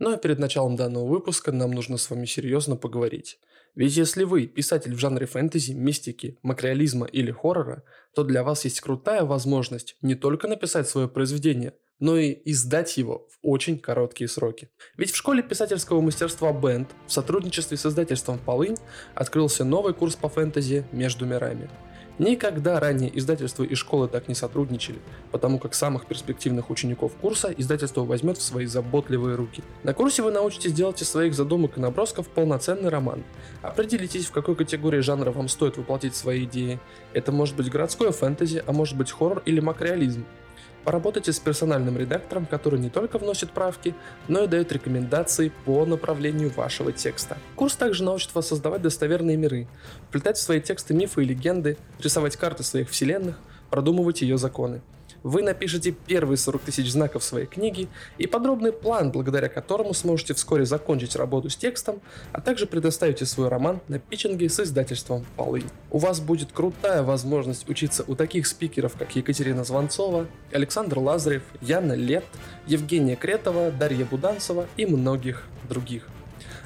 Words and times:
Ну 0.00 0.14
а 0.14 0.16
перед 0.16 0.38
началом 0.38 0.76
данного 0.76 1.06
выпуска 1.06 1.52
нам 1.52 1.72
нужно 1.72 1.98
с 1.98 2.08
вами 2.08 2.24
серьезно 2.24 2.74
поговорить. 2.74 3.38
Ведь 3.74 3.94
если 3.94 4.24
вы 4.24 4.46
писатель 4.46 4.94
в 4.94 4.98
жанре 4.98 5.26
фэнтези, 5.26 5.72
мистики, 5.72 6.38
макреализма 6.42 7.04
или 7.04 7.30
хоррора, 7.30 7.84
то 8.14 8.24
для 8.24 8.42
вас 8.42 8.64
есть 8.64 8.80
крутая 8.80 9.24
возможность 9.24 9.96
не 10.00 10.14
только 10.14 10.48
написать 10.48 10.88
свое 10.88 11.06
произведение, 11.06 11.74
но 11.98 12.16
и 12.16 12.40
издать 12.46 12.96
его 12.96 13.28
в 13.30 13.38
очень 13.42 13.78
короткие 13.78 14.28
сроки. 14.28 14.70
Ведь 14.96 15.12
в 15.12 15.16
школе 15.16 15.42
писательского 15.42 16.00
мастерства 16.00 16.50
Бенд 16.50 16.88
в 17.06 17.12
сотрудничестве 17.12 17.76
с 17.76 17.84
издательством 17.84 18.38
Полынь 18.38 18.78
открылся 19.14 19.64
новый 19.64 19.92
курс 19.92 20.16
по 20.16 20.30
фэнтези 20.30 20.86
«Между 20.92 21.26
мирами». 21.26 21.68
Никогда 22.20 22.78
ранее 22.78 23.18
издательства 23.18 23.62
и 23.64 23.74
школы 23.74 24.06
так 24.06 24.28
не 24.28 24.34
сотрудничали, 24.34 24.98
потому 25.32 25.58
как 25.58 25.72
самых 25.72 26.04
перспективных 26.04 26.68
учеников 26.68 27.14
курса 27.14 27.50
издательство 27.56 28.04
возьмет 28.04 28.36
в 28.36 28.42
свои 28.42 28.66
заботливые 28.66 29.36
руки. 29.36 29.62
На 29.84 29.94
курсе 29.94 30.22
вы 30.22 30.30
научитесь 30.30 30.74
делать 30.74 31.00
из 31.00 31.08
своих 31.08 31.32
задумок 31.32 31.78
и 31.78 31.80
набросков 31.80 32.28
полноценный 32.28 32.90
роман. 32.90 33.24
Определитесь, 33.62 34.26
в 34.26 34.32
какой 34.32 34.54
категории 34.54 35.00
жанра 35.00 35.30
вам 35.30 35.48
стоит 35.48 35.78
воплотить 35.78 36.14
свои 36.14 36.44
идеи. 36.44 36.78
Это 37.14 37.32
может 37.32 37.56
быть 37.56 37.70
городское 37.70 38.12
фэнтези, 38.12 38.62
а 38.66 38.72
может 38.72 38.98
быть 38.98 39.10
хоррор 39.10 39.42
или 39.46 39.60
макреализм. 39.60 40.26
Поработайте 40.84 41.32
с 41.32 41.38
персональным 41.38 41.98
редактором, 41.98 42.46
который 42.46 42.80
не 42.80 42.90
только 42.90 43.18
вносит 43.18 43.50
правки, 43.50 43.94
но 44.28 44.44
и 44.44 44.46
дает 44.46 44.72
рекомендации 44.72 45.52
по 45.64 45.84
направлению 45.84 46.50
вашего 46.50 46.92
текста. 46.92 47.36
Курс 47.56 47.76
также 47.76 48.02
научит 48.02 48.34
вас 48.34 48.48
создавать 48.48 48.82
достоверные 48.82 49.36
миры, 49.36 49.68
вплетать 50.08 50.38
в 50.38 50.42
свои 50.42 50.60
тексты 50.60 50.94
мифы 50.94 51.22
и 51.22 51.26
легенды, 51.26 51.76
рисовать 51.98 52.36
карты 52.36 52.62
своих 52.62 52.88
вселенных, 52.88 53.38
продумывать 53.70 54.22
ее 54.22 54.38
законы 54.38 54.80
вы 55.22 55.42
напишете 55.42 55.92
первые 55.92 56.36
40 56.36 56.62
тысяч 56.62 56.90
знаков 56.90 57.24
своей 57.24 57.46
книги 57.46 57.88
и 58.18 58.26
подробный 58.26 58.72
план, 58.72 59.10
благодаря 59.10 59.48
которому 59.48 59.94
сможете 59.94 60.34
вскоре 60.34 60.64
закончить 60.64 61.16
работу 61.16 61.50
с 61.50 61.56
текстом, 61.56 62.00
а 62.32 62.40
также 62.40 62.66
предоставите 62.66 63.26
свой 63.26 63.48
роман 63.48 63.80
на 63.88 63.98
питчинге 63.98 64.48
с 64.48 64.60
издательством 64.60 65.24
Полынь. 65.36 65.68
У 65.90 65.98
вас 65.98 66.20
будет 66.20 66.52
крутая 66.52 67.02
возможность 67.02 67.68
учиться 67.68 68.04
у 68.06 68.14
таких 68.14 68.46
спикеров, 68.46 68.94
как 68.98 69.14
Екатерина 69.16 69.64
Звонцова, 69.64 70.26
Александр 70.52 70.98
Лазарев, 70.98 71.42
Яна 71.60 71.94
Лет, 71.94 72.24
Евгения 72.66 73.16
Кретова, 73.16 73.70
Дарья 73.70 74.04
Буданцева 74.04 74.66
и 74.76 74.86
многих 74.86 75.44
других. 75.68 76.06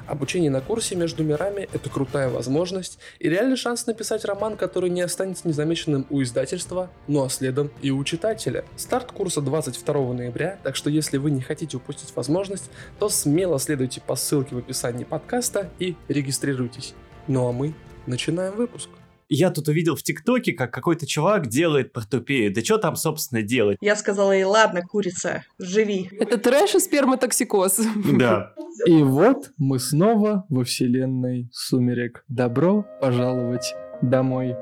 Обучение 0.07 0.51
на 0.51 0.61
курсе 0.61 0.95
между 0.95 1.23
мирами– 1.23 1.67
это 1.73 1.89
крутая 1.89 2.29
возможность 2.29 2.99
и 3.19 3.27
реальный 3.27 3.57
шанс 3.57 3.87
написать 3.87 4.23
роман, 4.23 4.55
который 4.55 4.89
не 4.91 5.01
останется 5.01 5.47
незамеченным 5.47 6.05
у 6.09 6.21
издательства, 6.21 6.91
ну 7.07 7.23
а 7.23 7.29
следом 7.29 7.71
и 7.81 7.89
у 7.89 8.03
читателя. 8.03 8.65
Старт 8.75 9.11
курса 9.11 9.41
22 9.41 10.13
ноября, 10.13 10.59
так 10.61 10.75
что 10.75 10.91
если 10.91 11.17
вы 11.17 11.31
не 11.31 11.41
хотите 11.41 11.77
упустить 11.77 12.15
возможность, 12.15 12.69
то 12.99 13.09
смело 13.09 13.59
следуйте 13.59 13.99
по 13.99 14.15
ссылке 14.15 14.55
в 14.55 14.59
описании 14.59 15.05
подкаста 15.05 15.71
и 15.79 15.95
регистрируйтесь. 16.07 16.93
Ну 17.27 17.47
а 17.47 17.51
мы 17.51 17.73
начинаем 18.05 18.55
выпуск. 18.55 18.89
Я 19.29 19.49
тут 19.49 19.67
увидел 19.67 19.95
в 19.95 20.03
ТикТоке, 20.03 20.53
как 20.53 20.73
какой-то 20.73 21.07
чувак 21.07 21.47
делает 21.47 21.93
портупею. 21.93 22.53
Да 22.53 22.61
что 22.61 22.77
там, 22.77 22.95
собственно, 22.95 23.41
делать? 23.41 23.77
Я 23.81 23.95
сказала 23.95 24.31
ей, 24.31 24.43
ладно, 24.43 24.81
курица, 24.81 25.43
живи. 25.57 26.09
Это 26.19 26.37
трэш 26.37 26.75
и 26.75 26.79
сперматоксикоз. 26.79 27.81
Да. 28.17 28.53
И 28.85 29.03
вот 29.03 29.51
мы 29.57 29.79
снова 29.79 30.45
во 30.49 30.63
вселенной 30.63 31.49
Сумерек. 31.51 32.23
Добро 32.27 32.85
пожаловать 32.99 33.73
домой. 34.01 34.55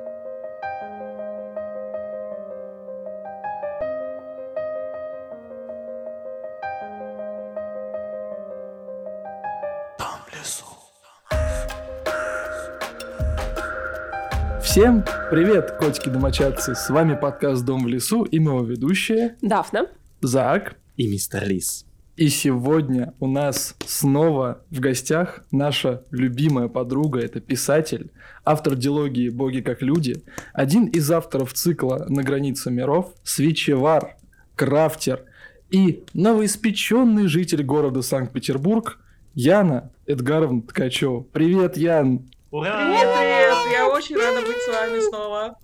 Всем 14.74 15.06
привет, 15.30 15.78
котики-домочадцы! 15.78 16.74
С 16.74 16.90
вами 16.90 17.14
подкаст 17.14 17.64
«Дом 17.64 17.84
в 17.84 17.88
лесу» 17.88 18.24
и 18.24 18.40
мы 18.40 18.54
его 18.54 18.64
ведущие 18.64 19.36
Дафна. 19.40 19.86
Зак. 20.20 20.78
И 20.98 21.08
мистер 21.08 21.48
Лис. 21.48 21.86
И 22.16 22.28
сегодня 22.28 23.14
у 23.20 23.28
нас 23.28 23.76
снова 23.86 24.64
в 24.72 24.80
гостях 24.80 25.44
наша 25.52 26.02
любимая 26.10 26.70
подруга, 26.70 27.20
это 27.20 27.40
писатель, 27.40 28.10
автор 28.44 28.74
дилогии 28.74 29.30
«Боги 29.30 29.62
как 29.62 29.84
люди», 29.84 30.24
один 30.54 30.88
из 30.88 31.12
авторов 31.12 31.54
цикла 31.54 32.08
«На 32.10 32.24
границе 32.24 32.72
миров», 32.72 33.14
свечевар, 33.22 34.18
крафтер 34.56 35.22
и 35.70 36.04
новоиспеченный 36.16 37.28
житель 37.28 37.64
города 37.64 38.02
Санкт-Петербург 38.02 38.98
Яна 39.36 39.92
Эдгаровна 40.08 40.64
Ткачева. 40.64 41.22
Привет, 41.32 41.78
Ян! 41.78 42.28
Ура! 42.50 42.72
Привет, 42.72 43.33
очень 44.04 44.18
рада 44.18 44.42
быть 44.46 44.58
с 44.58 44.68
вами 44.68 45.00
снова. 45.00 45.58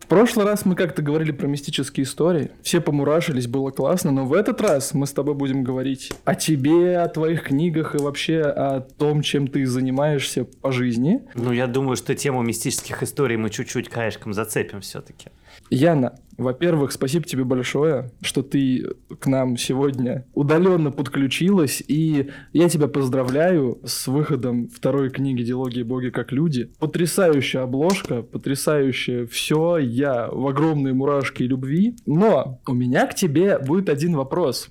В 0.00 0.06
прошлый 0.06 0.46
раз 0.46 0.64
мы 0.64 0.74
как-то 0.74 1.02
говорили 1.02 1.32
про 1.32 1.46
мистические 1.46 2.04
истории. 2.04 2.50
Все 2.62 2.80
помурашились, 2.80 3.46
было 3.46 3.70
классно, 3.70 4.10
но 4.10 4.24
в 4.24 4.32
этот 4.32 4.60
раз 4.60 4.94
мы 4.94 5.06
с 5.06 5.12
тобой 5.12 5.34
будем 5.34 5.64
говорить 5.64 6.12
о 6.24 6.34
тебе, 6.34 6.98
о 6.98 7.08
твоих 7.08 7.44
книгах 7.44 7.94
и 7.94 7.98
вообще 7.98 8.40
о 8.40 8.80
том, 8.80 9.22
чем 9.22 9.48
ты 9.48 9.66
занимаешься 9.66 10.44
по 10.44 10.72
жизни. 10.72 11.22
Ну, 11.34 11.52
я 11.52 11.66
думаю, 11.66 11.96
что 11.96 12.14
тему 12.14 12.42
мистических 12.42 13.02
историй 13.02 13.36
мы 13.36 13.50
чуть-чуть 13.50 13.88
краешком 13.88 14.32
зацепим 14.32 14.80
все-таки. 14.80 15.30
Яна, 15.70 16.18
во-первых, 16.36 16.92
спасибо 16.92 17.24
тебе 17.24 17.44
большое, 17.44 18.10
что 18.20 18.42
ты 18.42 18.94
к 19.18 19.26
нам 19.26 19.56
сегодня 19.56 20.26
удаленно 20.34 20.90
подключилась, 20.90 21.82
и 21.86 22.30
я 22.52 22.68
тебя 22.68 22.88
поздравляю 22.88 23.80
с 23.84 24.06
выходом 24.06 24.68
второй 24.68 25.10
книги 25.10 25.42
«Диалогии 25.42 25.82
боги 25.82 26.10
как 26.10 26.32
люди». 26.32 26.70
Потрясающая 26.78 27.62
обложка, 27.62 28.22
потрясающее 28.22 29.26
все, 29.26 29.78
я 29.78 30.28
в 30.30 30.46
огромные 30.46 30.94
мурашки 30.94 31.42
любви. 31.42 31.96
Но 32.06 32.60
у 32.66 32.74
меня 32.74 33.06
к 33.06 33.14
тебе 33.14 33.58
будет 33.58 33.88
один 33.88 34.16
вопрос. 34.16 34.68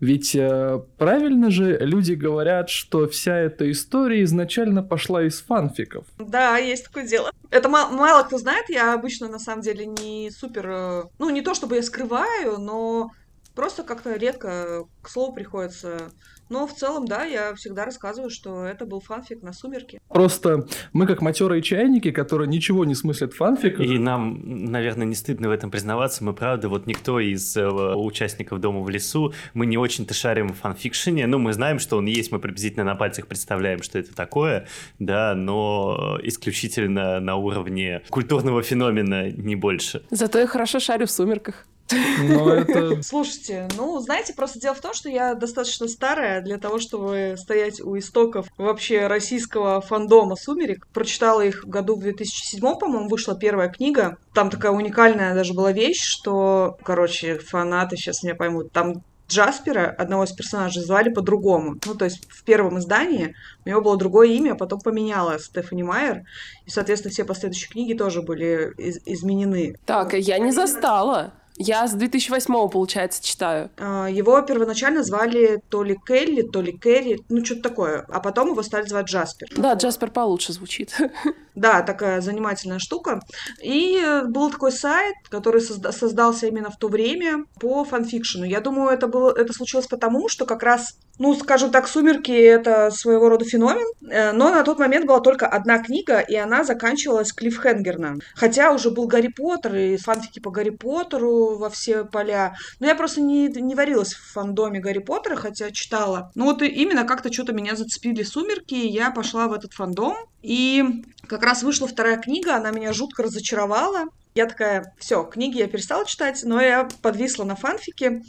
Ведь 0.00 0.34
э, 0.34 0.80
правильно 0.96 1.50
же 1.50 1.76
люди 1.78 2.12
говорят, 2.12 2.70
что 2.70 3.06
вся 3.08 3.36
эта 3.36 3.70
история 3.70 4.22
изначально 4.24 4.82
пошла 4.82 5.22
из 5.22 5.40
фанфиков. 5.40 6.06
Да, 6.18 6.56
есть 6.56 6.84
такое 6.84 7.06
дело. 7.06 7.30
Это 7.50 7.68
мало, 7.68 7.90
мало 7.92 8.22
кто 8.22 8.38
знает, 8.38 8.66
я 8.68 8.94
обычно 8.94 9.28
на 9.28 9.38
самом 9.38 9.62
деле 9.62 9.86
не 9.86 10.30
супер... 10.30 10.99
Ну, 11.18 11.30
не 11.30 11.42
то 11.42 11.54
чтобы 11.54 11.76
я 11.76 11.82
скрываю, 11.82 12.58
но 12.58 13.10
просто 13.54 13.82
как-то 13.82 14.14
редко 14.14 14.84
к 15.02 15.08
слову 15.08 15.32
приходится 15.32 16.10
но 16.50 16.66
в 16.66 16.74
целом, 16.74 17.06
да, 17.06 17.24
я 17.24 17.54
всегда 17.54 17.84
рассказываю, 17.84 18.28
что 18.28 18.64
это 18.64 18.84
был 18.84 19.00
фанфик 19.00 19.42
на 19.42 19.52
сумерки. 19.52 20.00
Просто 20.08 20.66
мы 20.92 21.06
как 21.06 21.22
матерые 21.22 21.62
чайники, 21.62 22.10
которые 22.10 22.48
ничего 22.48 22.84
не 22.84 22.94
смыслят 22.94 23.32
в 23.32 23.36
фанфиках. 23.36 23.86
И 23.86 23.98
нам, 23.98 24.40
наверное, 24.70 25.06
не 25.06 25.14
стыдно 25.14 25.48
в 25.48 25.52
этом 25.52 25.70
признаваться. 25.70 26.24
Мы, 26.24 26.34
правда, 26.34 26.68
вот 26.68 26.86
никто 26.86 27.20
из 27.20 27.56
э, 27.56 27.66
участников 27.66 28.60
«Дома 28.60 28.80
в 28.80 28.90
лесу», 28.90 29.32
мы 29.54 29.66
не 29.66 29.78
очень-то 29.78 30.12
шарим 30.12 30.48
в 30.48 30.58
фанфикшене. 30.58 31.26
Ну, 31.26 31.38
мы 31.38 31.52
знаем, 31.52 31.78
что 31.78 31.96
он 31.96 32.06
есть, 32.06 32.32
мы 32.32 32.40
приблизительно 32.40 32.84
на 32.84 32.96
пальцах 32.96 33.28
представляем, 33.28 33.82
что 33.82 33.98
это 33.98 34.14
такое, 34.14 34.66
да, 34.98 35.34
но 35.36 36.18
исключительно 36.22 37.20
на 37.20 37.36
уровне 37.36 38.02
культурного 38.10 38.62
феномена, 38.62 39.30
не 39.30 39.54
больше. 39.54 40.02
Зато 40.10 40.40
я 40.40 40.46
хорошо 40.46 40.80
шарю 40.80 41.06
в 41.06 41.10
«Сумерках». 41.10 41.66
Но 41.92 42.52
это... 42.54 43.02
Слушайте, 43.02 43.68
ну, 43.76 43.98
знаете, 44.00 44.34
просто 44.34 44.60
дело 44.60 44.74
в 44.74 44.80
том, 44.80 44.94
что 44.94 45.08
я 45.08 45.34
достаточно 45.34 45.88
старая 45.88 46.40
для 46.40 46.58
того, 46.58 46.78
чтобы 46.78 47.34
стоять 47.38 47.80
у 47.80 47.98
истоков 47.98 48.46
вообще 48.56 49.06
российского 49.06 49.80
фандома 49.80 50.36
«Сумерек». 50.36 50.86
Прочитала 50.92 51.42
их 51.42 51.64
в 51.64 51.68
году 51.68 51.96
в 51.96 52.00
2007, 52.00 52.60
по-моему, 52.78 53.08
вышла 53.08 53.36
первая 53.36 53.68
книга. 53.68 54.16
Там 54.34 54.50
такая 54.50 54.72
уникальная 54.72 55.34
даже 55.34 55.54
была 55.54 55.72
вещь, 55.72 56.02
что, 56.02 56.78
короче, 56.82 57.38
фанаты 57.38 57.96
сейчас 57.96 58.22
меня 58.22 58.34
поймут, 58.34 58.72
там 58.72 59.02
Джаспера, 59.30 59.86
одного 59.86 60.24
из 60.24 60.32
персонажей, 60.32 60.82
звали 60.82 61.08
по-другому. 61.08 61.76
Ну, 61.86 61.94
то 61.94 62.04
есть 62.04 62.26
в 62.28 62.42
первом 62.42 62.78
издании 62.80 63.36
у 63.64 63.68
него 63.68 63.80
было 63.80 63.96
другое 63.96 64.28
имя, 64.28 64.52
а 64.52 64.56
потом 64.56 64.80
поменяла 64.80 65.38
Стефани 65.38 65.84
Майер. 65.84 66.22
И, 66.66 66.70
соответственно, 66.70 67.12
все 67.12 67.24
последующие 67.24 67.70
книги 67.70 67.94
тоже 67.94 68.22
были 68.22 68.72
из- 68.76 69.00
изменены. 69.06 69.76
Так, 69.86 70.14
я 70.14 70.38
не 70.38 70.50
застала. 70.50 71.32
Я 71.56 71.86
с 71.86 71.92
2008 71.92 72.68
получается, 72.70 73.22
читаю. 73.22 73.70
А, 73.78 74.06
его 74.08 74.40
первоначально 74.42 75.02
звали 75.02 75.60
то 75.68 75.82
ли 75.82 75.98
Келли, 76.06 76.42
то 76.42 76.62
ли 76.62 76.72
Кэрри, 76.72 77.20
ну, 77.28 77.44
что-то 77.44 77.62
такое. 77.62 78.06
А 78.08 78.20
потом 78.20 78.50
его 78.50 78.62
стали 78.62 78.86
звать 78.86 79.06
Джаспер. 79.06 79.48
Да, 79.56 79.74
Джаспер 79.74 80.10
получше 80.10 80.52
звучит. 80.52 80.96
Да, 81.56 81.82
такая 81.82 82.22
занимательная 82.22 82.78
штука. 82.78 83.20
И 83.60 84.00
был 84.28 84.50
такой 84.50 84.72
сайт, 84.72 85.14
который 85.28 85.60
созда- 85.60 85.92
создался 85.92 86.46
именно 86.46 86.70
в 86.70 86.78
то 86.78 86.88
время 86.88 87.44
по 87.60 87.84
фанфикшену. 87.84 88.44
Я 88.44 88.60
думаю, 88.60 88.90
это, 88.90 89.08
было, 89.08 89.34
это 89.36 89.52
случилось 89.52 89.86
потому, 89.86 90.28
что 90.28 90.46
как 90.46 90.62
раз 90.62 90.94
ну, 91.20 91.34
скажем 91.34 91.70
так, 91.70 91.86
«Сумерки»— 91.86 92.32
это 92.32 92.90
своего 92.90 93.28
рода 93.28 93.44
феномен, 93.44 93.86
э, 94.10 94.32
но 94.32 94.48
на 94.48 94.64
тот 94.64 94.78
момент 94.78 95.04
была 95.04 95.20
только 95.20 95.46
одна 95.46 95.78
книга, 95.78 96.18
и 96.20 96.34
она 96.34 96.64
заканчивалась 96.64 97.34
клиффхенгерно. 97.34 98.20
Хотя 98.34 98.72
уже 98.72 98.90
был 98.90 99.06
Гарри 99.06 99.28
Поттер, 99.28 99.74
и 99.74 99.96
фанфики 99.98 100.40
по 100.40 100.50
Гарри 100.50 100.70
Поттеру 100.70 101.49
во 101.58 101.70
все 101.70 102.04
поля. 102.04 102.54
Но 102.78 102.86
я 102.86 102.94
просто 102.94 103.20
не, 103.20 103.48
не 103.48 103.74
варилась 103.74 104.14
в 104.14 104.32
фандоме 104.32 104.80
Гарри 104.80 104.98
Поттера, 104.98 105.36
хотя 105.36 105.70
читала. 105.70 106.30
Ну 106.34 106.46
вот 106.46 106.62
именно 106.62 107.04
как-то 107.04 107.32
что-то 107.32 107.52
меня 107.52 107.76
зацепили 107.76 108.22
«Сумерки», 108.22 108.74
и 108.74 108.88
я 108.88 109.10
пошла 109.10 109.48
в 109.48 109.52
этот 109.52 109.72
фандом. 109.72 110.16
И 110.42 110.84
как 111.26 111.42
раз 111.42 111.62
вышла 111.62 111.86
вторая 111.86 112.18
книга, 112.18 112.56
она 112.56 112.70
меня 112.70 112.92
жутко 112.92 113.22
разочаровала. 113.22 114.06
Я 114.34 114.46
такая, 114.46 114.94
все, 114.98 115.24
книги 115.24 115.58
я 115.58 115.66
перестала 115.66 116.06
читать, 116.06 116.42
но 116.44 116.60
я 116.60 116.88
подвисла 117.02 117.44
на 117.44 117.56
фанфике, 117.56 118.22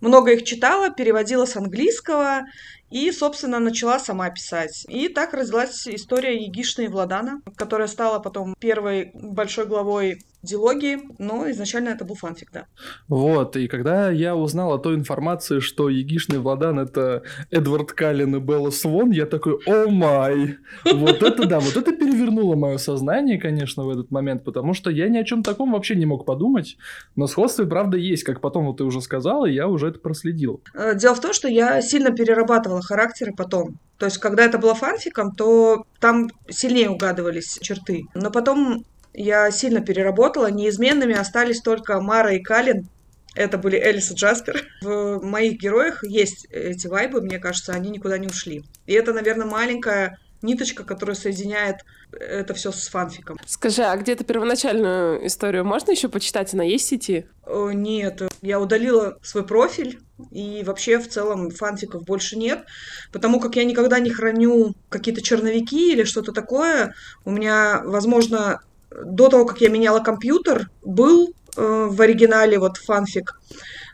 много 0.00 0.32
их 0.32 0.44
читала, 0.44 0.90
переводила 0.90 1.44
с 1.44 1.56
английского, 1.56 2.44
и, 2.90 3.10
собственно, 3.12 3.58
начала 3.60 3.98
сама 3.98 4.30
писать. 4.30 4.84
И 4.88 5.08
так 5.08 5.32
родилась 5.32 5.86
история 5.86 6.44
Егишны 6.44 6.82
и 6.82 6.88
Владана, 6.88 7.40
которая 7.56 7.88
стала 7.88 8.18
потом 8.18 8.54
первой 8.58 9.10
большой 9.14 9.66
главой 9.66 10.20
дилогии, 10.42 10.98
но 11.18 11.50
изначально 11.50 11.90
это 11.90 12.04
был 12.04 12.14
фанфик, 12.14 12.50
да. 12.52 12.66
Вот, 13.08 13.56
и 13.56 13.68
когда 13.68 14.10
я 14.10 14.36
узнал 14.36 14.72
о 14.72 14.78
той 14.78 14.94
информации, 14.94 15.60
что 15.60 15.88
Егишный 15.88 16.38
Владан 16.38 16.78
это 16.78 17.22
Эдвард 17.50 17.92
Каллен 17.92 18.36
и 18.36 18.40
Белла 18.40 18.70
Свон, 18.70 19.10
я 19.10 19.26
такой, 19.26 19.58
о 19.66 19.88
май! 19.88 20.56
Вот 20.84 21.22
это 21.22 21.46
да, 21.46 21.60
вот 21.60 21.76
это 21.76 21.92
перевернуло 21.92 22.56
мое 22.56 22.78
сознание, 22.78 23.38
конечно, 23.38 23.84
в 23.84 23.90
этот 23.90 24.10
момент, 24.10 24.44
потому 24.44 24.74
что 24.74 24.90
я 24.90 25.08
ни 25.08 25.18
о 25.18 25.24
чем 25.24 25.42
таком 25.42 25.72
вообще 25.72 25.94
не 25.94 26.06
мог 26.06 26.24
подумать, 26.24 26.76
но 27.16 27.26
сходство, 27.26 27.64
правда, 27.64 27.96
есть, 27.96 28.24
как 28.24 28.40
потом 28.40 28.66
вот 28.66 28.78
ты 28.78 28.84
уже 28.84 29.00
сказала, 29.00 29.46
я 29.46 29.68
уже 29.68 29.88
это 29.88 29.98
проследил. 29.98 30.62
Э, 30.74 30.94
дело 30.94 31.14
в 31.14 31.20
том, 31.20 31.32
что 31.32 31.48
я 31.48 31.82
сильно 31.82 32.10
перерабатывала 32.10 32.82
характеры 32.82 33.32
потом. 33.36 33.78
То 33.98 34.06
есть, 34.06 34.18
когда 34.18 34.44
это 34.44 34.58
было 34.58 34.74
фанфиком, 34.74 35.32
то 35.32 35.84
там 36.00 36.30
сильнее 36.48 36.88
угадывались 36.88 37.58
черты. 37.60 38.04
Но 38.14 38.30
потом 38.30 38.84
я 39.12 39.50
сильно 39.50 39.80
переработала. 39.80 40.50
Неизменными 40.50 41.14
остались 41.14 41.60
только 41.60 42.00
Мара 42.00 42.32
и 42.32 42.40
Калин. 42.40 42.88
Это 43.34 43.58
были 43.58 43.76
Элис 43.76 44.10
и 44.10 44.14
Джаспер. 44.14 44.66
В 44.82 45.20
моих 45.22 45.60
героях 45.60 46.02
есть 46.02 46.46
эти 46.50 46.86
вайбы, 46.88 47.20
мне 47.20 47.38
кажется, 47.38 47.72
они 47.72 47.90
никуда 47.90 48.18
не 48.18 48.26
ушли. 48.26 48.64
И 48.86 48.92
это, 48.92 49.12
наверное, 49.12 49.46
маленькая 49.46 50.18
ниточка, 50.42 50.84
которая 50.84 51.14
соединяет 51.14 51.76
это 52.12 52.54
все 52.54 52.72
с 52.72 52.88
фанфиком. 52.88 53.38
Скажи, 53.46 53.82
а 53.82 53.96
где-то 53.96 54.24
первоначальную 54.24 55.26
историю 55.26 55.64
можно 55.64 55.92
еще 55.92 56.08
почитать? 56.08 56.52
Она 56.54 56.64
есть 56.64 56.86
в 56.86 56.88
сети? 56.88 57.26
О, 57.46 57.70
нет, 57.70 58.22
я 58.40 58.58
удалила 58.58 59.18
свой 59.22 59.46
профиль, 59.46 60.00
и 60.30 60.62
вообще 60.64 60.98
в 60.98 61.08
целом 61.08 61.50
фанфиков 61.50 62.04
больше 62.04 62.36
нет, 62.36 62.64
потому 63.12 63.38
как 63.38 63.56
я 63.56 63.64
никогда 63.64 63.98
не 64.00 64.10
храню 64.10 64.74
какие-то 64.88 65.22
черновики 65.22 65.92
или 65.92 66.04
что-то 66.04 66.32
такое. 66.32 66.94
У 67.24 67.30
меня, 67.30 67.82
возможно, 67.84 68.60
до 68.90 69.28
того, 69.28 69.44
как 69.44 69.60
я 69.60 69.68
меняла 69.68 70.00
компьютер, 70.00 70.70
был 70.82 71.32
э, 71.56 71.88
в 71.90 72.00
оригинале 72.00 72.58
вот 72.58 72.76
фанфик. 72.76 73.38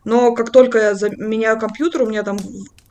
Но 0.05 0.33
как 0.35 0.51
только 0.51 0.79
я 0.79 0.95
меняю 1.17 1.59
компьютер, 1.59 2.03
у 2.03 2.07
меня 2.07 2.23
там 2.23 2.39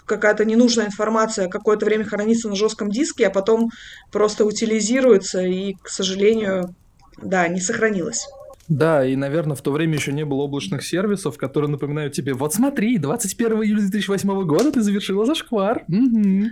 какая-то 0.06 0.46
ненужная 0.46 0.86
информация 0.86 1.48
какое-то 1.48 1.86
время 1.86 2.06
хранится 2.06 2.50
на 2.50 2.56
жестком 2.56 2.90
диске, 2.90 3.28
а 3.28 3.32
потом 3.32 3.72
просто 4.12 4.46
утилизируется 4.46 5.42
и, 5.42 5.74
к 5.74 5.90
сожалению, 5.90 6.76
да, 7.18 7.48
не 7.48 7.60
сохранилась. 7.60 8.28
Да, 8.68 9.06
и, 9.06 9.16
наверное, 9.16 9.56
в 9.56 9.62
то 9.62 9.72
время 9.72 9.96
еще 9.96 10.12
не 10.12 10.26
было 10.26 10.42
облачных 10.44 10.84
сервисов, 10.84 11.38
которые 11.38 11.70
напоминают 11.70 12.14
тебе, 12.14 12.34
вот 12.34 12.54
смотри, 12.54 12.98
21 12.98 13.64
июля 13.64 13.80
2008 13.82 14.46
года 14.46 14.72
ты 14.72 14.82
завершила 14.82 15.26
зашквар. 15.26 15.84
Дело 15.88 16.50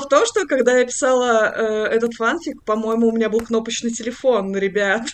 в 0.00 0.08
том, 0.08 0.26
что 0.26 0.46
когда 0.46 0.78
я 0.78 0.84
писала 0.84 1.52
э, 1.56 1.86
этот 1.86 2.14
фанфик, 2.14 2.62
по-моему, 2.64 3.08
у 3.08 3.12
меня 3.12 3.30
был 3.30 3.40
кнопочный 3.40 3.90
телефон, 3.90 4.56
ребят. 4.56 5.06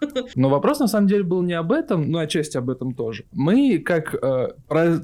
Но 0.34 0.48
вопрос 0.48 0.80
на 0.80 0.88
самом 0.88 1.08
деле 1.08 1.24
был 1.24 1.42
не 1.42 1.54
об 1.54 1.72
этом, 1.72 2.10
но 2.10 2.18
отчасти 2.18 2.56
об 2.56 2.70
этом 2.70 2.94
тоже. 2.94 3.24
Мы, 3.32 3.78
как 3.78 4.14
э, 4.14 4.48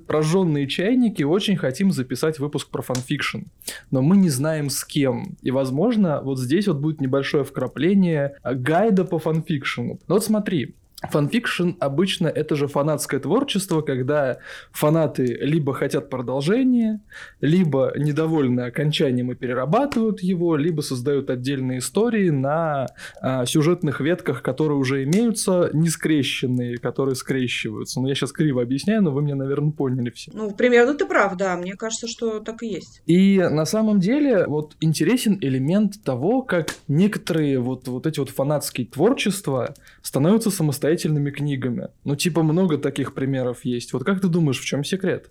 прожженные 0.06 0.66
чайники, 0.66 1.22
очень 1.22 1.56
хотим 1.56 1.92
записать 1.92 2.38
выпуск 2.38 2.68
про 2.70 2.82
fanfiction, 2.82 3.40
но 3.90 4.02
мы 4.02 4.16
не 4.16 4.30
знаем 4.30 4.70
с 4.70 4.84
кем. 4.84 5.36
И, 5.42 5.50
возможно, 5.50 6.20
вот 6.22 6.38
здесь 6.38 6.68
вот 6.68 6.78
будет 6.78 7.00
небольшое 7.00 7.44
вкрапление 7.44 8.36
гайда 8.44 9.04
по 9.04 9.18
fanfiction 9.18 9.85
у. 9.85 9.98
Ну 10.06 10.14
вот 10.14 10.24
смотри, 10.24 10.74
Fanfiction 11.08 11.70
обычно 11.80 12.28
это 12.28 12.56
же 12.56 12.68
фанатское 12.68 13.20
творчество, 13.20 13.80
когда 13.80 14.38
фанаты 14.70 15.24
либо 15.40 15.72
хотят 15.72 16.10
продолжения, 16.10 17.00
либо 17.40 17.92
недовольны 17.96 18.60
окончанием 18.60 19.32
и 19.32 19.34
перерабатывают 19.34 20.20
его, 20.20 20.56
либо 20.56 20.82
создают 20.82 21.30
отдельные 21.30 21.78
истории 21.78 22.28
на 22.28 22.88
а, 23.22 23.46
сюжетных 23.46 24.00
ветках, 24.00 24.42
которые 24.42 24.76
уже 24.76 25.04
имеются, 25.04 25.70
не 25.72 25.88
скрещенные, 25.88 26.76
которые 26.76 27.14
скрещиваются. 27.14 28.00
Ну, 28.00 28.08
я 28.08 28.14
сейчас 28.14 28.32
криво 28.32 28.62
объясняю, 28.62 29.02
но 29.02 29.10
вы 29.10 29.22
меня, 29.22 29.36
наверное, 29.36 29.72
поняли 29.72 30.10
все. 30.10 30.30
Ну, 30.34 30.50
примерно 30.50 30.94
ты 30.94 31.06
прав, 31.06 31.36
да. 31.36 31.56
Мне 31.56 31.74
кажется, 31.76 32.08
что 32.08 32.40
так 32.40 32.62
и 32.62 32.68
есть. 32.68 33.02
И 33.06 33.38
на 33.38 33.64
самом 33.64 34.00
деле 34.00 34.46
вот 34.46 34.76
интересен 34.80 35.38
элемент 35.40 36.02
того, 36.04 36.42
как 36.42 36.74
некоторые 36.88 37.58
вот, 37.58 37.88
вот 37.88 38.06
эти 38.06 38.18
вот 38.18 38.28
фанатские 38.28 38.86
творчества 38.86 39.74
становятся 40.02 40.50
самостоятельными 40.50 40.89
самостоятельными 40.90 41.30
книгами. 41.30 41.88
Ну, 42.04 42.16
типа, 42.16 42.42
много 42.42 42.78
таких 42.78 43.14
примеров 43.14 43.64
есть. 43.64 43.92
Вот 43.92 44.04
как 44.04 44.20
ты 44.20 44.28
думаешь, 44.28 44.58
в 44.58 44.64
чем 44.64 44.84
секрет? 44.84 45.30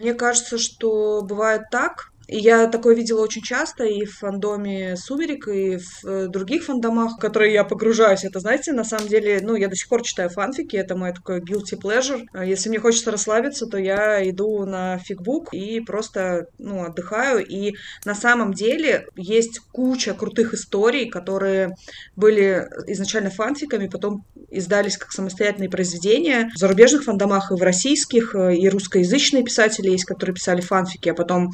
Мне 0.00 0.14
кажется, 0.14 0.58
что 0.58 1.22
бывает 1.22 1.62
так, 1.70 2.12
и 2.28 2.38
я 2.38 2.66
такое 2.66 2.94
видела 2.94 3.22
очень 3.22 3.40
часто 3.40 3.84
и 3.84 4.04
в 4.04 4.18
фандоме 4.18 4.96
«Сумерек», 4.96 5.48
и 5.48 5.78
в 5.78 6.04
э, 6.04 6.28
других 6.28 6.64
фандомах, 6.64 7.16
в 7.16 7.18
которые 7.18 7.54
я 7.54 7.64
погружаюсь. 7.64 8.22
Это, 8.24 8.38
знаете, 8.38 8.72
на 8.72 8.84
самом 8.84 9.08
деле, 9.08 9.40
ну, 9.42 9.54
я 9.54 9.68
до 9.68 9.74
сих 9.74 9.88
пор 9.88 10.02
читаю 10.02 10.28
фанфики, 10.28 10.76
это 10.76 10.94
мой 10.94 11.14
такой 11.14 11.40
guilty 11.40 11.80
pleasure. 11.82 12.20
А 12.34 12.44
если 12.44 12.68
мне 12.68 12.80
хочется 12.80 13.10
расслабиться, 13.10 13.66
то 13.66 13.78
я 13.78 14.28
иду 14.28 14.66
на 14.66 14.98
фигбук 14.98 15.54
и 15.54 15.80
просто, 15.80 16.48
ну, 16.58 16.84
отдыхаю. 16.84 17.46
И 17.46 17.76
на 18.04 18.14
самом 18.14 18.52
деле 18.52 19.06
есть 19.16 19.60
куча 19.72 20.12
крутых 20.12 20.52
историй, 20.52 21.08
которые 21.08 21.74
были 22.14 22.68
изначально 22.88 23.30
фанфиками, 23.30 23.88
потом 23.88 24.26
издались 24.50 24.98
как 24.98 25.12
самостоятельные 25.12 25.70
произведения. 25.70 26.50
В 26.54 26.58
зарубежных 26.58 27.04
фандомах 27.04 27.52
и 27.52 27.54
в 27.54 27.62
российских, 27.62 28.34
э, 28.34 28.54
и 28.54 28.68
русскоязычные 28.68 29.44
писатели 29.44 29.88
есть, 29.88 30.04
которые 30.04 30.34
писали 30.34 30.60
фанфики, 30.60 31.08
а 31.08 31.14
потом 31.14 31.52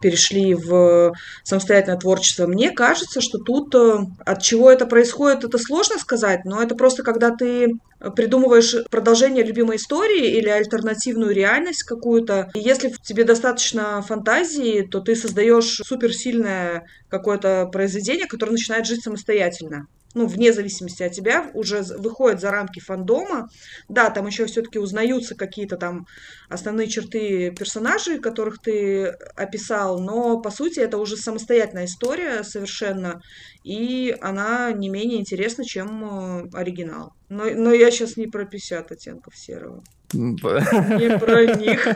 перешли 0.00 0.15
перешли 0.16 0.54
в 0.54 1.12
самостоятельное 1.44 1.98
творчество. 1.98 2.46
Мне 2.46 2.70
кажется, 2.70 3.20
что 3.20 3.38
тут 3.38 3.74
э, 3.74 3.98
от 4.24 4.42
чего 4.42 4.70
это 4.70 4.86
происходит, 4.86 5.44
это 5.44 5.58
сложно 5.58 5.98
сказать, 5.98 6.44
но 6.44 6.62
это 6.62 6.74
просто 6.74 7.02
когда 7.02 7.30
ты 7.30 7.74
придумываешь 8.14 8.74
продолжение 8.90 9.44
любимой 9.44 9.76
истории 9.76 10.36
или 10.36 10.48
альтернативную 10.48 11.34
реальность 11.34 11.82
какую-то. 11.82 12.50
И 12.54 12.60
если 12.60 12.92
тебе 13.02 13.24
достаточно 13.24 14.02
фантазии, 14.02 14.86
то 14.90 15.00
ты 15.00 15.16
создаешь 15.16 15.80
суперсильное 15.84 16.86
какое-то 17.08 17.68
произведение, 17.72 18.26
которое 18.26 18.52
начинает 18.52 18.86
жить 18.86 19.02
самостоятельно 19.02 19.86
ну, 20.16 20.26
вне 20.26 20.52
зависимости 20.52 21.02
от 21.02 21.12
тебя, 21.12 21.50
уже 21.52 21.82
выходит 21.82 22.40
за 22.40 22.50
рамки 22.50 22.80
фандома. 22.80 23.50
Да, 23.88 24.08
там 24.08 24.26
еще 24.26 24.46
все-таки 24.46 24.78
узнаются 24.78 25.34
какие-то 25.34 25.76
там 25.76 26.06
основные 26.48 26.88
черты 26.88 27.50
персонажей, 27.50 28.18
которых 28.18 28.58
ты 28.62 29.08
описал, 29.36 30.00
но, 30.00 30.40
по 30.40 30.50
сути, 30.50 30.80
это 30.80 30.96
уже 30.96 31.18
самостоятельная 31.18 31.84
история 31.84 32.44
совершенно, 32.44 33.20
и 33.62 34.16
она 34.22 34.72
не 34.72 34.88
менее 34.88 35.20
интересна, 35.20 35.64
чем 35.64 36.04
э, 36.04 36.48
оригинал. 36.54 37.15
Но, 37.28 37.44
но 37.44 37.72
я 37.72 37.90
сейчас 37.90 38.16
не 38.16 38.26
про 38.26 38.44
50 38.44 38.92
оттенков 38.92 39.36
серого. 39.36 39.82
Не 40.12 41.18
про 41.18 41.44
них. 41.56 41.88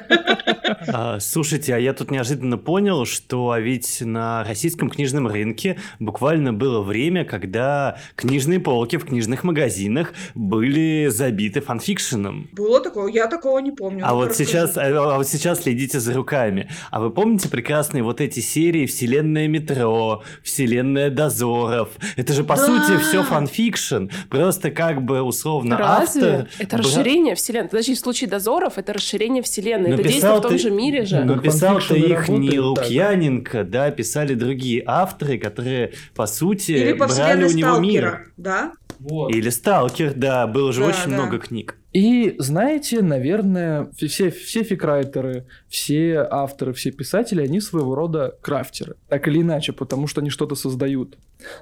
А, 0.89 1.21
слушайте, 1.21 1.75
а 1.75 1.79
я 1.79 1.93
тут 1.93 2.11
неожиданно 2.11 2.59
понял, 2.59 3.05
что 3.05 3.51
а 3.51 3.61
ведь 3.61 4.01
на 4.01 4.45
российском 4.45 4.91
книжном 4.91 5.27
рынке 5.27 5.79
буквально 5.99 6.53
было 6.53 6.83
время, 6.83 7.25
когда 7.25 7.99
книжные 8.17 8.61
полки 8.61 8.97
в 8.97 9.05
книжных 9.05 9.45
магазинах 9.45 10.13
были 10.35 11.09
забиты 11.09 11.61
фанфикшеном. 11.61 12.49
Было 12.53 12.81
такое? 12.81 13.13
Я 13.13 13.27
такого 13.27 13.59
не 13.59 13.73
помню. 13.73 14.05
А 14.07 14.15
вот, 14.15 14.35
сейчас, 14.35 14.77
а, 14.77 14.87
а 14.87 15.17
вот 15.19 15.29
сейчас 15.29 15.63
следите 15.63 16.01
за 16.01 16.15
руками. 16.15 16.69
А 16.91 17.01
вы 17.01 17.11
помните 17.11 17.49
прекрасные 17.49 18.03
вот 18.03 18.21
эти 18.21 18.41
серии 18.41 18.87
«Вселенная 18.87 19.49
метро», 19.49 20.23
«Вселенная 20.43 21.11
дозоров»? 21.11 21.91
Это 22.17 22.33
же, 22.33 22.43
по 22.45 22.57
да. 22.57 22.67
сути, 22.67 23.01
все 23.03 23.23
fanfiction. 23.23 24.07
Просто 24.29 24.71
как 24.71 25.03
бы 25.03 25.20
условно 25.23 25.77
Разве? 25.77 26.23
автор... 26.23 26.49
Это 26.59 26.77
расширение 26.79 27.35
вселенной. 27.35 27.69
Подожди, 27.69 27.95
в 27.95 27.99
случае 27.99 28.31
дозоров 28.31 28.79
это 28.79 28.93
расширение 28.93 29.43
вселенной. 29.43 29.93
это 29.93 30.03
действие 30.03 30.35
в 30.35 30.41
том 30.41 30.59
же 30.59 30.71
мире 30.71 31.05
же. 31.05 31.25
Но 31.25 31.39
писал-то 31.39 31.95
их 31.95 32.29
не 32.29 32.59
Лукьяненко, 32.59 33.65
да, 33.65 33.91
писали 33.91 34.35
другие 34.35 34.83
авторы, 34.87 35.39
которые, 35.39 35.93
по 36.15 36.27
сути, 36.27 36.73
Или 36.73 36.93
по 36.93 37.07
брали 37.07 37.45
у 37.45 37.53
него 37.53 37.79
мир. 37.79 38.33
Да? 38.37 38.73
Вот. 38.99 39.33
Или 39.35 39.49
Сталкер, 39.49 40.13
да, 40.15 40.47
было 40.47 40.73
же 40.73 40.81
да, 40.81 40.89
очень 40.89 41.11
да. 41.11 41.17
много 41.17 41.39
книг. 41.39 41.77
И 41.93 42.37
знаете, 42.39 43.03
наверное, 43.03 43.91
все, 43.97 44.31
все 44.31 44.63
фикрайтеры 44.63 45.47
все 45.71 46.27
авторы, 46.29 46.73
все 46.73 46.91
писатели, 46.91 47.43
они 47.43 47.61
своего 47.61 47.95
рода 47.95 48.37
крафтеры. 48.43 48.97
Так 49.09 49.29
или 49.29 49.41
иначе, 49.41 49.73
потому 49.73 50.09
что 50.09 50.21
они 50.21 50.29
что-то 50.29 50.57
создают. 50.57 51.17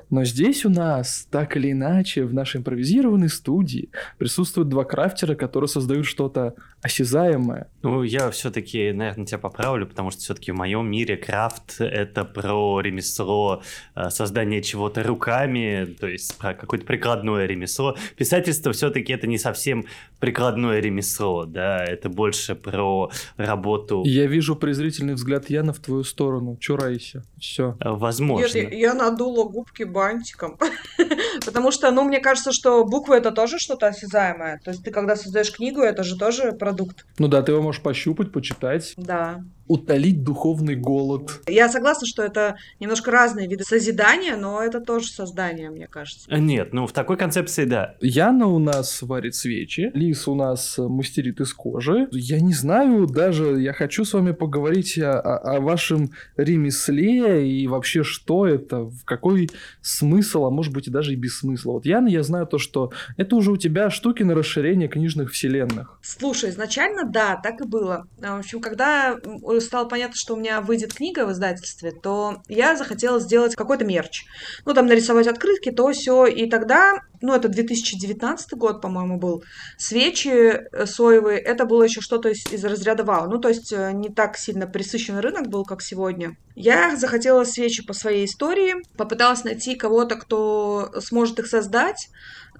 Но 0.08 0.24
здесь 0.24 0.64
у 0.64 0.70
нас, 0.70 1.28
так 1.30 1.56
или 1.56 1.70
иначе, 1.72 2.24
в 2.24 2.32
нашей 2.32 2.56
импровизированной 2.56 3.28
студии 3.28 3.90
присутствуют 4.16 4.70
два 4.70 4.84
крафтера, 4.84 5.34
которые 5.34 5.68
создают 5.68 6.06
что-то 6.06 6.54
осязаемое. 6.80 7.68
Ну, 7.82 8.02
я 8.02 8.30
все-таки, 8.30 8.92
наверное, 8.92 9.26
тебя 9.26 9.38
поправлю, 9.38 9.86
потому 9.86 10.10
что 10.10 10.20
все-таки 10.20 10.52
в 10.52 10.56
моем 10.56 10.90
мире 10.90 11.16
крафт— 11.16 11.76
это 11.78 12.24
про 12.24 12.80
ремесло, 12.80 13.62
э, 13.94 14.10
создание 14.10 14.62
чего-то 14.62 15.02
руками, 15.02 15.96
то 16.00 16.06
есть 16.06 16.36
про 16.38 16.54
какое-то 16.54 16.86
прикладное 16.86 17.46
ремесло. 17.46 17.96
Писательство 18.16 18.72
все-таки 18.72 19.12
это 19.12 19.26
не 19.26 19.38
совсем 19.38 19.84
прикладное 20.18 20.80
ремесло, 20.80 21.44
да, 21.44 21.84
это 21.84 22.08
больше 22.08 22.54
про 22.54 23.10
работу. 23.36 23.97
Я 24.04 24.26
вижу 24.26 24.56
презрительный 24.56 25.14
взгляд 25.14 25.50
Яна 25.50 25.72
в 25.72 25.78
твою 25.78 26.04
сторону. 26.04 26.56
Чурайся. 26.60 27.22
Все. 27.38 27.76
Э, 27.80 27.90
возможно. 27.90 28.58
Нет, 28.58 28.72
я 28.72 28.94
надула 28.94 29.44
губки 29.44 29.84
бантиком. 29.84 30.58
Потому 31.44 31.70
что, 31.70 31.90
ну, 31.90 32.04
мне 32.04 32.20
кажется, 32.20 32.52
что 32.52 32.84
буквы 32.84 33.16
это 33.16 33.30
тоже 33.30 33.58
что-то 33.58 33.86
осязаемое. 33.86 34.60
То 34.64 34.70
есть 34.70 34.84
ты 34.84 34.90
когда 34.90 35.16
создаешь 35.16 35.52
книгу, 35.52 35.80
это 35.80 36.02
же 36.02 36.16
тоже 36.16 36.52
продукт. 36.52 37.06
Ну 37.18 37.28
да, 37.28 37.42
ты 37.42 37.52
его 37.52 37.62
можешь 37.62 37.82
пощупать, 37.82 38.32
почитать. 38.32 38.94
Да 38.96 39.42
утолить 39.68 40.22
духовный 40.24 40.74
голод. 40.74 41.40
Я 41.46 41.68
согласна, 41.68 42.06
что 42.06 42.22
это 42.22 42.56
немножко 42.80 43.10
разные 43.10 43.46
виды 43.48 43.64
созидания, 43.64 44.36
но 44.36 44.62
это 44.62 44.80
тоже 44.80 45.08
создание, 45.08 45.70
мне 45.70 45.86
кажется. 45.86 46.28
Э, 46.30 46.38
нет, 46.38 46.72
ну 46.72 46.86
в 46.86 46.92
такой 46.92 47.16
концепции 47.16 47.64
да. 47.64 47.96
Яна 48.00 48.46
у 48.46 48.58
нас 48.58 49.02
варит 49.02 49.34
свечи, 49.34 49.90
Лис 49.94 50.26
у 50.28 50.34
нас 50.34 50.76
мастерит 50.78 51.40
из 51.40 51.52
кожи. 51.52 52.08
Я 52.12 52.40
не 52.40 52.54
знаю, 52.54 53.06
даже 53.06 53.60
я 53.60 53.72
хочу 53.72 54.04
с 54.04 54.12
вами 54.14 54.32
поговорить 54.32 54.98
о, 54.98 55.20
о, 55.20 55.56
о 55.56 55.60
вашем 55.60 56.10
ремесле 56.36 57.48
и 57.48 57.66
вообще 57.66 58.02
что 58.02 58.46
это, 58.46 58.84
в 58.84 59.04
какой 59.04 59.50
смысл, 59.80 60.46
а 60.46 60.50
может 60.50 60.72
быть 60.72 60.88
и 60.88 60.90
даже 60.90 61.12
и 61.12 61.16
без 61.16 61.38
смысла. 61.38 61.72
Вот 61.72 61.86
Яна, 61.86 62.08
я 62.08 62.22
знаю 62.22 62.46
то, 62.46 62.58
что 62.58 62.92
это 63.16 63.36
уже 63.36 63.52
у 63.52 63.56
тебя 63.56 63.90
штуки 63.90 64.22
на 64.22 64.34
расширение 64.34 64.88
книжных 64.88 65.32
вселенных. 65.32 65.98
Слушай, 66.02 66.50
изначально 66.50 67.04
да, 67.04 67.36
так 67.36 67.60
и 67.60 67.66
было. 67.66 68.06
В 68.16 68.38
общем, 68.38 68.60
когда 68.60 69.16
стало 69.60 69.86
понятно, 69.86 70.16
что 70.16 70.34
у 70.34 70.36
меня 70.36 70.60
выйдет 70.60 70.94
книга 70.94 71.26
в 71.26 71.32
издательстве, 71.32 71.92
то 71.92 72.42
я 72.48 72.76
захотела 72.76 73.20
сделать 73.20 73.56
какой-то 73.56 73.84
мерч. 73.84 74.24
Ну, 74.64 74.74
там 74.74 74.86
нарисовать 74.86 75.26
открытки, 75.26 75.70
то 75.70 75.90
все. 75.92 76.26
И 76.26 76.48
тогда, 76.48 76.94
ну, 77.20 77.34
это 77.34 77.48
2019 77.48 78.54
год, 78.54 78.80
по-моему, 78.80 79.18
был, 79.18 79.42
свечи 79.76 80.28
э, 80.28 80.86
соевые, 80.86 81.38
это 81.38 81.64
было 81.64 81.82
еще 81.82 82.00
что-то 82.00 82.30
из, 82.30 82.46
из 82.52 82.64
разряда 82.64 83.04
вау. 83.04 83.30
Ну, 83.30 83.38
то 83.38 83.48
есть 83.48 83.72
э, 83.72 83.92
не 83.92 84.08
так 84.08 84.36
сильно 84.36 84.66
присыщенный 84.66 85.20
рынок 85.20 85.48
был, 85.48 85.64
как 85.64 85.82
сегодня. 85.82 86.36
Я 86.54 86.96
захотела 86.96 87.44
свечи 87.44 87.86
по 87.86 87.92
своей 87.92 88.26
истории, 88.26 88.74
попыталась 88.96 89.44
найти 89.44 89.76
кого-то, 89.76 90.16
кто 90.16 90.92
сможет 91.00 91.38
их 91.38 91.46
создать, 91.46 92.08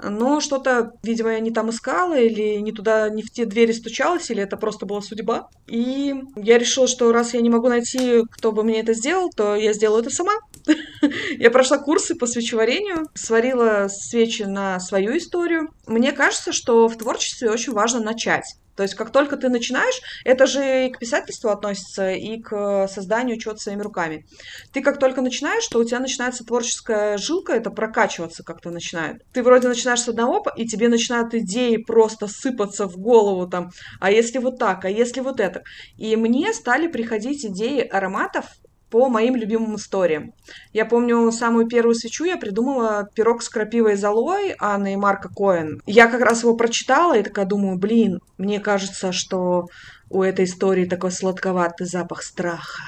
но 0.01 0.41
что-то, 0.41 0.93
видимо, 1.03 1.33
я 1.33 1.41
не 1.41 1.51
там 1.51 1.71
искала, 1.71 2.17
или 2.19 2.57
не 2.57 2.73
туда, 2.73 3.09
не 3.09 3.23
в 3.23 3.31
те 3.31 3.45
двери 3.45 3.73
стучалась, 3.73 4.31
или 4.31 4.43
это 4.43 4.57
просто 4.57 4.87
была 4.87 5.01
судьба. 5.01 5.49
И 5.67 6.15
я 6.37 6.59
решила, 6.59 6.87
что 6.89 7.13
раз 7.13 7.35
я 7.35 7.41
не 7.41 7.51
могу 7.51 7.69
найти, 7.69 8.23
кто 8.31 8.53
бы 8.53 8.65
мне 8.65 8.81
это 8.81 8.95
сделал, 8.95 9.31
то 9.31 9.55
я 9.55 9.73
сделаю 9.73 10.03
это 10.03 10.11
сама. 10.11 10.33
Я 11.39 11.51
прошла 11.51 11.79
курсы 11.79 12.15
по 12.15 12.27
свечеварению, 12.27 13.07
сварила 13.15 13.89
свечи 13.89 14.43
на 14.43 14.81
свою 14.81 15.17
историю. 15.17 15.69
Мне 15.87 16.13
кажется, 16.13 16.53
что 16.53 16.89
в 16.89 16.97
творчестве 16.97 17.51
очень 17.51 17.73
важно 17.73 18.01
начать. 18.01 18.57
То 18.79 18.85
есть 18.85 18.95
как 18.95 19.11
только 19.11 19.37
ты 19.37 19.49
начинаешь, 19.49 20.01
это 20.25 20.47
же 20.47 20.87
и 20.87 20.91
к 20.93 21.01
писательству 21.01 21.51
относится, 21.51 22.13
и 22.13 22.41
к 22.41 22.87
созданию 22.87 23.37
чего-то 23.37 23.59
своими 23.59 23.83
руками. 23.83 24.25
Ты 24.73 24.83
как 24.83 25.01
только 25.01 25.21
начинаешь, 25.21 25.67
то 25.67 25.81
у 25.81 25.85
тебя 25.85 25.99
начинается 25.99 26.45
творческая 26.45 27.19
жилка, 27.19 27.55
это 27.55 27.71
прокачиваться 27.71 28.45
как-то 28.45 28.71
начинает. 28.71 29.25
Ты 29.33 29.43
вроде 29.43 29.67
начинаешь 29.67 30.03
с 30.03 30.09
одного, 30.09 30.45
и 30.55 30.65
тебе 30.65 30.89
начинают 30.89 31.35
идеи 31.35 31.79
просто 31.79 32.29
сыпаться 32.29 32.87
в 32.87 32.97
голову 32.99 33.49
там, 33.49 33.71
а 33.99 34.13
если 34.13 34.39
вот 34.39 34.61
так, 34.61 34.85
а 34.85 34.91
если 34.91 35.23
вот 35.23 35.41
это. 35.41 35.65
И 35.97 36.15
мне 36.15 36.53
стали 36.53 36.87
приходить 36.87 37.45
идеи 37.45 37.81
ароматов, 37.81 38.47
по 38.91 39.09
моим 39.09 39.37
любимым 39.37 39.77
историям. 39.77 40.33
Я 40.73 40.87
помню 40.87 41.31
самую 41.33 41.67
первую 41.67 41.95
свечу 41.95 42.25
я 42.25 42.37
придумала 42.37 43.09
пирог 43.15 43.43
с 43.43 43.49
крапивой 43.49 43.97
золой 43.97 44.55
Анны 44.59 44.95
и 44.95 44.97
Марка 44.97 45.29
Коэн. 45.29 45.83
Я 45.87 46.09
как 46.09 46.21
раз 46.21 46.43
его 46.43 46.57
прочитала 46.57 47.17
и 47.17 47.23
такая 47.23 47.47
думаю, 47.47 47.79
блин, 47.79 48.21
мне 48.39 48.61
кажется, 48.61 49.13
что 49.13 49.67
у 50.11 50.23
этой 50.23 50.47
истории 50.47 50.87
такой 50.87 51.11
сладковатый 51.11 51.87
запах 51.87 52.23
страха. 52.23 52.83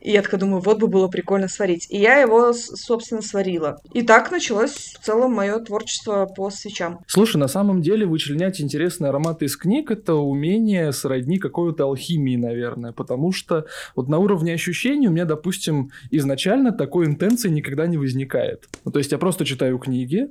И 0.00 0.10
я 0.10 0.22
такая 0.22 0.40
думаю, 0.40 0.60
вот 0.60 0.78
бы 0.78 0.86
было 0.86 1.08
прикольно 1.08 1.48
сварить. 1.48 1.86
И 1.90 1.98
я 1.98 2.18
его, 2.20 2.52
собственно, 2.52 3.22
сварила. 3.22 3.78
И 3.92 4.02
так 4.02 4.30
началось 4.30 4.94
в 4.98 5.04
целом 5.04 5.32
мое 5.32 5.58
творчество 5.58 6.26
по 6.26 6.50
свечам. 6.50 7.00
Слушай, 7.06 7.38
на 7.38 7.48
самом 7.48 7.82
деле 7.82 8.06
вычленять 8.06 8.60
интересные 8.60 9.10
ароматы 9.10 9.46
из 9.46 9.56
книг 9.56 9.90
это 9.90 10.14
умение 10.14 10.92
сродни 10.92 11.38
какой-то 11.38 11.84
алхимии, 11.84 12.36
наверное. 12.36 12.92
Потому 12.92 13.32
что 13.32 13.66
вот 13.94 14.08
на 14.08 14.18
уровне 14.18 14.54
ощущений 14.54 15.08
у 15.08 15.12
меня, 15.12 15.24
допустим, 15.24 15.90
изначально 16.10 16.72
такой 16.72 17.06
интенции 17.06 17.48
никогда 17.48 17.86
не 17.86 17.98
возникает. 17.98 18.68
Ну, 18.84 18.92
то 18.92 18.98
есть 18.98 19.12
я 19.12 19.18
просто 19.18 19.44
читаю 19.44 19.78
книги, 19.78 20.28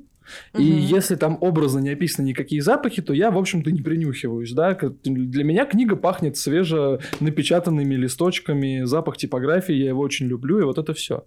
и 0.58 0.64
если 0.64 1.16
там 1.16 1.38
образно 1.42 1.80
не 1.80 1.90
описаны 1.90 2.28
никакие 2.28 2.62
запахи, 2.62 3.02
то 3.02 3.14
я, 3.14 3.32
в 3.32 3.38
общем-то, 3.38 3.72
не 3.72 3.82
принюхиваюсь, 3.82 4.54
да. 4.54 4.78
Для 5.04 5.44
меня 5.44 5.66
книга 5.66 5.96
пахнет 5.96 6.38
свеже 6.38 7.00
напечатанными 7.20 7.96
листочками, 7.96 8.84
запах 8.84 9.18
типографии, 9.18 9.74
я 9.76 9.90
его 9.90 10.02
очень 10.02 10.28
люблю, 10.28 10.60
и 10.60 10.64
вот 10.64 10.78
это 10.78 10.94
все. 10.94 11.26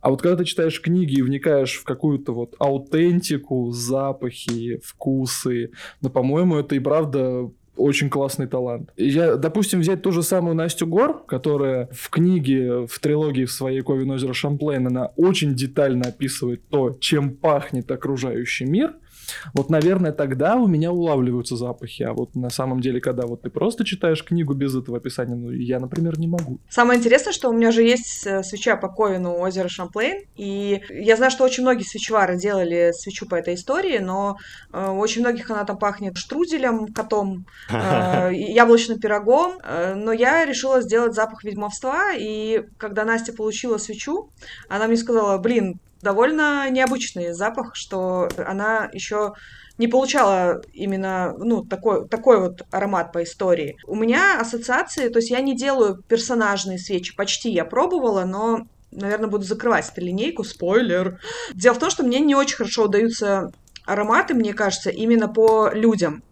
А 0.00 0.10
вот 0.10 0.22
когда 0.22 0.36
ты 0.36 0.44
читаешь 0.44 0.80
книги 0.80 1.14
и 1.14 1.22
вникаешь 1.22 1.76
в 1.78 1.84
какую-то 1.84 2.32
вот 2.32 2.54
аутентику, 2.58 3.70
запахи, 3.72 4.80
вкусы, 4.84 5.70
ну, 6.00 6.10
по-моему, 6.10 6.56
это 6.56 6.74
и 6.76 6.78
правда 6.78 7.50
очень 7.76 8.10
классный 8.10 8.46
талант. 8.46 8.90
Я, 8.96 9.36
допустим, 9.36 9.80
взять 9.80 10.02
ту 10.02 10.12
же 10.12 10.22
самую 10.22 10.54
Настю 10.54 10.86
Гор, 10.86 11.24
которая 11.26 11.88
в 11.92 12.10
книге, 12.10 12.86
в 12.86 12.98
трилогии 12.98 13.44
в 13.44 13.52
своей 13.52 13.82
Ковен 13.82 14.10
озера 14.10 14.32
Шамплейн, 14.32 14.86
она 14.86 15.12
очень 15.16 15.54
детально 15.54 16.08
описывает 16.08 16.68
то, 16.68 16.96
чем 17.00 17.30
пахнет 17.30 17.90
окружающий 17.90 18.64
мир– 18.64 18.94
вот, 19.54 19.70
наверное, 19.70 20.12
тогда 20.12 20.56
у 20.56 20.66
меня 20.66 20.92
улавливаются 20.92 21.56
запахи, 21.56 22.02
а 22.02 22.12
вот 22.12 22.34
на 22.34 22.50
самом 22.50 22.80
деле, 22.80 23.00
когда 23.00 23.26
вот 23.26 23.42
ты 23.42 23.50
просто 23.50 23.84
читаешь 23.84 24.24
книгу 24.24 24.54
без 24.54 24.74
этого 24.74 24.98
описания, 24.98 25.34
ну, 25.34 25.50
я, 25.50 25.80
например, 25.80 26.18
не 26.18 26.26
могу. 26.26 26.58
Самое 26.68 26.98
интересное, 26.98 27.32
что 27.32 27.48
у 27.48 27.52
меня 27.52 27.70
же 27.70 27.82
есть 27.82 28.26
э, 28.26 28.42
свеча 28.42 28.76
по 28.76 28.88
Ковину 28.88 29.38
озера 29.38 29.68
Шамплейн, 29.68 30.24
и 30.36 30.82
я 30.90 31.16
знаю, 31.16 31.30
что 31.30 31.44
очень 31.44 31.62
многие 31.62 31.84
свечевары 31.84 32.36
делали 32.36 32.92
свечу 32.92 33.26
по 33.26 33.34
этой 33.34 33.54
истории, 33.54 33.98
но 33.98 34.36
э, 34.72 34.90
у 34.90 35.06
очень 35.06 35.22
многих 35.22 35.50
она 35.50 35.64
там 35.64 35.78
пахнет 35.78 36.16
штруделем, 36.16 36.88
котом, 36.88 37.46
э, 37.70 38.30
яблочным 38.34 38.98
пирогом, 38.98 39.58
э, 39.62 39.94
но 39.94 40.12
я 40.12 40.44
решила 40.44 40.82
сделать 40.82 41.14
запах 41.14 41.44
ведьмовства, 41.44 42.12
и 42.16 42.64
когда 42.76 43.04
Настя 43.04 43.32
получила 43.32 43.78
свечу, 43.78 44.30
она 44.68 44.86
мне 44.88 44.96
сказала, 44.96 45.38
блин, 45.38 45.78
довольно 46.02 46.68
необычный 46.70 47.32
запах, 47.32 47.74
что 47.74 48.28
она 48.36 48.88
еще 48.92 49.34
не 49.78 49.88
получала 49.88 50.62
именно 50.72 51.34
ну, 51.38 51.64
такой, 51.64 52.08
такой 52.08 52.40
вот 52.40 52.62
аромат 52.70 53.12
по 53.12 53.22
истории. 53.22 53.76
У 53.86 53.94
меня 53.94 54.40
ассоциации, 54.40 55.08
то 55.08 55.18
есть 55.18 55.30
я 55.30 55.40
не 55.40 55.54
делаю 55.54 56.02
персонажные 56.08 56.78
свечи, 56.78 57.14
почти 57.14 57.50
я 57.50 57.64
пробовала, 57.64 58.24
но, 58.24 58.66
наверное, 58.90 59.28
буду 59.28 59.44
закрывать 59.44 59.90
эту 59.90 60.00
линейку, 60.00 60.44
спойлер. 60.44 61.20
Дело 61.52 61.74
в 61.74 61.78
том, 61.78 61.90
что 61.90 62.04
мне 62.04 62.20
не 62.20 62.34
очень 62.34 62.56
хорошо 62.56 62.84
удаются 62.84 63.52
ароматы, 63.84 64.34
мне 64.34 64.54
кажется, 64.54 64.90
именно 64.90 65.28
по 65.28 65.70
людям. 65.72 66.22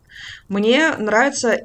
Мне 0.48 0.94
нравится 0.96 1.60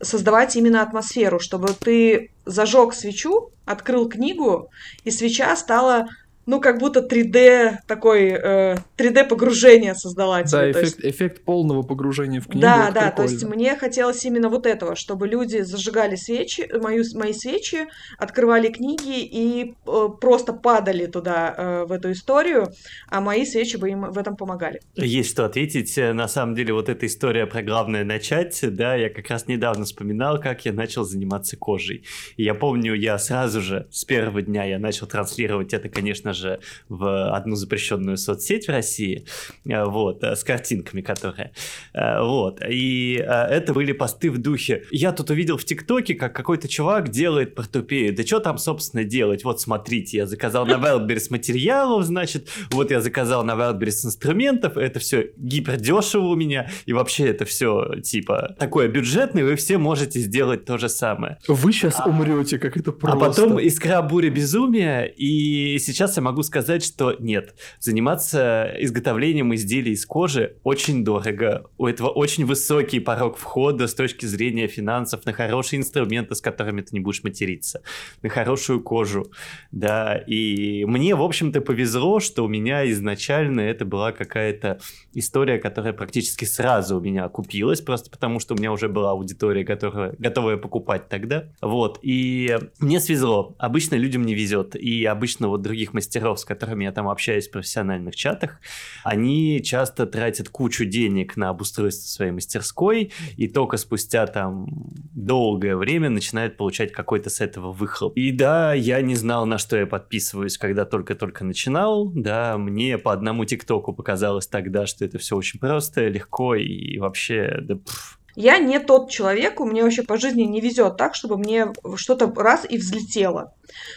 создавать 0.00 0.54
именно 0.56 0.82
атмосферу, 0.82 1.40
чтобы 1.40 1.68
ты 1.72 2.30
зажег 2.44 2.94
свечу, 2.94 3.50
открыл 3.64 4.08
книгу, 4.08 4.70
и 5.04 5.10
свеча 5.10 5.54
стала 5.56 6.08
ну, 6.46 6.60
как 6.60 6.78
будто 6.78 7.00
3D 7.00 7.78
такой, 7.86 8.28
э, 8.30 8.76
3D 8.96 9.28
погружение 9.28 9.94
создала 9.94 10.42
тебе. 10.42 10.58
Да, 10.58 10.70
эффект, 10.70 10.84
есть... 10.84 11.16
эффект 11.16 11.44
полного 11.44 11.82
погружения 11.82 12.40
в 12.40 12.46
книгу. 12.46 12.60
Да, 12.60 12.90
да, 12.90 13.08
прикольно. 13.08 13.12
то 13.12 13.22
есть 13.22 13.44
мне 13.44 13.76
хотелось 13.76 14.24
именно 14.24 14.48
вот 14.48 14.66
этого, 14.66 14.94
чтобы 14.96 15.26
люди 15.26 15.62
зажигали 15.62 16.16
свечи, 16.16 16.68
мою, 16.80 17.04
мои 17.14 17.32
свечи, 17.32 17.86
открывали 18.18 18.68
книги 18.68 19.22
и 19.22 19.74
э, 19.86 20.08
просто 20.20 20.52
падали 20.52 21.06
туда, 21.06 21.54
э, 21.56 21.84
в 21.86 21.92
эту 21.92 22.12
историю, 22.12 22.72
а 23.08 23.20
мои 23.20 23.46
свечи 23.46 23.76
бы 23.76 23.90
им 23.90 24.12
в 24.12 24.18
этом 24.18 24.36
помогали. 24.36 24.80
Есть 24.96 25.30
что 25.30 25.44
ответить. 25.46 25.96
На 25.96 26.28
самом 26.28 26.54
деле, 26.54 26.74
вот 26.74 26.88
эта 26.88 27.06
история 27.06 27.46
про 27.46 27.62
главное 27.62 28.04
начать, 28.04 28.58
да, 28.62 28.94
я 28.94 29.08
как 29.08 29.30
раз 29.30 29.46
недавно 29.46 29.84
вспоминал, 29.84 30.40
как 30.40 30.64
я 30.64 30.72
начал 30.72 31.04
заниматься 31.04 31.56
кожей. 31.56 32.04
И 32.36 32.44
я 32.44 32.54
помню, 32.54 32.94
я 32.94 33.18
сразу 33.18 33.60
же, 33.60 33.88
с 33.90 34.04
первого 34.04 34.42
дня 34.42 34.64
я 34.64 34.78
начал 34.78 35.06
транслировать 35.06 35.72
это, 35.72 35.88
конечно 35.88 36.33
же, 36.34 36.60
в 36.88 37.34
одну 37.34 37.56
запрещенную 37.56 38.16
соцсеть 38.16 38.66
в 38.66 38.70
России, 38.70 39.24
э, 39.64 39.84
вот, 39.84 40.22
э, 40.22 40.36
с 40.36 40.44
картинками, 40.44 41.00
которые, 41.00 41.52
э, 41.92 42.20
вот, 42.20 42.60
и 42.68 43.14
это 43.14 43.72
были 43.72 43.92
посты 43.92 44.30
в 44.30 44.38
духе, 44.38 44.84
я 44.90 45.12
тут 45.12 45.30
увидел 45.30 45.56
в 45.56 45.64
ТикТоке, 45.64 46.14
как 46.14 46.34
какой-то 46.34 46.68
чувак 46.68 47.10
делает 47.10 47.54
портупею, 47.54 48.14
да 48.14 48.24
что 48.24 48.40
там, 48.40 48.58
собственно, 48.58 49.04
делать, 49.04 49.44
вот, 49.44 49.60
смотрите, 49.60 50.18
я 50.18 50.26
заказал 50.26 50.66
на 50.66 50.74
Wildberries 50.74 51.28
материалов, 51.30 52.04
значит, 52.04 52.48
вот 52.70 52.90
я 52.90 53.00
заказал 53.00 53.44
на 53.44 53.52
Wildberries 53.52 54.06
инструментов, 54.06 54.76
это 54.76 54.98
все 54.98 55.30
гипердешево 55.36 56.26
у 56.26 56.34
меня, 56.34 56.70
и 56.86 56.92
вообще 56.92 57.28
это 57.28 57.44
все, 57.44 58.00
типа, 58.02 58.54
такое 58.58 58.88
бюджетное, 58.88 59.44
вы 59.44 59.56
все 59.56 59.78
можете 59.78 60.20
сделать 60.20 60.64
то 60.64 60.78
же 60.78 60.88
самое. 60.88 61.38
Вы 61.48 61.72
сейчас 61.72 62.00
а... 62.00 62.08
умрете, 62.08 62.58
как 62.58 62.76
это 62.76 62.92
просто. 62.92 63.16
А 63.16 63.20
потом 63.20 63.58
искра 63.58 64.02
буря 64.02 64.30
безумия, 64.30 65.04
и 65.04 65.78
сейчас 65.78 66.16
я 66.16 66.22
могу 66.24 66.42
сказать, 66.42 66.84
что 66.84 67.14
нет, 67.18 67.54
заниматься 67.78 68.74
изготовлением 68.78 69.54
изделий 69.54 69.92
из 69.92 70.04
кожи 70.06 70.56
очень 70.64 71.04
дорого. 71.04 71.70
У 71.78 71.86
этого 71.86 72.08
очень 72.08 72.46
высокий 72.46 72.98
порог 72.98 73.36
входа 73.36 73.86
с 73.86 73.94
точки 73.94 74.26
зрения 74.26 74.66
финансов 74.66 75.24
на 75.26 75.32
хорошие 75.32 75.78
инструменты, 75.78 76.34
с 76.34 76.40
которыми 76.40 76.80
ты 76.80 76.88
не 76.92 77.00
будешь 77.00 77.22
материться, 77.22 77.82
на 78.22 78.28
хорошую 78.28 78.82
кожу, 78.82 79.30
да, 79.70 80.16
и 80.16 80.84
мне, 80.86 81.14
в 81.14 81.22
общем-то, 81.22 81.60
повезло, 81.60 82.20
что 82.20 82.44
у 82.44 82.48
меня 82.48 82.90
изначально 82.90 83.60
это 83.60 83.84
была 83.84 84.12
какая-то 84.12 84.80
история, 85.12 85.58
которая 85.58 85.92
практически 85.92 86.44
сразу 86.44 86.98
у 86.98 87.00
меня 87.00 87.24
окупилась, 87.24 87.80
просто 87.80 88.10
потому 88.10 88.40
что 88.40 88.54
у 88.54 88.56
меня 88.56 88.72
уже 88.72 88.88
была 88.88 89.10
аудитория, 89.10 89.64
которая, 89.64 90.14
готовая 90.18 90.56
покупать 90.56 91.08
тогда, 91.08 91.50
вот, 91.60 91.98
и 92.02 92.58
мне 92.78 92.98
свезло. 93.00 93.54
Обычно 93.58 93.96
людям 93.96 94.22
не 94.22 94.34
везет, 94.34 94.74
и 94.74 95.04
обычно 95.04 95.48
вот 95.48 95.60
других 95.62 95.92
мастеров, 95.92 96.13
с 96.20 96.44
которыми 96.44 96.84
я 96.84 96.92
там 96.92 97.08
общаюсь 97.08 97.48
в 97.48 97.50
профессиональных 97.50 98.16
чатах, 98.16 98.60
они 99.02 99.62
часто 99.62 100.06
тратят 100.06 100.48
кучу 100.48 100.84
денег 100.84 101.36
на 101.36 101.48
обустройство 101.50 102.06
своей 102.08 102.32
мастерской, 102.32 103.12
и 103.36 103.48
только 103.48 103.76
спустя 103.76 104.26
там 104.26 104.66
долгое 105.14 105.76
время 105.76 106.10
начинают 106.10 106.56
получать 106.56 106.92
какой-то 106.92 107.30
с 107.30 107.40
этого 107.40 107.72
выхлоп. 107.72 108.16
И 108.16 108.32
да, 108.32 108.74
я 108.74 109.00
не 109.00 109.14
знал, 109.14 109.46
на 109.46 109.58
что 109.58 109.76
я 109.76 109.86
подписываюсь, 109.86 110.58
когда 110.58 110.84
только-только 110.84 111.44
начинал, 111.44 112.10
да, 112.10 112.58
мне 112.58 112.98
по 112.98 113.12
одному 113.12 113.44
ТикТоку 113.44 113.92
показалось 113.92 114.46
тогда, 114.46 114.86
что 114.86 115.04
это 115.04 115.18
все 115.18 115.36
очень 115.36 115.60
просто, 115.60 116.08
легко 116.08 116.54
и 116.54 116.98
вообще, 116.98 117.58
да 117.60 117.76
пфф, 117.76 118.18
я 118.36 118.58
не 118.58 118.78
тот 118.78 119.10
человек, 119.10 119.60
у 119.60 119.66
меня 119.66 119.84
вообще 119.84 120.02
по 120.02 120.18
жизни 120.18 120.42
не 120.42 120.60
везет 120.60 120.96
так, 120.96 121.14
чтобы 121.14 121.38
мне 121.38 121.72
что-то 121.96 122.32
раз 122.34 122.66
и 122.68 122.78
взлетело. 122.78 123.52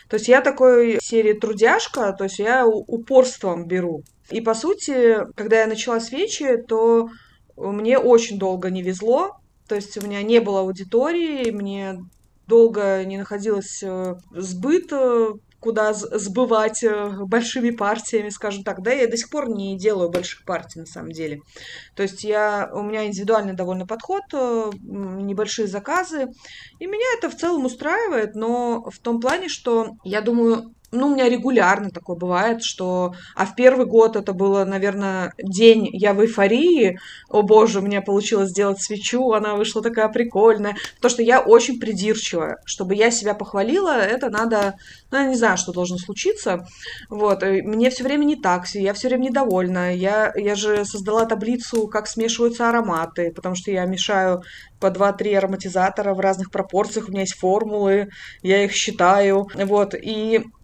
То 0.09 0.15
есть 0.17 0.27
я 0.27 0.41
такой 0.41 0.99
серии 1.01 1.33
трудяжка, 1.33 2.13
то 2.13 2.25
есть 2.25 2.39
я 2.39 2.65
упорством 2.65 3.67
беру. 3.67 4.03
И 4.29 4.41
по 4.41 4.53
сути, 4.53 5.17
когда 5.35 5.61
я 5.61 5.67
начала 5.67 5.99
свечи, 5.99 6.57
то 6.67 7.09
мне 7.55 7.97
очень 7.97 8.37
долго 8.37 8.69
не 8.69 8.83
везло. 8.83 9.37
То 9.67 9.75
есть 9.75 9.97
у 9.97 10.05
меня 10.05 10.21
не 10.21 10.39
было 10.39 10.61
аудитории, 10.61 11.51
мне 11.51 11.99
долго 12.47 13.03
не 13.03 13.17
находилось 13.17 13.83
э, 13.83 14.15
сбыт 14.31 14.93
куда 15.59 15.93
сбывать 15.93 16.83
э, 16.83 17.09
большими 17.25 17.71
партиями, 17.71 18.29
скажем 18.29 18.63
так. 18.63 18.81
Да, 18.81 18.91
я 18.91 19.07
до 19.07 19.17
сих 19.17 19.29
пор 19.29 19.49
не 19.49 19.77
делаю 19.77 20.09
больших 20.09 20.45
партий, 20.45 20.79
на 20.79 20.85
самом 20.85 21.11
деле. 21.11 21.41
То 21.95 22.03
есть 22.03 22.23
я, 22.23 22.69
у 22.73 22.83
меня 22.83 23.05
индивидуальный 23.05 23.53
довольно 23.53 23.87
подход, 23.87 24.23
э, 24.33 24.71
небольшие 24.81 25.67
заказы, 25.67 26.27
и 26.79 26.85
меня 26.85 27.05
это 27.17 27.29
в 27.29 27.35
целом 27.35 27.65
устраивает, 27.65 28.35
но 28.35 28.89
в 28.89 28.99
том 28.99 29.19
плане, 29.19 29.49
что 29.49 29.95
я 30.03 30.21
думаю, 30.21 30.73
ну, 30.91 31.07
у 31.07 31.13
меня 31.13 31.27
регулярно 31.27 31.89
такое 31.89 32.15
бывает, 32.15 32.63
что... 32.63 33.13
А 33.35 33.45
в 33.45 33.55
первый 33.55 33.85
год 33.85 34.15
это 34.15 34.31
было, 34.31 34.63
наверное, 34.63 35.33
день, 35.37 35.89
я 35.91 36.13
в 36.13 36.21
эйфории. 36.21 36.97
О 37.29 37.41
боже, 37.41 37.79
у 37.79 37.81
меня 37.81 38.01
получилось 38.01 38.51
сделать 38.51 38.81
свечу, 38.81 39.33
она 39.33 39.55
вышла 39.55 39.81
такая 39.81 40.07
прикольная. 40.07 40.77
Потому 40.95 41.09
что 41.09 41.23
я 41.23 41.41
очень 41.41 41.79
придирчивая. 41.79 42.57
Чтобы 42.63 42.95
я 42.95 43.11
себя 43.11 43.33
похвалила, 43.33 43.97
это 43.99 44.29
надо... 44.29 44.75
Ну, 45.11 45.17
я 45.17 45.25
не 45.27 45.35
знаю, 45.35 45.57
что 45.57 45.73
должно 45.73 45.97
случиться. 45.97 46.65
Вот. 47.09 47.43
И 47.43 47.61
мне 47.63 47.89
все 47.89 48.05
время 48.05 48.23
не 48.23 48.37
так, 48.37 48.65
я 48.69 48.93
все 48.93 49.09
время 49.09 49.25
недовольна. 49.25 49.93
Я, 49.93 50.31
я 50.37 50.55
же 50.55 50.85
создала 50.85 51.25
таблицу, 51.25 51.87
как 51.87 52.07
смешиваются 52.07 52.69
ароматы, 52.69 53.33
потому 53.35 53.55
что 53.55 53.71
я 53.71 53.83
мешаю 53.85 54.41
по 54.79 54.87
2-3 54.87 55.35
ароматизатора 55.35 56.13
в 56.13 56.19
разных 56.19 56.51
пропорциях, 56.51 57.09
у 57.09 57.11
меня 57.11 57.21
есть 57.21 57.35
формулы, 57.35 58.09
я 58.43 58.63
их 58.63 58.71
считаю, 58.73 59.47
вот, 59.55 59.95
и 59.95 60.37
Э, 60.37 60.56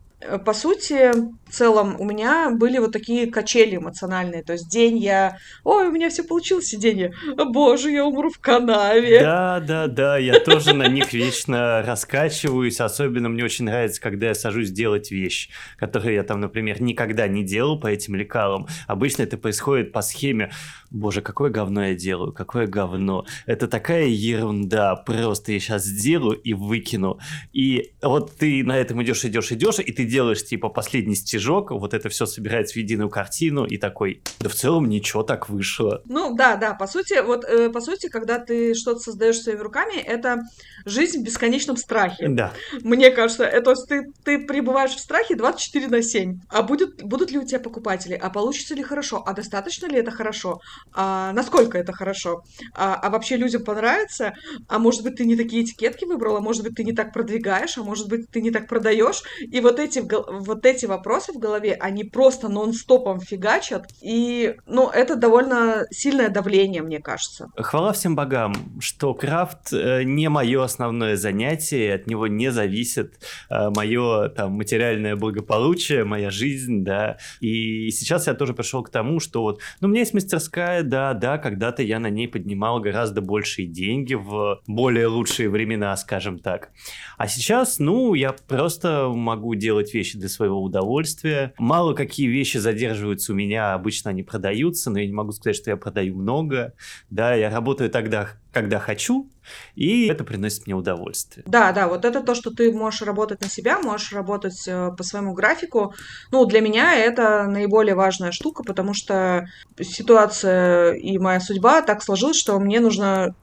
по 0.46 0.53
сути, 0.53 1.12
в 1.48 1.51
целом 1.51 1.96
у 2.00 2.06
меня 2.06 2.50
были 2.51 2.77
вот 2.77 2.92
такие 2.92 3.30
качели 3.30 3.77
эмоциональные. 3.77 4.44
То 4.44 4.53
есть 4.53 4.70
день 4.70 4.98
я... 4.98 5.38
Ой, 5.64 5.88
у 5.88 5.92
меня 5.92 6.09
все 6.09 6.24
получилось, 6.24 6.72
день 6.72 7.00
я... 7.00 7.12
Боже, 7.46 7.92
я 7.92 8.05
умру 8.05 8.29
в 8.29 8.40
канаве. 8.40 9.22
Да, 9.22 9.59
да, 9.59 9.88
да, 9.88 10.18
я 10.18 10.40
тоже 10.40 10.74
на 10.74 10.88
них 10.88 11.14
вечно 11.14 11.83
раскачиваюсь. 11.86 12.79
Особенно 12.79 13.29
мне 13.29 13.44
очень 13.44 13.66
нравится, 13.66 14.01
когда 14.01 14.27
я 14.27 14.36
сажусь 14.36 14.72
делать 14.72 15.12
вещь, 15.12 15.50
которую 15.77 16.16
я 16.16 16.24
там, 16.24 16.40
например, 16.40 16.81
никогда 16.81 17.27
не 17.27 17.44
делал 17.44 17.79
по 17.79 17.88
этим 17.88 18.16
лекалам. 18.16 18.68
Обычно 18.88 19.24
это 19.24 19.38
происходит 19.38 19.92
по 19.92 20.01
схеме 20.01 20.51
боже, 20.94 21.22
какое 21.22 21.50
говно 21.50 21.88
я 21.88 21.96
делаю, 21.96 22.31
какое 22.31 22.68
говно. 22.68 23.25
Это 23.46 23.68
такая 23.68 24.05
ерунда, 24.05 24.96
просто 24.96 25.51
я 25.51 25.59
сейчас 25.59 25.83
сделаю 25.83 26.38
и 26.38 26.53
выкину. 26.53 27.20
И 27.51 27.94
вот 28.01 28.38
ты 28.38 28.64
на 28.64 28.77
этом 28.77 29.03
идешь, 29.03 29.25
идешь, 29.25 29.51
идешь, 29.51 29.79
и 29.79 29.92
ты 29.92 30.05
делаешь 30.13 30.45
типа 30.45 30.69
последний 30.69 31.15
стежок, 31.15 31.71
вот 31.71 31.93
это 31.93 32.09
все 32.09 32.25
собирается 32.25 32.73
в 32.73 32.77
единую 32.77 33.09
картину, 33.09 33.65
и 33.65 33.77
такой, 33.77 34.21
да 34.39 34.49
в 34.49 34.53
целом 34.53 34.87
ничего 34.87 35.23
так 35.23 35.49
вышло. 35.49 36.01
Ну 36.05 36.35
да, 36.35 36.55
да, 36.55 36.73
по 36.75 36.87
сути, 36.87 37.21
вот 37.21 37.43
э, 37.45 37.69
по 37.69 37.81
сути, 37.81 38.09
когда 38.09 38.37
ты 38.37 38.75
что-то 38.75 38.99
создаешь 38.99 39.39
своими 39.39 39.59
руками, 39.59 39.95
это 39.95 40.43
жизнь 40.85 41.21
в 41.21 41.23
бесконечном 41.23 41.77
страхе. 41.77 42.27
Да. 42.29 42.53
Мне 42.83 43.09
кажется, 43.09 43.43
это 43.43 43.73
ты, 43.75 44.11
ты 44.23 44.45
пребываешь 44.45 44.95
в 44.95 44.99
страхе 44.99 45.35
24 45.35 45.87
на 45.87 46.03
7. 46.03 46.39
А 46.49 46.61
будет, 46.61 47.03
будут 47.03 47.31
ли 47.31 47.39
у 47.39 47.45
тебя 47.45 47.59
покупатели? 47.59 48.13
А 48.13 48.29
получится 48.29 48.75
ли 48.75 48.83
хорошо? 48.83 49.23
А 49.25 49.33
достаточно 49.33 49.87
ли 49.87 49.97
это 49.97 50.11
хорошо? 50.11 50.59
а 50.93 51.33
насколько 51.33 51.77
это 51.77 51.91
хорошо, 51.93 52.43
а, 52.73 52.95
а 52.95 53.09
вообще 53.09 53.35
людям 53.37 53.63
понравится, 53.63 54.33
а 54.67 54.79
может 54.79 55.03
быть 55.03 55.15
ты 55.15 55.25
не 55.25 55.35
такие 55.35 55.63
этикетки 55.63 56.05
выбрала, 56.05 56.39
может 56.39 56.63
быть 56.63 56.75
ты 56.75 56.83
не 56.83 56.93
так 56.93 57.13
продвигаешь, 57.13 57.77
а 57.77 57.83
может 57.83 58.07
быть 58.09 58.29
ты 58.29 58.41
не 58.41 58.51
так 58.51 58.67
продаешь, 58.67 59.23
и 59.39 59.59
вот 59.59 59.79
эти, 59.79 59.99
вот 60.11 60.66
эти 60.66 60.85
вопросы 60.85 61.33
в 61.33 61.37
голове, 61.37 61.74
они 61.79 62.03
просто 62.03 62.50
нон-стопом 62.50 63.20
фигачат, 63.20 63.87
и, 64.01 64.55
ну, 64.66 64.89
это 64.89 65.16
довольно 65.16 65.85
сильное 65.92 66.29
давление, 66.29 66.81
мне 66.81 67.00
кажется. 67.00 67.50
Хвала 67.55 67.94
всем 67.94 68.16
богам, 68.16 68.53
что 68.79 69.13
крафт 69.13 69.74
э, 69.74 70.03
не 70.03 70.29
мое 70.29 70.63
основное 70.63 71.16
занятие, 71.16 71.94
от 71.94 72.07
него 72.07 72.27
не 72.27 72.51
зависит 72.51 73.20
э, 73.50 73.70
мое 73.70 74.29
там 74.29 74.53
материальное 74.53 75.16
благополучие, 75.16 76.03
моя 76.03 76.29
жизнь, 76.29 76.83
да, 76.83 77.18
и 77.39 77.89
сейчас 77.92 78.27
я 78.27 78.33
тоже 78.33 78.53
пришел 78.53 78.83
к 78.83 78.89
тому, 78.89 79.20
что 79.20 79.42
вот, 79.42 79.61
ну, 79.79 79.87
у 79.87 79.92
меня 79.92 80.01
есть 80.01 80.13
мастерская, 80.13 80.83
да, 80.83 81.13
да, 81.13 81.37
когда-то 81.37 81.83
я 81.83 82.00
на 82.00 82.09
ней 82.09 82.27
поднимал 82.27 82.79
гораздо 82.79 83.22
большие 83.22 83.68
деньги 83.68 84.13
в 84.13 84.61
более 84.68 85.07
лучшие 85.07 85.50
времена, 85.50 85.96
скажем 85.98 86.39
так. 86.39 86.70
А 87.18 87.27
сейчас, 87.27 87.79
ну, 87.79 88.13
я 88.13 88.33
просто 88.33 89.09
могу 89.13 89.55
делать 89.55 89.93
вещи 89.94 90.18
для 90.18 90.29
своего 90.29 90.62
удовольствия. 90.62 91.53
Мало 91.58 91.94
какие 91.94 92.27
вещи 92.27 92.58
задерживаются 92.58 93.34
у 93.34 93.36
меня, 93.36 93.74
обычно 93.74 94.12
они 94.12 94.24
продаются, 94.24 94.90
но 94.90 95.00
я 95.00 95.08
не 95.08 95.14
могу 95.14 95.32
сказать, 95.32 95.56
что 95.56 95.70
я 95.70 95.77
продаю 95.77 96.16
много. 96.16 96.74
Да, 97.10 97.34
я 97.34 97.50
работаю 97.50 97.90
тогда, 97.90 98.29
когда 98.51 98.79
хочу, 98.79 99.29
и 99.75 100.08
это 100.08 100.24
приносит 100.24 100.66
мне 100.68 100.75
удовольствие. 100.75 101.44
Да, 101.48 101.72
да, 101.72 101.88
вот 101.88 102.06
это 102.06 102.22
то, 102.22 102.36
что 102.36 102.51
ты 102.51 102.72
можешь 102.72 103.01
работать 103.01 103.42
на 103.42 103.50
себя, 103.50 103.79
можешь 103.79 104.14
работать 104.14 104.68
э, 104.68 104.92
по 104.96 105.03
своему 105.03 105.34
графику. 105.34 105.94
Ну, 106.32 106.46
для 106.46 106.62
меня 106.62 106.96
это 106.96 107.46
наиболее 107.48 107.96
важная 107.96 108.32
штука, 108.32 108.64
потому 108.64 108.94
что 108.94 109.46
ситуация 109.79 110.94
и 110.94 111.18
моя 111.18 111.40
судьба 111.40 111.82
так 111.82 112.03
сложилась, 112.03 112.38
что 112.38 112.60
мне 112.60 112.79
нужно 112.79 113.36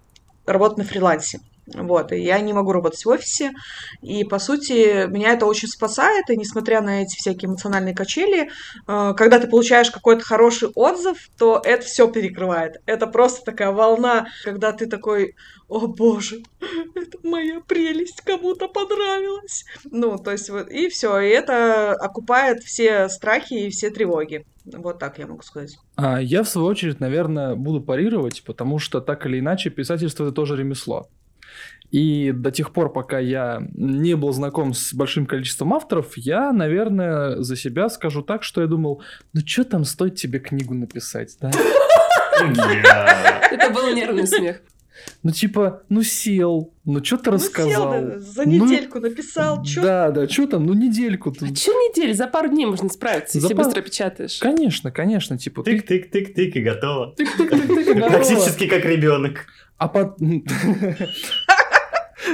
работать 0.47 0.79
на 0.79 0.85
фрилансе. 0.85 1.41
Вот, 1.75 2.13
и 2.13 2.21
я 2.21 2.41
не 2.41 2.53
могу 2.53 2.73
работать 2.73 3.05
в 3.05 3.09
офисе, 3.09 3.53
и, 4.03 4.25
по 4.25 4.39
сути, 4.39 5.07
меня 5.09 5.33
это 5.33 5.47
очень 5.47 5.69
спасает, 5.69 6.29
и 6.29 6.37
несмотря 6.37 6.81
на 6.81 7.03
эти 7.03 7.17
всякие 7.17 7.49
эмоциональные 7.49 7.95
качели, 7.95 8.51
э, 8.87 9.15
когда 9.17 9.39
ты 9.39 9.47
получаешь 9.47 9.91
какой-то 9.91 10.25
хороший 10.25 10.71
отзыв, 10.75 11.29
то 11.39 11.61
это 11.65 11.85
все 11.85 12.11
перекрывает. 12.11 12.81
Это 12.87 13.07
просто 13.07 13.45
такая 13.45 13.71
волна, 13.71 14.27
когда 14.45 14.73
ты 14.73 14.87
такой, 14.87 15.35
о 15.69 15.87
боже, 15.87 16.43
это 16.95 17.19
моя 17.23 17.61
прелесть, 17.61 18.21
кому-то 18.23 18.69
понравилась. 18.69 19.65
Ну, 19.85 20.19
то 20.19 20.33
есть 20.33 20.51
вот, 20.51 20.69
и 20.71 20.89
все, 20.89 21.21
и 21.21 21.29
это 21.29 21.93
окупает 21.93 22.63
все 22.65 23.09
страхи 23.09 23.55
и 23.55 23.71
все 23.71 23.91
тревоги. 23.91 24.45
Вот 24.65 24.99
так 24.99 25.19
я 25.19 25.27
могу 25.27 25.43
сказать. 25.43 25.79
А 25.97 26.21
я, 26.21 26.43
в 26.43 26.49
свою 26.49 26.67
очередь, 26.67 27.01
наверное, 27.01 27.55
буду 27.55 27.81
парировать, 27.81 28.43
потому 28.45 28.79
что 28.79 29.01
так 29.01 29.27
или 29.27 29.39
иначе 29.39 29.71
писательство 29.71 30.25
это 30.25 30.33
тоже 30.33 30.57
ремесло. 30.57 31.09
И 31.91 32.33
до 32.33 32.51
тех 32.51 32.73
пор, 32.73 32.93
пока 32.93 33.19
я 33.19 33.63
не 33.75 34.15
был 34.15 34.33
знаком 34.33 34.75
с 34.75 34.95
большим 34.95 35.27
количеством 35.27 35.75
авторов, 35.75 36.17
я, 36.17 36.53
наверное, 36.53 37.43
за 37.43 37.57
себя 37.57 37.89
скажу 37.89 38.23
так, 38.23 38.45
что 38.45 38.61
я 38.61 38.67
думал, 38.67 39.03
ну 39.33 39.41
что 39.45 39.65
там 39.65 39.85
стоит 39.85 40.15
тебе 40.15 40.39
книгу 40.39 40.75
написать, 40.75 41.37
да? 41.41 41.51
Это 43.51 43.71
был 43.71 43.93
нервный 43.95 44.27
смех. 44.27 44.61
Ну, 45.23 45.31
типа, 45.31 45.83
ну 45.89 46.03
сел, 46.03 46.75
ну 46.85 47.03
что 47.03 47.17
ты 47.17 47.31
рассказал? 47.31 48.03
Ну, 48.03 48.11
сел, 48.11 48.21
за 48.21 48.45
недельку 48.45 49.01
ну, 49.01 49.09
написал, 49.09 49.65
что? 49.65 49.83
Да, 49.83 50.11
да, 50.11 50.29
что 50.29 50.47
там, 50.47 50.67
ну 50.67 50.75
недельку. 50.75 51.31
А 51.31 51.35
что 51.35 51.73
неделю? 51.73 52.15
За 52.15 52.27
пару 52.27 52.49
дней 52.49 52.67
можно 52.67 52.89
справиться, 52.89 53.39
за 53.39 53.47
если 53.47 53.55
пар... 53.55 53.65
быстро 53.67 53.83
печатаешь. 53.83 54.39
Конечно, 54.39 54.91
конечно, 54.93 55.39
типа... 55.39 55.63
Тык-тык-тык-тык 55.63 56.51
и 56.51 56.61
готово. 56.61 57.15
Тык-тык-тык-тык 57.19 57.91
и 57.91 57.95
готово. 57.95 58.11
Практически 58.11 58.67
как 58.67 58.85
ребенок. 58.85 59.47
А 59.79 59.89
под... 59.89 60.19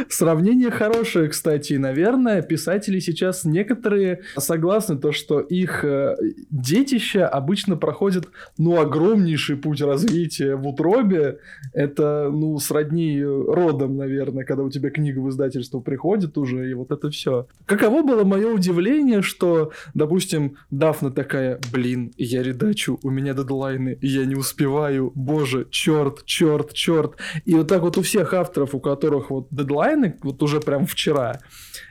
Сравнение 0.08 0.70
хорошее, 0.70 1.28
кстати, 1.28 1.74
и, 1.74 1.78
наверное, 1.78 2.42
писатели 2.42 2.98
сейчас 2.98 3.44
некоторые 3.44 4.22
согласны 4.36 4.98
то, 4.98 5.12
что 5.12 5.40
их 5.40 5.84
э, 5.84 6.16
детища 6.50 7.28
обычно 7.28 7.76
проходят, 7.76 8.28
ну, 8.58 8.80
огромнейший 8.80 9.56
путь 9.56 9.80
развития 9.80 10.56
в 10.56 10.66
утробе. 10.66 11.38
Это, 11.72 12.30
ну, 12.32 12.58
сродни 12.58 13.22
родом, 13.22 13.96
наверное, 13.96 14.44
когда 14.44 14.62
у 14.64 14.70
тебя 14.70 14.90
книга 14.90 15.20
в 15.20 15.30
издательство 15.30 15.80
приходит 15.80 16.36
уже, 16.38 16.70
и 16.70 16.74
вот 16.74 16.90
это 16.90 17.10
все. 17.10 17.46
Каково 17.66 18.02
было 18.02 18.24
мое 18.24 18.52
удивление, 18.52 19.22
что, 19.22 19.72
допустим, 19.94 20.56
Дафна 20.70 21.10
такая, 21.10 21.60
блин, 21.72 22.12
я 22.16 22.42
редачу, 22.42 22.98
у 23.02 23.10
меня 23.10 23.34
дедлайны, 23.34 23.98
я 24.00 24.24
не 24.24 24.34
успеваю, 24.34 25.12
боже, 25.14 25.66
черт, 25.70 26.24
черт, 26.24 26.72
черт. 26.72 27.16
И 27.44 27.54
вот 27.54 27.68
так 27.68 27.82
вот 27.82 27.96
у 27.98 28.02
всех 28.02 28.34
авторов, 28.34 28.74
у 28.74 28.80
которых 28.80 29.30
вот 29.30 29.48
дедлайны 29.50 29.75
дедлайны 29.76 30.16
вот 30.22 30.42
уже 30.42 30.60
прям 30.60 30.86
вчера, 30.86 31.40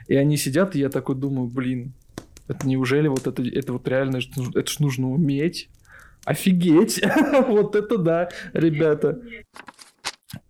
и 0.08 0.16
они 0.16 0.36
сидят, 0.36 0.74
и 0.74 0.80
я 0.80 0.88
такой 0.88 1.16
думаю, 1.16 1.48
блин, 1.48 1.94
это 2.48 2.66
неужели 2.66 3.08
вот 3.08 3.26
это, 3.26 3.42
это 3.42 3.72
вот 3.72 3.88
реально, 3.88 4.20
это 4.54 4.70
ж 4.70 4.78
нужно 4.78 5.10
уметь? 5.10 5.68
Офигеть! 6.24 7.00
вот 7.48 7.76
это 7.76 7.98
да, 7.98 8.28
ребята. 8.52 9.20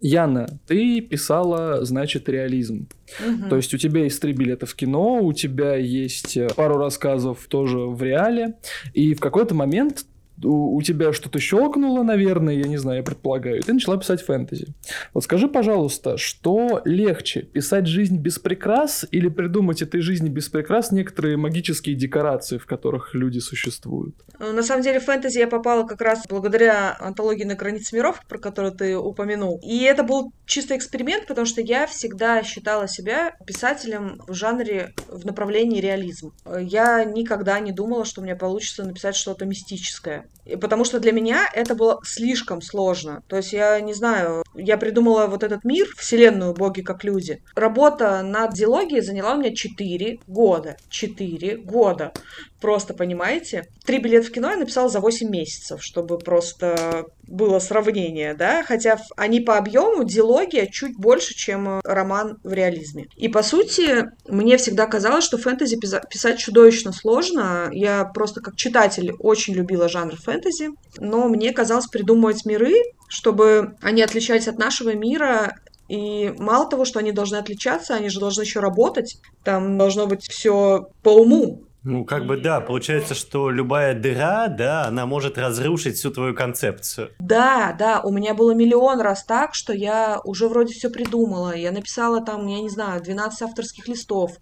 Яна, 0.00 0.46
ты 0.66 1.00
писала, 1.00 1.84
значит, 1.84 2.28
реализм. 2.28 2.88
Угу. 3.20 3.50
То 3.50 3.56
есть 3.56 3.74
у 3.74 3.78
тебя 3.78 4.04
есть 4.04 4.20
три 4.20 4.32
билета 4.32 4.64
в 4.66 4.74
кино, 4.74 5.20
у 5.22 5.32
тебя 5.32 5.76
есть 5.76 6.38
пару 6.56 6.78
рассказов 6.78 7.46
тоже 7.48 7.78
в 7.78 8.02
реале, 8.02 8.54
и 8.94 9.14
в 9.14 9.20
какой-то 9.20 9.54
момент 9.54 10.06
у, 10.42 10.80
тебя 10.82 11.12
что-то 11.12 11.38
щелкнуло, 11.38 12.02
наверное, 12.02 12.54
я 12.54 12.68
не 12.68 12.76
знаю, 12.76 12.98
я 12.98 13.02
предполагаю, 13.02 13.58
и 13.58 13.62
ты 13.62 13.72
начала 13.72 13.96
писать 13.96 14.22
фэнтези. 14.22 14.74
Вот 15.14 15.24
скажи, 15.24 15.48
пожалуйста, 15.48 16.16
что 16.16 16.82
легче, 16.84 17.42
писать 17.42 17.86
жизнь 17.86 18.18
без 18.18 18.38
прикрас 18.38 19.06
или 19.10 19.28
придумать 19.28 19.82
этой 19.82 20.00
жизни 20.00 20.28
без 20.28 20.48
прикрас 20.48 20.92
некоторые 20.92 21.36
магические 21.36 21.96
декорации, 21.96 22.58
в 22.58 22.66
которых 22.66 23.14
люди 23.14 23.38
существуют? 23.38 24.14
Ну, 24.38 24.52
на 24.52 24.62
самом 24.62 24.82
деле, 24.82 25.00
фэнтези 25.00 25.38
я 25.38 25.48
попала 25.48 25.86
как 25.86 26.00
раз 26.00 26.24
благодаря 26.28 26.96
антологии 26.98 27.44
«На 27.44 27.54
границе 27.54 27.96
миров», 27.96 28.20
про 28.28 28.38
которую 28.38 28.72
ты 28.72 28.96
упомянул. 28.96 29.60
И 29.62 29.82
это 29.82 30.02
был 30.02 30.32
чисто 30.44 30.76
эксперимент, 30.76 31.26
потому 31.26 31.46
что 31.46 31.60
я 31.60 31.86
всегда 31.86 32.42
считала 32.42 32.88
себя 32.88 33.36
писателем 33.46 34.20
в 34.26 34.34
жанре, 34.34 34.94
в 35.08 35.24
направлении 35.24 35.80
реализм. 35.80 36.32
Я 36.60 37.04
никогда 37.04 37.58
не 37.60 37.72
думала, 37.72 38.04
что 38.04 38.20
у 38.20 38.24
меня 38.24 38.36
получится 38.36 38.84
написать 38.84 39.16
что-то 39.16 39.46
мистическое. 39.46 40.25
Потому 40.60 40.84
что 40.84 41.00
для 41.00 41.12
меня 41.12 41.48
это 41.52 41.74
было 41.74 42.00
слишком 42.04 42.62
сложно. 42.62 43.22
То 43.26 43.36
есть 43.36 43.52
я 43.52 43.80
не 43.80 43.94
знаю, 43.94 44.44
я 44.54 44.76
придумала 44.76 45.26
вот 45.26 45.42
этот 45.42 45.64
мир, 45.64 45.86
вселенную 45.96 46.54
боги 46.54 46.82
как 46.82 47.04
люди. 47.04 47.42
Работа 47.54 48.22
над 48.22 48.54
диалогией 48.54 49.02
заняла 49.02 49.34
у 49.34 49.38
меня 49.38 49.54
4 49.54 50.20
года. 50.26 50.76
4 50.88 51.56
года. 51.58 52.12
Просто, 52.60 52.94
понимаете? 52.94 53.66
Три 53.84 53.98
билета 53.98 54.26
в 54.26 54.32
кино 54.32 54.50
я 54.50 54.56
написала 54.56 54.88
за 54.88 55.00
8 55.00 55.28
месяцев, 55.28 55.82
чтобы 55.82 56.18
просто 56.18 57.04
было 57.26 57.58
сравнение, 57.58 58.34
да? 58.34 58.62
Хотя 58.62 58.98
они 59.16 59.40
по 59.40 59.58
объему, 59.58 60.04
диалогия 60.04 60.66
чуть 60.66 60.96
больше, 60.96 61.34
чем 61.34 61.80
роман 61.84 62.38
в 62.42 62.52
реализме. 62.52 63.06
И, 63.16 63.28
по 63.28 63.42
сути, 63.42 64.06
мне 64.26 64.56
всегда 64.56 64.86
казалось, 64.86 65.24
что 65.24 65.38
фэнтези 65.38 65.78
писать 66.08 66.38
чудовищно 66.38 66.92
сложно. 66.92 67.68
Я 67.72 68.04
просто 68.04 68.40
как 68.40 68.56
читатель 68.56 69.12
очень 69.18 69.54
любила 69.54 69.88
жанр 69.88 70.16
фэнтези, 70.16 70.70
но 70.98 71.28
мне 71.28 71.52
казалось 71.52 71.86
придумывать 71.86 72.46
миры, 72.46 72.74
чтобы 73.08 73.76
они 73.82 74.02
отличались 74.02 74.48
от 74.48 74.58
нашего 74.58 74.94
мира, 74.94 75.54
и 75.88 76.34
мало 76.38 76.68
того, 76.68 76.84
что 76.84 76.98
они 76.98 77.12
должны 77.12 77.36
отличаться, 77.36 77.94
они 77.94 78.08
же 78.08 78.18
должны 78.18 78.42
еще 78.42 78.60
работать. 78.60 79.18
Там 79.44 79.78
должно 79.78 80.06
быть 80.06 80.26
все 80.28 80.88
по 81.02 81.10
уму. 81.10 81.65
Ну, 81.88 82.04
как 82.04 82.26
бы 82.26 82.36
да, 82.36 82.60
получается, 82.60 83.14
что 83.14 83.48
любая 83.48 83.94
дыра, 83.94 84.48
да, 84.48 84.86
она 84.86 85.06
может 85.06 85.38
разрушить 85.38 85.94
всю 85.94 86.10
твою 86.10 86.34
концепцию. 86.34 87.12
Да, 87.20 87.76
да, 87.78 88.00
у 88.00 88.10
меня 88.10 88.34
было 88.34 88.52
миллион 88.56 89.00
раз 89.00 89.22
так, 89.22 89.54
что 89.54 89.72
я 89.72 90.20
уже 90.24 90.48
вроде 90.48 90.74
все 90.74 90.90
придумала. 90.90 91.54
Я 91.54 91.70
написала 91.70 92.20
там, 92.20 92.44
я 92.48 92.60
не 92.60 92.70
знаю, 92.70 93.00
12 93.00 93.40
авторских 93.40 93.86
листов. 93.86 94.32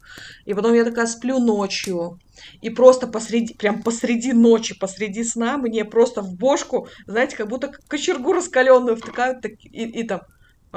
И 0.46 0.54
потом 0.54 0.72
я 0.72 0.86
такая 0.86 1.06
сплю 1.06 1.38
ночью. 1.38 2.18
И 2.62 2.70
просто 2.70 3.06
посреди, 3.06 3.52
прям 3.52 3.82
посреди 3.82 4.32
ночи, 4.32 4.74
посреди 4.74 5.22
сна 5.22 5.58
мне 5.58 5.84
просто 5.84 6.22
в 6.22 6.34
бошку, 6.36 6.88
знаете, 7.06 7.36
как 7.36 7.48
будто 7.48 7.72
кочергу 7.88 8.32
раскаленную 8.32 8.96
втыкают, 8.96 9.42
так, 9.42 9.52
и, 9.64 9.84
и 9.84 10.02
там, 10.04 10.22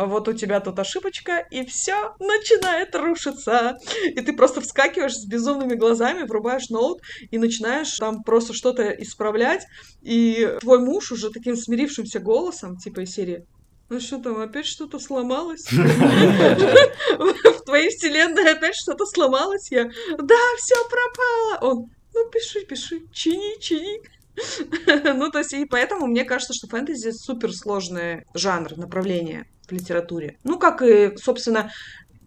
вот 0.06 0.28
у 0.28 0.34
тебя 0.34 0.60
тут 0.60 0.78
ошибочка, 0.78 1.40
и 1.50 1.66
все 1.66 2.16
начинает 2.20 2.96
рушиться. 2.96 3.78
И 4.06 4.22
ты 4.22 4.34
просто 4.34 4.62
вскакиваешь 4.62 5.16
с 5.16 5.26
безумными 5.26 5.74
глазами, 5.74 6.24
врубаешь 6.24 6.70
ноут 6.70 7.02
и 7.32 7.38
начинаешь 7.38 7.98
там 7.98 8.22
просто 8.24 8.54
что-то 8.54 8.90
исправлять. 8.90 9.66
И 10.02 10.58
твой 10.62 10.80
муж 10.80 11.12
уже 11.12 11.32
таким 11.32 11.56
смирившимся 11.56 12.20
голосом, 12.20 12.78
типа 12.78 13.02
из 13.02 13.14
серии, 13.14 13.46
ну 13.90 14.00
что 14.00 14.20
там, 14.20 14.40
опять 14.40 14.66
что-то 14.66 15.00
сломалось? 15.00 15.66
В 15.72 17.64
твоей 17.66 17.90
вселенной 17.90 18.52
опять 18.52 18.76
что-то 18.76 19.06
сломалось? 19.06 19.72
Я, 19.72 19.86
да, 19.86 20.36
все 20.58 20.76
пропало. 20.90 21.72
Он, 21.72 21.86
ну 22.14 22.30
пиши, 22.30 22.66
пиши, 22.66 23.02
чини, 23.12 23.60
чини. 23.60 24.02
Ну, 25.16 25.32
то 25.32 25.40
есть, 25.40 25.54
и 25.54 25.66
поэтому 25.66 26.06
мне 26.06 26.24
кажется, 26.24 26.54
что 26.54 26.68
фэнтези 26.68 27.10
супер 27.10 27.52
сложный 27.52 28.26
жанр, 28.36 28.78
направление 28.78 29.48
в 29.68 29.72
литературе. 29.72 30.38
Ну, 30.44 30.60
как 30.60 30.82
и, 30.82 31.16
собственно, 31.18 31.72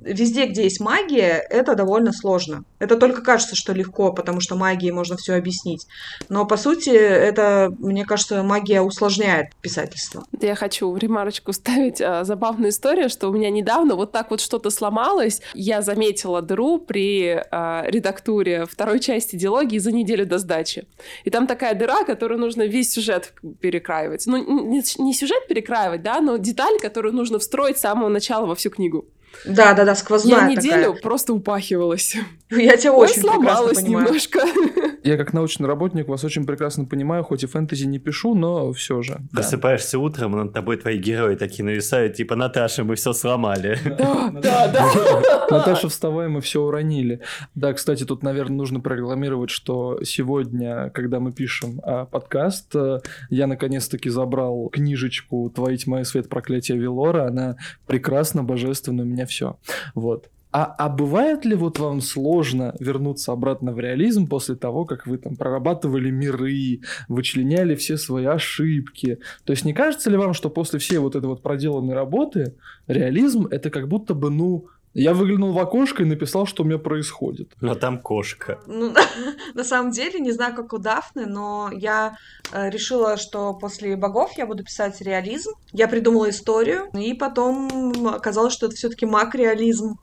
везде, 0.02 0.46
где 0.46 0.64
есть 0.64 0.80
магия, 0.80 1.44
это 1.50 1.74
довольно 1.74 2.12
сложно. 2.12 2.64
Это 2.78 2.96
только 2.96 3.22
кажется, 3.22 3.56
что 3.56 3.72
легко, 3.72 4.12
потому 4.12 4.40
что 4.40 4.56
магией 4.56 4.92
можно 4.92 5.16
все 5.16 5.34
объяснить. 5.34 5.86
Но 6.28 6.46
по 6.46 6.56
сути, 6.56 6.90
это, 6.90 7.72
мне 7.78 8.04
кажется, 8.04 8.42
магия 8.42 8.80
усложняет 8.80 9.54
писательство. 9.60 10.24
Я 10.40 10.54
хочу 10.54 10.94
ремарочку 10.96 11.52
ставить. 11.52 12.00
А, 12.00 12.24
забавная 12.24 12.70
история, 12.70 13.08
что 13.08 13.28
у 13.28 13.32
меня 13.32 13.50
недавно 13.50 13.94
вот 13.94 14.12
так 14.12 14.30
вот 14.30 14.40
что-то 14.40 14.70
сломалось. 14.70 15.42
Я 15.54 15.82
заметила 15.82 16.42
дыру 16.42 16.78
при 16.78 17.44
а, 17.50 17.84
редактуре 17.86 18.66
второй 18.66 19.00
части 19.00 19.36
диалогии 19.36 19.78
за 19.78 19.92
неделю 19.92 20.26
до 20.26 20.38
сдачи. 20.38 20.86
И 21.24 21.30
там 21.30 21.46
такая 21.46 21.74
дыра, 21.74 22.04
которую 22.04 22.40
нужно 22.40 22.62
весь 22.62 22.92
сюжет 22.92 23.34
перекраивать. 23.60 24.26
Ну, 24.26 24.36
не 24.38 25.14
сюжет 25.14 25.46
перекраивать, 25.48 26.02
да, 26.02 26.20
но 26.20 26.36
деталь, 26.36 26.78
которую 26.80 27.14
нужно 27.14 27.38
встроить 27.38 27.78
с 27.78 27.80
самого 27.80 28.08
начала 28.08 28.46
во 28.46 28.54
всю 28.54 28.70
книгу. 28.70 29.06
Да, 29.46 29.74
да, 29.74 29.84
да, 29.84 29.94
сквозная 29.94 30.40
Я 30.40 30.48
неделю 30.48 30.86
такая. 30.88 31.02
просто 31.02 31.32
упахивалась. 31.32 32.16
Я 32.50 32.76
тебя 32.76 32.92
очень 32.92 33.20
сломалась 33.20 33.80
понимаю. 33.80 34.06
немножко. 34.06 34.40
Я 35.02 35.16
как 35.16 35.32
научный 35.32 35.66
работник 35.66 36.08
вас 36.08 36.24
очень 36.24 36.44
прекрасно 36.44 36.84
понимаю, 36.84 37.24
хоть 37.24 37.42
и 37.42 37.46
фэнтези 37.46 37.86
не 37.86 37.98
пишу, 37.98 38.34
но 38.34 38.72
все 38.72 39.00
же. 39.02 39.20
Просыпаешься 39.32 39.92
да. 39.92 39.98
утром, 40.00 40.32
над 40.32 40.52
тобой 40.52 40.76
твои 40.76 40.98
герои 40.98 41.36
такие 41.36 41.64
нависают, 41.64 42.14
типа 42.14 42.36
Наташа, 42.36 42.84
мы 42.84 42.96
все 42.96 43.12
сломали. 43.12 43.78
Да, 44.00 44.30
да, 44.32 44.68
да. 44.68 45.46
Наташа, 45.50 45.88
вставай, 45.88 46.28
мы 46.28 46.40
все 46.40 46.62
уронили. 46.62 47.20
Да, 47.54 47.72
кстати, 47.72 48.04
тут, 48.04 48.22
наверное, 48.22 48.56
нужно 48.56 48.80
прорекламировать, 48.80 49.50
что 49.50 50.02
сегодня, 50.04 50.90
когда 50.90 51.20
мы 51.20 51.32
пишем 51.32 51.80
а, 51.82 52.06
подкаст, 52.06 52.74
э, 52.74 53.00
я 53.28 53.46
наконец-таки 53.46 54.08
забрал 54.08 54.68
книжечку 54.68 55.50
«Твоя 55.54 55.76
тьма 55.76 56.00
и 56.00 56.04
свет 56.04 56.28
проклятия 56.28 56.76
Велора». 56.76 57.26
Она 57.26 57.56
прекрасна, 57.86 58.42
божественна, 58.42 59.02
у 59.02 59.06
меня 59.06 59.19
все. 59.26 59.58
Вот. 59.94 60.28
А, 60.52 60.64
а 60.64 60.88
бывает 60.88 61.44
ли 61.44 61.54
вот 61.54 61.78
вам 61.78 62.00
сложно 62.00 62.74
вернуться 62.80 63.32
обратно 63.32 63.72
в 63.72 63.78
реализм 63.78 64.26
после 64.26 64.56
того, 64.56 64.84
как 64.84 65.06
вы 65.06 65.18
там 65.18 65.36
прорабатывали 65.36 66.10
миры, 66.10 66.80
вычленяли 67.08 67.76
все 67.76 67.96
свои 67.96 68.24
ошибки? 68.24 69.18
То 69.44 69.52
есть 69.52 69.64
не 69.64 69.72
кажется 69.72 70.10
ли 70.10 70.16
вам, 70.16 70.34
что 70.34 70.50
после 70.50 70.80
всей 70.80 70.98
вот 70.98 71.14
этой 71.14 71.26
вот 71.26 71.42
проделанной 71.42 71.94
работы 71.94 72.54
реализм 72.88 73.46
это 73.46 73.70
как 73.70 73.86
будто 73.86 74.14
бы, 74.14 74.30
ну, 74.30 74.66
Я 74.92 75.14
выглянул 75.14 75.52
в 75.52 75.58
окошко 75.58 76.02
и 76.02 76.06
написал, 76.06 76.46
что 76.46 76.62
у 76.62 76.66
меня 76.66 76.78
происходит. 76.78 77.52
Но 77.60 77.74
там 77.76 78.00
кошка. 78.00 78.58
Ну, 78.66 78.92
на 79.54 79.64
самом 79.64 79.92
деле, 79.92 80.18
не 80.18 80.32
знаю, 80.32 80.54
как 80.54 80.72
у 80.72 80.78
Дафны, 80.78 81.26
но 81.26 81.70
я 81.72 82.16
э, 82.52 82.70
решила, 82.70 83.16
что 83.16 83.54
после 83.54 83.96
богов 83.96 84.32
я 84.36 84.46
буду 84.46 84.64
писать 84.64 85.00
реализм. 85.00 85.52
Я 85.72 85.86
придумала 85.86 86.30
историю, 86.30 86.90
и 86.92 87.14
потом 87.14 88.08
оказалось, 88.08 88.52
что 88.52 88.66
это 88.66 88.74
все-таки 88.74 89.06
маг-реализм. 89.06 89.94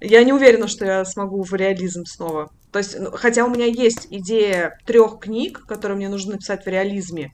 Я 0.00 0.22
не 0.22 0.34
уверена, 0.34 0.68
что 0.68 0.84
я 0.84 1.04
смогу 1.06 1.42
в 1.42 1.54
реализм 1.54 2.04
снова. 2.04 2.50
То 2.72 2.80
есть, 2.80 2.98
ну, 2.98 3.10
хотя 3.12 3.46
у 3.46 3.48
меня 3.48 3.64
есть 3.64 4.08
идея 4.10 4.78
трех 4.84 5.18
книг, 5.18 5.64
которые 5.66 5.96
мне 5.96 6.10
нужно 6.10 6.32
написать 6.32 6.66
в 6.66 6.68
реализме, 6.68 7.32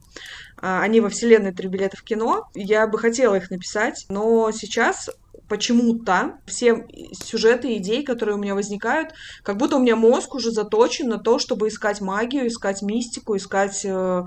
а, 0.57 0.81
они 0.83 1.01
во 1.01 1.09
вселенной 1.09 1.53
«Три 1.53 1.67
билета 1.67 1.97
в 1.97 2.05
кино», 2.05 2.49
я 2.55 2.87
бы 2.87 2.97
хотела 2.97 3.35
их 3.35 3.51
написать, 3.51 4.07
но 4.09 4.53
сейчас 4.53 5.11
почему-то 5.53 6.39
все 6.47 6.87
сюжеты 7.13 7.77
идеи, 7.77 8.01
которые 8.01 8.37
у 8.37 8.39
меня 8.39 8.55
возникают, 8.55 9.11
как 9.43 9.59
будто 9.59 9.77
у 9.77 9.81
меня 9.81 9.97
мозг 9.97 10.35
уже 10.35 10.51
заточен 10.51 11.11
на 11.11 11.19
то, 11.19 11.39
чтобы 11.39 11.69
искать 11.69 12.01
магию, 12.01 12.47
искать 12.47 12.81
мистику, 12.81 13.37
искать 13.37 13.85
э, 13.85 14.23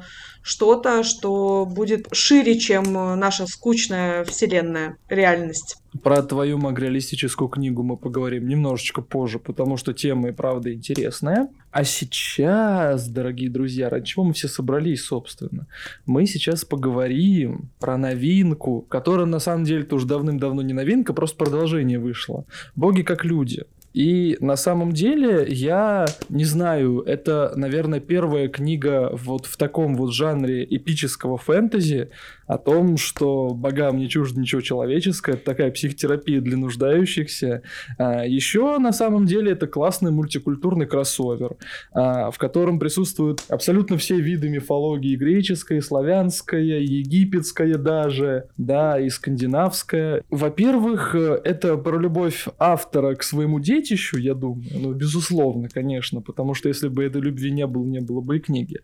что-то, 0.46 1.04
что 1.04 1.66
будет 1.66 2.08
шире, 2.12 2.60
чем 2.60 2.94
наша 3.20 3.48
скучная 3.48 4.24
вселенная 4.26 4.98
реальность. 5.10 5.78
Про 6.04 6.22
твою 6.22 6.60
магреалистическую 6.60 7.48
книгу 7.48 7.82
мы 7.82 7.98
поговорим 7.98 8.48
немножечко 8.48 9.02
позже, 9.02 9.40
потому 9.40 9.76
что 9.78 9.94
тема 9.94 10.30
и 10.30 10.32
правда 10.34 10.72
интересная. 10.72 11.48
А 11.72 11.84
сейчас, 11.84 13.08
дорогие 13.08 13.50
друзья, 13.50 13.90
ради 13.90 14.06
чего 14.06 14.26
мы 14.26 14.34
все 14.34 14.48
собрались, 14.48 15.06
собственно? 15.06 15.68
Мы 16.06 16.28
сейчас 16.28 16.64
поговорим 16.64 17.72
про 17.80 17.98
новинку, 17.98 18.82
которая 18.82 19.26
на 19.26 19.40
самом 19.40 19.64
деле 19.64 19.84
тоже 19.84 20.06
давным-давно 20.06 20.62
не 20.62 20.74
новинка, 20.74 21.14
просто 21.14 21.38
продолжение 21.38 21.98
вышло. 21.98 22.46
«Боги 22.76 23.02
как 23.02 23.26
люди». 23.26 23.66
И 23.96 24.36
на 24.42 24.58
самом 24.58 24.92
деле 24.92 25.46
я 25.48 26.06
не 26.28 26.44
знаю, 26.44 27.02
это, 27.04 27.54
наверное, 27.56 28.02
первая 28.02 28.50
книга 28.50 29.10
вот 29.14 29.46
в 29.46 29.56
таком 29.56 29.96
вот 29.96 30.14
жанре 30.14 30.66
эпического 30.66 31.38
фэнтези, 31.38 32.10
о 32.48 32.58
том, 32.58 32.98
что 32.98 33.50
богам 33.50 33.98
не 33.98 34.10
чуждо 34.10 34.40
ничего 34.40 34.62
человеческое, 34.62 35.34
это 35.34 35.46
такая 35.46 35.72
психотерапия 35.72 36.42
для 36.42 36.58
нуждающихся. 36.58 37.64
А, 37.98 38.26
еще 38.26 38.78
на 38.78 38.92
самом 38.92 39.26
деле 39.26 39.52
это 39.52 39.68
классный 39.68 40.12
мультикультурный 40.12 40.86
кроссовер, 40.86 41.58
а, 41.92 42.32
в 42.32 42.38
котором 42.38 42.80
присутствуют 42.80 43.44
абсолютно 43.50 43.98
все 43.98 44.20
виды 44.20 44.50
мифологии, 44.50 45.16
греческая, 45.16 45.82
славянская, 45.82 46.62
египетская 46.62 47.76
даже, 47.76 48.48
да, 48.58 49.00
и 49.00 49.10
скандинавская. 49.10 50.24
Во-первых, 50.30 51.16
это 51.16 51.78
про 51.78 51.98
любовь 51.98 52.48
автора 52.60 53.16
к 53.16 53.24
своему 53.24 53.60
детищу, 53.60 54.18
я 54.18 54.34
думаю, 54.34 54.66
ну, 54.74 54.94
безусловно, 54.94 55.70
конечно, 55.70 56.22
потому 56.22 56.54
что 56.54 56.70
если 56.70 56.88
бы 56.88 57.04
этой 57.04 57.22
любви 57.22 57.52
не 57.52 57.66
было, 57.66 57.84
не 57.84 58.00
было 58.00 58.22
бы 58.22 58.38
и 58.38 58.40
книги. 58.40 58.80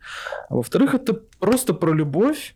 А 0.48 0.56
во-вторых, 0.56 0.94
это 0.94 1.14
просто 1.38 1.74
про 1.74 1.92
любовь, 1.92 2.54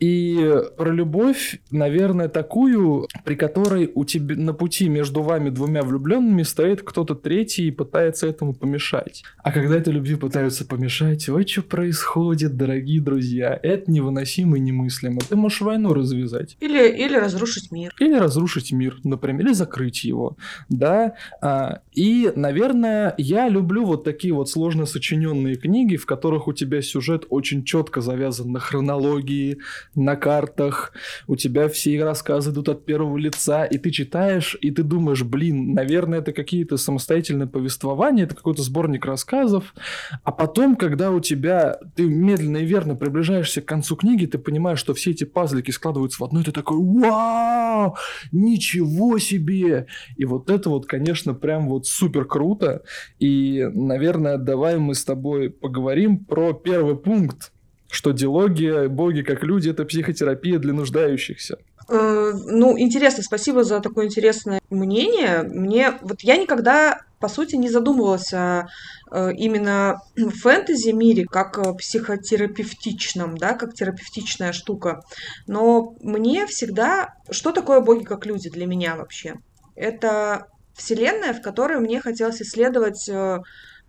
и 0.00 0.52
про 0.76 0.90
любовь, 0.90 1.60
наверное, 1.70 2.28
такую, 2.28 3.08
при 3.24 3.34
которой 3.34 3.90
у 3.94 4.04
тебя 4.04 4.34
на 4.36 4.52
пути 4.52 4.88
между 4.88 5.22
вами 5.22 5.50
двумя 5.50 5.82
влюбленными 5.82 6.42
стоит 6.42 6.82
кто-то 6.82 7.14
третий 7.14 7.68
и 7.68 7.70
пытается 7.70 8.26
этому 8.26 8.54
помешать. 8.54 9.22
А 9.42 9.52
когда 9.52 9.76
этой 9.76 9.92
любви 9.92 10.16
пытаются 10.16 10.64
помешать, 10.66 11.28
ой, 11.28 11.46
что 11.46 11.62
происходит, 11.62 12.56
дорогие 12.56 13.00
друзья, 13.00 13.58
это 13.62 13.90
невыносимо 13.90 14.56
и 14.56 14.60
немыслимо. 14.60 15.20
Ты 15.28 15.36
можешь 15.36 15.60
войну 15.60 15.94
развязать. 15.94 16.56
Или, 16.60 16.88
или 16.88 17.16
разрушить 17.16 17.70
мир. 17.70 17.94
Или 17.98 18.14
разрушить 18.14 18.72
мир, 18.72 18.98
например, 19.04 19.46
или 19.46 19.52
закрыть 19.52 20.04
его, 20.04 20.36
да. 20.68 21.14
А, 21.40 21.80
и, 21.92 22.32
наверное, 22.34 23.14
я 23.18 23.48
люблю 23.48 23.84
вот 23.84 24.04
такие 24.04 24.34
вот 24.34 24.48
сложно 24.50 24.86
сочиненные 24.86 25.56
книги, 25.56 25.96
в 25.96 26.06
которых 26.06 26.48
у 26.48 26.52
тебя 26.52 26.82
сюжет 26.82 27.26
очень 27.28 27.64
четко 27.64 28.00
завязан 28.00 28.52
на 28.52 28.60
хронологии, 28.60 29.58
на 29.94 30.16
картах, 30.16 30.92
у 31.26 31.36
тебя 31.36 31.68
все 31.68 32.02
рассказы 32.02 32.50
идут 32.50 32.68
от 32.68 32.84
первого 32.84 33.16
лица, 33.16 33.64
и 33.64 33.78
ты 33.78 33.90
читаешь, 33.90 34.56
и 34.60 34.70
ты 34.70 34.82
думаешь, 34.82 35.22
блин, 35.22 35.74
наверное, 35.74 36.18
это 36.18 36.32
какие-то 36.32 36.76
самостоятельные 36.76 37.46
повествования, 37.46 38.24
это 38.24 38.34
какой-то 38.34 38.62
сборник 38.62 39.04
рассказов, 39.06 39.74
а 40.22 40.32
потом, 40.32 40.76
когда 40.76 41.10
у 41.10 41.20
тебя, 41.20 41.78
ты 41.94 42.04
медленно 42.04 42.58
и 42.58 42.64
верно 42.64 42.94
приближаешься 42.96 43.60
к 43.62 43.66
концу 43.66 43.96
книги, 43.96 44.26
ты 44.26 44.38
понимаешь, 44.38 44.78
что 44.78 44.94
все 44.94 45.12
эти 45.12 45.24
пазлики 45.24 45.70
складываются 45.70 46.20
в 46.20 46.24
одно, 46.24 46.40
и 46.40 46.44
ты 46.44 46.52
такой, 46.52 46.78
вау, 46.78 47.96
ничего 48.32 49.18
себе! 49.18 49.86
И 50.16 50.24
вот 50.24 50.50
это 50.50 50.70
вот, 50.70 50.86
конечно, 50.86 51.34
прям 51.34 51.68
вот 51.68 51.86
супер 51.86 52.24
круто, 52.24 52.82
и, 53.18 53.68
наверное, 53.72 54.38
давай 54.38 54.78
мы 54.78 54.94
с 54.94 55.04
тобой 55.04 55.50
поговорим 55.50 56.24
про 56.24 56.52
первый 56.52 56.96
пункт, 56.96 57.53
что 57.94 58.10
диалоги, 58.12 58.88
боги 58.88 59.22
как 59.22 59.44
люди, 59.44 59.70
это 59.70 59.84
психотерапия 59.84 60.58
для 60.58 60.72
нуждающихся. 60.72 61.58
Э, 61.88 62.32
ну, 62.46 62.78
интересно, 62.78 63.22
спасибо 63.22 63.62
за 63.62 63.80
такое 63.80 64.06
интересное 64.06 64.60
мнение. 64.70 65.42
Мне 65.42 65.92
вот 66.02 66.22
я 66.22 66.36
никогда, 66.36 67.00
по 67.20 67.28
сути, 67.28 67.56
не 67.56 67.70
задумывалась 67.70 68.32
о 68.32 68.66
э, 69.12 69.32
именно 69.34 70.00
фэнтези 70.16 70.90
мире 70.90 71.24
как 71.24 71.76
психотерапевтичном, 71.78 73.36
да, 73.36 73.52
как 73.54 73.74
терапевтичная 73.74 74.52
штука. 74.52 75.02
Но 75.46 75.94
мне 76.00 76.46
всегда, 76.46 77.14
что 77.30 77.52
такое 77.52 77.80
боги 77.80 78.04
как 78.04 78.26
люди 78.26 78.50
для 78.50 78.66
меня 78.66 78.96
вообще? 78.96 79.34
Это 79.76 80.48
вселенная, 80.74 81.32
в 81.32 81.42
которой 81.42 81.78
мне 81.78 82.00
хотелось 82.00 82.42
исследовать 82.42 83.08
э, 83.08 83.38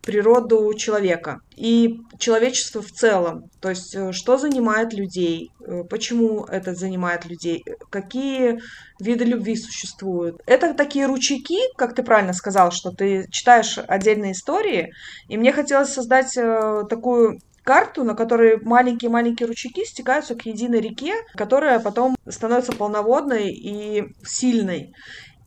природу 0.06 0.74
человека 0.76 1.40
и 1.56 2.00
человечество 2.20 2.82
в 2.82 2.92
целом. 2.92 3.50
То 3.60 3.70
есть, 3.70 3.96
э, 3.96 4.12
что 4.12 4.38
занимает 4.38 4.94
людей, 4.94 5.52
э, 5.60 5.84
почему 5.90 6.46
это 6.46 6.76
занимает 6.76 7.26
людей, 7.26 7.64
какие 7.90 8.60
виды 9.00 9.26
любви 9.26 9.56
существуют. 9.56 10.42
Это 10.46 10.74
такие 10.74 11.08
ручейки, 11.08 11.58
как 11.76 11.96
ты 11.96 12.04
правильно 12.04 12.34
сказал, 12.34 12.72
что 12.72 12.92
ты 12.92 13.28
читаешь 13.32 13.78
отдельные 13.78 14.34
истории, 14.34 14.94
и 15.28 15.38
мне 15.38 15.52
хотелось 15.52 15.94
создать 15.94 16.38
э, 16.38 16.84
такую 16.90 17.40
карту, 17.64 18.04
на 18.04 18.14
которой 18.14 18.58
маленькие-маленькие 18.62 19.48
ручейки 19.48 19.84
стекаются 19.86 20.36
к 20.36 20.46
единой 20.46 20.80
реке, 20.80 21.16
которая 21.36 21.80
потом 21.80 22.16
становится 22.30 22.72
полноводной 22.72 23.52
и 23.52 24.04
сильной. 24.24 24.94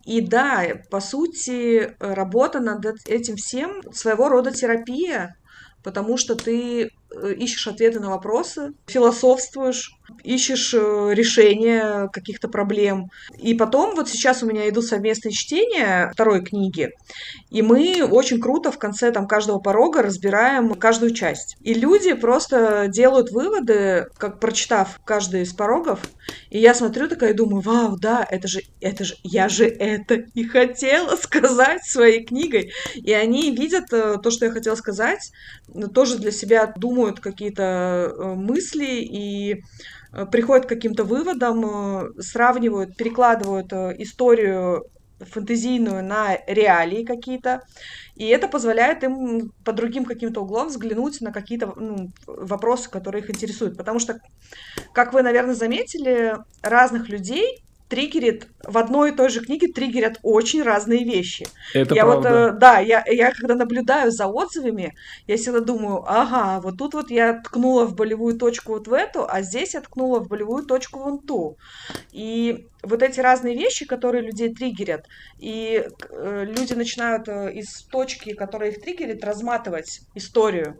И 0.08 0.22
да, 0.22 0.64
по 0.90 1.00
сути, 1.00 1.94
работа 2.00 2.60
над 2.60 2.82
этим 3.06 3.36
всем 3.36 3.82
своего 3.92 4.30
рода 4.30 4.50
терапия, 4.50 5.36
потому 5.84 6.16
что 6.16 6.34
ты 6.34 6.84
э, 6.84 6.88
ищешь 7.36 7.66
ответы 7.66 8.00
на 8.00 8.10
вопросы, 8.10 8.72
философствуешь, 8.86 9.92
ищешь 10.24 10.74
э, 10.74 11.10
решение 11.12 12.08
каких-то 12.12 12.48
проблем. 12.48 13.10
И 13.38 13.54
потом 13.54 13.94
вот 13.94 14.08
сейчас 14.08 14.42
у 14.42 14.46
меня 14.46 14.68
идут 14.68 14.84
совместные 14.84 15.32
чтения 15.32 16.10
второй 16.12 16.44
книги, 16.44 16.90
и 17.50 17.62
мы 17.62 18.02
очень 18.04 18.40
круто 18.40 18.70
в 18.70 18.78
конце 18.78 19.10
там 19.10 19.26
каждого 19.26 19.58
порога 19.58 20.02
разбираем 20.02 20.74
каждую 20.74 21.14
часть. 21.14 21.56
И 21.60 21.74
люди 21.74 22.14
просто 22.14 22.86
делают 22.88 23.30
выводы, 23.30 24.08
как 24.18 24.40
прочитав 24.40 25.00
каждый 25.04 25.42
из 25.42 25.52
порогов, 25.52 26.00
и 26.50 26.58
я 26.58 26.74
смотрю 26.74 27.08
такая 27.08 27.30
и 27.30 27.36
думаю, 27.36 27.62
вау, 27.62 27.96
да, 27.96 28.26
это 28.28 28.48
же, 28.48 28.62
это 28.80 29.04
же, 29.04 29.16
я 29.22 29.48
же 29.48 29.66
это 29.66 30.14
и 30.14 30.44
хотела 30.44 31.16
сказать 31.16 31.84
своей 31.84 32.24
книгой. 32.24 32.72
И 32.94 33.12
они 33.12 33.54
видят 33.54 33.92
э, 33.92 34.16
то, 34.22 34.30
что 34.30 34.46
я 34.46 34.50
хотела 34.50 34.74
сказать, 34.74 35.32
тоже 35.94 36.18
для 36.18 36.30
себя 36.30 36.72
думают 36.76 36.97
какие-то 37.20 37.62
э, 37.62 38.34
мысли 38.34 39.00
и 39.02 39.62
Э, 40.12 40.26
приходят 40.26 40.66
к 40.66 40.68
каким-то 40.68 41.04
выводам, 41.04 41.64
э, 41.64 42.22
сравнивают, 42.22 42.96
перекладывают 42.96 43.72
историю 43.72 44.87
фэнтезийную 45.20 46.04
на 46.04 46.37
реалии 46.46 47.04
какие-то, 47.04 47.62
и 48.14 48.26
это 48.28 48.46
позволяет 48.46 49.02
им 49.02 49.50
по 49.64 49.72
другим 49.72 50.04
каким-то 50.04 50.42
углом 50.42 50.68
взглянуть 50.68 51.20
на 51.20 51.32
какие-то 51.32 51.74
ну, 51.76 52.12
вопросы, 52.26 52.88
которые 52.88 53.24
их 53.24 53.30
интересуют. 53.30 53.76
Потому 53.76 53.98
что, 53.98 54.20
как 54.92 55.12
вы, 55.12 55.22
наверное, 55.22 55.54
заметили, 55.54 56.37
разных 56.62 57.08
людей 57.08 57.64
триггерит 57.88 58.48
в 58.62 58.77
одной 58.77 59.11
и 59.11 59.14
той 59.14 59.29
же 59.31 59.40
книге 59.40 59.68
триггерят 59.68 60.18
очень 60.22 60.62
разные 60.62 61.05
вещи. 61.05 61.46
Это 61.72 61.94
я 61.94 62.05
правда. 62.05 62.31
вот, 62.31 62.37
э, 62.37 62.53
да, 62.59 62.79
я, 62.79 63.03
я 63.07 63.33
когда 63.33 63.55
наблюдаю 63.55 64.11
за 64.11 64.27
отзывами, 64.27 64.94
я 65.27 65.37
всегда 65.37 65.61
думаю, 65.61 66.05
ага, 66.07 66.61
вот 66.61 66.77
тут 66.77 66.94
вот 66.94 67.11
я 67.11 67.40
ткнула 67.40 67.85
в 67.87 67.94
болевую 67.94 68.38
точку 68.38 68.72
вот 68.72 68.88
в 68.88 68.92
эту, 68.92 69.27
а 69.29 69.42
здесь 69.42 69.74
я 69.74 69.81
ткнула 69.81 70.20
в 70.20 70.29
болевую 70.29 70.64
точку 70.64 71.01
вон 71.01 71.18
ту. 71.18 71.57
И 72.12 72.66
вот 72.83 73.03
эти 73.03 73.20
разные 73.20 73.57
вещи, 73.57 73.87
которые 73.87 74.22
людей 74.22 74.55
триггерят, 74.55 75.07
и 75.38 75.88
э, 76.11 76.44
люди 76.46 76.74
начинают 76.74 77.29
э, 77.29 77.53
из 77.55 77.83
точки, 77.85 78.35
которая 78.35 78.70
их 78.70 78.81
триггерит, 78.83 79.24
разматывать 79.24 80.01
историю. 80.14 80.79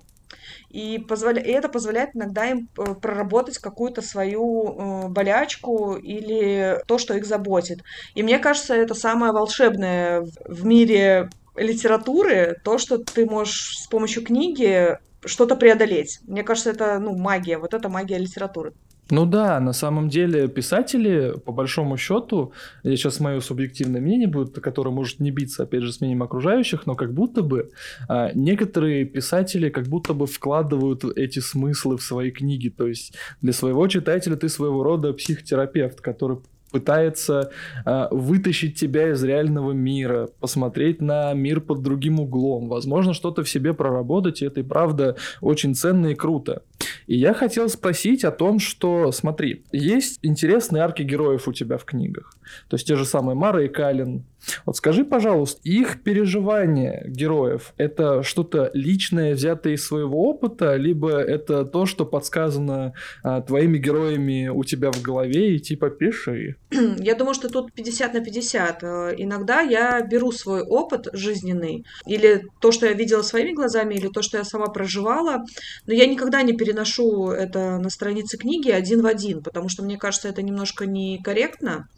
И, 0.69 0.99
позволя... 0.99 1.41
и 1.41 1.51
это 1.51 1.69
позволяет 1.69 2.11
иногда 2.15 2.47
им 2.47 2.69
э, 2.77 2.95
проработать 2.95 3.59
какую-то 3.59 4.03
свою 4.03 4.69
э, 4.69 5.09
болячку 5.09 5.95
или 5.95 6.81
то, 6.87 6.99
что 6.99 7.15
их 7.15 7.25
заботит. 7.25 7.81
И 8.15 8.23
мне 8.23 8.39
кажется, 8.39 8.75
это 8.75 8.95
самое 8.95 9.33
волшебное 9.33 10.27
в 10.45 10.65
мире 10.65 11.31
литературы, 11.57 12.57
то, 12.63 12.79
что 12.79 12.99
ты 12.99 13.27
можешь 13.27 13.79
с 13.79 13.87
помощью 13.89 14.25
книги 14.25 14.99
что-то 15.25 15.57
преодолеть. 15.57 16.21
Мне 16.27 16.43
кажется, 16.43 16.71
это 16.71 16.99
ну, 16.99 17.17
магия, 17.17 17.59
вот 17.59 17.75
это 17.75 17.89
магия 17.89 18.19
литературы. 18.19 18.73
Ну 19.11 19.25
да, 19.25 19.59
на 19.59 19.73
самом 19.73 20.11
деле 20.11 20.49
писатели, 20.49 21.35
по 21.45 21.51
большому 21.51 21.97
счету, 21.97 22.53
я 22.83 22.95
сейчас 22.95 23.21
мое 23.21 23.41
субъективное 23.41 24.03
мнение 24.03 24.29
будет, 24.29 24.55
которое 24.61 24.91
может 24.91 25.19
не 25.19 25.31
биться, 25.31 25.63
опять 25.63 25.83
же, 25.83 25.93
с 25.93 26.01
мнением 26.01 26.23
окружающих, 26.23 26.85
но 26.85 26.95
как 26.95 27.15
будто 27.15 27.43
бы 27.43 27.71
а, 28.07 28.31
некоторые 28.35 29.07
писатели 29.07 29.71
как 29.71 29.87
будто 29.87 30.13
бы 30.13 30.27
вкладывают 30.27 31.05
эти 31.05 31.39
смыслы 31.39 31.97
в 31.97 32.03
свои 32.03 32.31
книги, 32.31 32.69
то 32.69 32.87
есть 32.87 33.15
для 33.41 33.55
своего 33.55 33.89
читателя 33.89 34.37
ты 34.37 34.51
своего 34.51 34.83
рода 34.83 35.15
психотерапевт, 35.15 36.03
который 36.03 36.39
пытается 36.71 37.51
э, 37.85 38.09
вытащить 38.11 38.79
тебя 38.79 39.13
из 39.13 39.23
реального 39.25 39.73
мира, 39.73 40.29
посмотреть 40.41 41.01
на 41.01 41.33
мир 41.33 41.61
под 41.61 41.83
другим 41.83 42.21
углом, 42.21 42.69
возможно, 42.69 43.15
что-то 43.15 43.43
в 43.43 43.49
себе 43.49 43.75
проработать, 43.75 44.43
и 44.43 44.47
это 44.47 44.61
и 44.61 44.63
правда 44.63 45.17
очень 45.41 45.75
ценно 45.75 46.09
и 46.09 46.15
круто. 46.15 46.63
И 47.07 47.17
я 47.17 47.35
хотел 47.35 47.69
спросить 47.69 48.25
о 48.25 48.31
том, 48.31 48.59
что, 48.59 49.13
смотри, 49.13 49.65
есть 49.73 50.19
интересные 50.23 50.83
арки 50.83 51.03
героев 51.03 51.49
у 51.49 51.53
тебя 51.53 51.79
в 51.79 51.85
книгах. 51.85 52.35
То 52.69 52.77
есть 52.77 52.87
те 52.87 52.97
же 52.97 53.05
самые 53.05 53.35
Мара 53.37 53.63
и 53.65 53.69
Калин. 53.69 54.25
Вот 54.65 54.77
скажи, 54.77 55.05
пожалуйста, 55.05 55.61
их 55.65 56.03
переживания 56.03 57.05
героев– 57.07 57.75
это 57.77 58.23
что-то 58.23 58.71
личное, 58.73 59.35
взятое 59.35 59.75
из 59.75 59.87
своего 59.87 60.29
опыта, 60.29 60.77
либо 60.77 61.11
это 61.11 61.65
то, 61.65 61.87
что 61.87 62.07
подсказано 62.07 62.95
а, 63.23 63.41
твоими 63.43 63.79
героями 63.79 64.49
у 64.49 64.65
тебя 64.65 64.91
в 64.91 65.03
голове, 65.03 65.57
и 65.57 65.59
типа 65.59 65.91
пиши? 65.91 66.57
Я 66.99 67.15
думаю, 67.15 67.35
что 67.35 67.49
тут 67.49 67.73
50 67.73 68.15
на 68.15 68.21
50. 68.21 68.83
Э, 68.83 69.15
иногда 69.17 69.61
я 69.61 70.01
беру 70.03 70.33
свой 70.33 70.63
опыт 70.63 71.09
жизненный, 71.13 71.85
или 72.07 72.45
то, 72.61 72.73
что 72.73 72.87
я 72.87 72.93
видела 72.93 73.23
своими 73.23 73.53
глазами, 73.53 73.95
или 73.95 74.09
то, 74.09 74.23
что 74.23 74.39
я 74.39 74.45
сама 74.45 74.67
проживала, 74.67 75.45
но 75.87 75.93
я 75.93 76.07
никогда 76.07 76.43
не 76.43 76.53
переношу 76.53 76.78
это 76.85 77.79
на 77.79 77.91
страницы 77.91 78.37
книги 78.37 78.71
один 78.71 79.03
в 79.03 79.07
один, 79.07 79.43
потому 79.43 79.69
что 79.69 79.83
мне 79.83 79.97
кажется, 79.97 80.29
это 80.29 80.43
немножко 80.43 80.87
некорректно. 80.87 81.89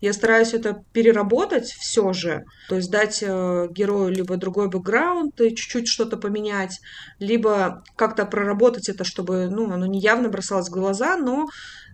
Я 0.00 0.12
стараюсь 0.12 0.54
это 0.54 0.82
переработать 0.92 1.66
все 1.66 2.12
же, 2.12 2.44
то 2.68 2.76
есть 2.76 2.90
дать 2.90 3.22
э, 3.22 3.68
герою 3.70 4.10
либо 4.10 4.36
другой 4.36 4.68
бэкграунд 4.68 5.40
и 5.40 5.54
чуть-чуть 5.54 5.88
что-то 5.88 6.16
поменять, 6.16 6.80
либо 7.18 7.82
как-то 7.96 8.26
проработать 8.26 8.88
это, 8.88 9.04
чтобы 9.04 9.48
ну, 9.48 9.70
оно 9.72 9.86
не 9.86 10.00
явно 10.00 10.28
бросалось 10.28 10.68
в 10.68 10.72
глаза, 10.72 11.16
но 11.16 11.46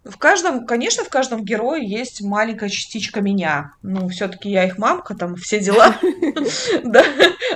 в 0.04 0.18
каждом, 0.18 0.66
конечно, 0.66 1.04
в 1.04 1.08
каждом 1.08 1.44
герое 1.44 1.80
есть 1.80 2.22
маленькая 2.22 2.68
частичка 2.68 3.20
меня. 3.20 3.72
Ну, 3.82 4.08
все-таки 4.08 4.50
я 4.50 4.64
их 4.64 4.76
мамка, 4.76 5.14
там 5.14 5.36
все 5.36 5.60
дела. 5.60 5.96
Да, 6.84 7.04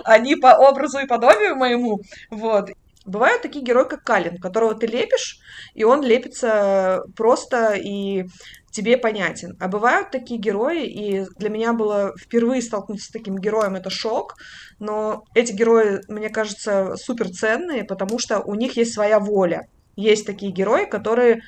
они 0.04 0.36
по 0.36 0.56
образу 0.56 0.98
и 0.98 1.06
подобию 1.06 1.56
моему. 1.56 2.00
Вот. 2.30 2.70
Бывают 3.06 3.40
такие 3.42 3.64
герои, 3.64 3.84
как 3.88 4.02
Калин, 4.02 4.38
которого 4.38 4.74
ты 4.74 4.86
лепишь, 4.86 5.38
и 5.74 5.84
он 5.84 6.02
лепится 6.02 7.02
просто 7.16 7.74
и 7.74 8.24
тебе 8.72 8.98
понятен. 8.98 9.56
А 9.60 9.68
бывают 9.68 10.10
такие 10.10 10.40
герои, 10.40 10.86
и 10.86 11.24
для 11.38 11.48
меня 11.48 11.72
было 11.72 12.12
впервые 12.20 12.60
столкнуться 12.60 13.06
с 13.06 13.10
таким 13.10 13.36
героем, 13.36 13.76
это 13.76 13.90
шок, 13.90 14.34
но 14.80 15.22
эти 15.34 15.52
герои, 15.52 16.00
мне 16.08 16.30
кажется, 16.30 16.96
супер 16.96 17.30
ценные, 17.30 17.84
потому 17.84 18.18
что 18.18 18.40
у 18.40 18.54
них 18.54 18.76
есть 18.76 18.92
своя 18.92 19.20
воля. 19.20 19.68
Есть 19.94 20.26
такие 20.26 20.50
герои, 20.50 20.84
которые, 20.84 21.42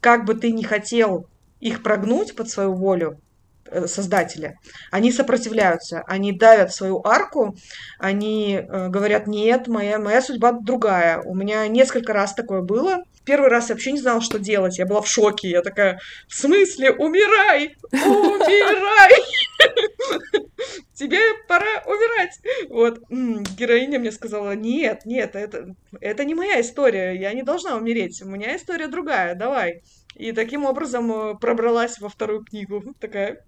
как 0.00 0.26
бы 0.26 0.34
ты 0.34 0.52
ни 0.52 0.62
хотел 0.62 1.26
их 1.58 1.82
прогнуть 1.82 2.36
под 2.36 2.50
свою 2.50 2.74
волю, 2.74 3.18
Э, 3.70 3.86
создателя. 3.86 4.58
Они 4.90 5.12
сопротивляются, 5.12 6.02
они 6.06 6.32
давят 6.32 6.72
свою 6.72 7.02
арку, 7.04 7.54
они 7.98 8.54
э, 8.54 8.88
говорят, 8.88 9.26
нет, 9.26 9.68
моя, 9.68 9.98
моя 9.98 10.22
судьба 10.22 10.52
другая. 10.52 11.20
У 11.20 11.34
меня 11.34 11.66
несколько 11.68 12.12
раз 12.12 12.34
такое 12.34 12.62
было. 12.62 13.04
Первый 13.26 13.50
раз 13.50 13.68
я 13.68 13.74
вообще 13.74 13.92
не 13.92 14.00
знала, 14.00 14.22
что 14.22 14.38
делать. 14.38 14.78
Я 14.78 14.86
была 14.86 15.02
в 15.02 15.08
шоке. 15.08 15.50
Я 15.50 15.60
такая, 15.60 16.00
в 16.28 16.34
смысле, 16.34 16.92
умирай! 16.92 17.76
Умирай! 17.92 19.12
Тебе 20.94 21.20
пора 21.46 21.82
умирать. 21.84 22.40
Вот. 22.70 23.00
Героиня 23.10 23.98
мне 23.98 24.12
сказала, 24.12 24.52
нет, 24.52 25.04
нет, 25.04 25.36
это, 25.36 25.74
это 26.00 26.24
не 26.24 26.34
моя 26.34 26.60
история. 26.62 27.12
Я 27.12 27.34
не 27.34 27.42
должна 27.42 27.76
умереть. 27.76 28.22
У 28.22 28.26
меня 28.26 28.56
история 28.56 28.88
другая. 28.88 29.34
Давай. 29.34 29.82
И 30.18 30.32
таким 30.32 30.64
образом 30.64 31.12
э, 31.12 31.34
пробралась 31.38 32.00
во 32.00 32.08
вторую 32.08 32.44
книгу. 32.44 32.82
Такая, 32.98 33.44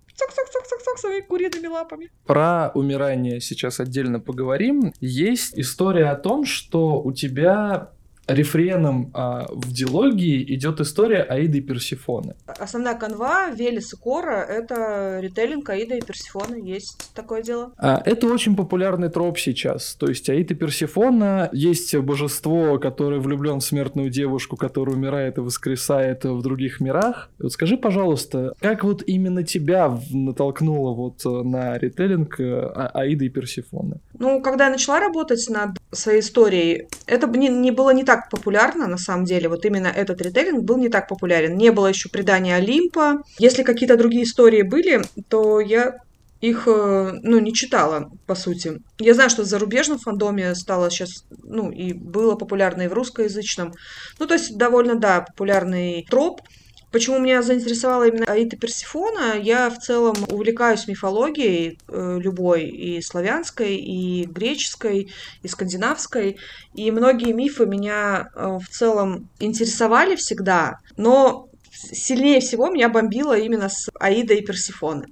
своими 1.01 1.21
куриными 1.21 1.67
лапами. 1.67 2.11
Про 2.27 2.71
умирание 2.75 3.41
сейчас 3.41 3.81
отдельно 3.81 4.21
поговорим. 4.21 4.93
Есть 5.01 5.59
история 5.59 6.11
о 6.11 6.17
том, 6.17 6.45
что 6.45 7.01
у 7.01 7.13
тебя 7.13 7.91
рефреном 8.33 9.11
а, 9.15 9.47
в 9.51 9.73
дилогии 9.73 10.43
идет 10.55 10.81
история 10.81 11.23
Аиды 11.23 11.59
и 11.59 11.61
Персифоны. 11.61 12.35
Основная 12.47 12.95
канва 12.95 13.51
Велес 13.51 13.93
и 13.95 13.97
Кора— 13.97 14.45
это 14.49 15.21
ритейлинг 15.21 15.69
Аида 15.69 15.97
и 15.97 16.01
Персифоны. 16.01 16.57
Есть 16.57 17.13
такое 17.15 17.43
дело? 17.43 17.73
А, 17.79 18.03
это 18.05 18.27
очень 18.27 18.57
популярный 18.57 19.09
троп 19.09 19.39
сейчас. 19.39 19.95
То 19.95 20.07
есть 20.07 20.29
Аида 20.29 20.55
и 20.55 20.57
Персифона, 20.57 21.49
есть 21.53 21.97
божество, 21.97 22.79
которое 22.79 23.21
влюблен 23.21 23.61
в 23.61 23.65
смертную 23.65 24.11
девушку, 24.11 24.57
которая 24.57 24.97
умирает 24.97 25.39
и 25.39 25.41
воскресает 25.41 26.25
в 26.25 26.43
других 26.43 26.81
мирах. 26.81 27.31
Вот 27.39 27.53
скажи, 27.53 27.77
пожалуйста, 27.77 28.55
как 28.61 28.85
вот 28.85 29.03
именно 29.07 29.43
тебя 29.43 29.99
натолкнуло 30.11 30.95
вот 30.95 31.25
на 31.25 31.79
ритейлинг 31.79 32.41
а, 32.41 32.91
Аиды 32.95 33.27
и 33.27 33.29
Персифоны? 33.29 34.01
Ну, 34.21 34.43
когда 34.43 34.67
я 34.67 34.71
начала 34.71 35.01
работать 35.01 35.49
над 35.49 35.71
своей 35.93 36.21
историей, 36.21 36.89
это 37.07 37.27
не, 37.27 37.49
не 37.49 37.71
было 37.71 37.89
не 37.89 38.05
так 38.05 38.29
популярно, 38.29 38.87
на 38.87 38.99
самом 38.99 39.25
деле. 39.25 39.49
Вот 39.49 39.65
именно 39.65 39.87
этот 39.87 40.21
ритейлинг 40.21 40.63
был 40.63 40.77
не 40.77 40.91
так 40.91 41.09
популярен. 41.09 41.57
Не 41.57 41.73
было 41.73 41.87
еще 41.87 42.11
предания 42.11 42.57
Олимпа. 42.57 43.23
Если 43.39 43.63
какие-то 43.63 43.97
другие 43.97 44.25
истории 44.25 44.61
были, 44.61 45.01
то 45.31 45.59
я 45.59 46.01
их, 46.43 46.69
э, 46.69 47.13
ну, 47.23 47.39
не 47.39 47.55
читала, 47.55 48.11
по 48.27 48.35
сути. 48.35 48.83
Я 48.99 49.15
знаю, 49.15 49.31
что 49.31 49.43
в 49.43 49.47
зарубежном 49.47 49.99
фандоме 49.99 50.55
стало 50.55 50.91
сейчас, 50.91 51.25
ну, 51.43 51.71
и 51.71 51.95
было 51.95 52.35
популярно 52.35 52.83
и 52.83 52.89
в 52.89 52.93
русскоязычном. 52.93 53.73
Ну, 54.19 54.27
то 54.27 54.35
есть 54.35 54.55
довольно, 54.59 54.97
да, 54.97 55.23
популярный 55.23 56.07
троп. 56.11 56.43
Почему 56.93 57.19
меня 57.19 57.43
заинтересовала 57.43 58.09
именно 58.09 58.25
Аида 58.27 58.57
Персифона? 58.57 59.39
Я 59.39 59.71
в 59.71 59.79
целом 59.79 60.17
увлекаюсь 60.29 60.89
мифологией 60.89 61.79
э, 61.89 62.19
любой, 62.21 62.65
и 62.65 63.01
славянской, 63.01 63.77
и 63.77 64.25
греческой, 64.25 65.13
и 65.43 65.49
скандинавской. 65.49 66.39
И 66.75 66.91
многие 66.91 67.33
мифы 67.33 67.67
меня 67.67 68.31
э, 68.35 68.59
в 68.61 68.69
целом 68.69 69.29
интересовали 69.39 70.17
всегда, 70.17 70.79
но 70.97 71.49
сильнее 71.71 72.41
всего 72.41 72.69
меня 72.69 72.89
бомбило 72.89 73.39
именно 73.39 73.69
с 73.69 73.89
Аида 74.01 74.39
и 74.39 74.45
Персефоны. 74.45 75.07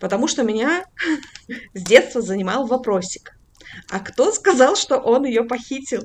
Потому 0.00 0.26
что 0.26 0.42
меня 0.42 0.84
с 1.74 1.82
детства 1.82 2.22
занимал 2.22 2.66
вопросик. 2.66 3.36
А 3.88 4.00
кто 4.00 4.32
сказал, 4.32 4.74
что 4.74 4.98
он 4.98 5.24
ее 5.24 5.44
похитил? 5.44 6.02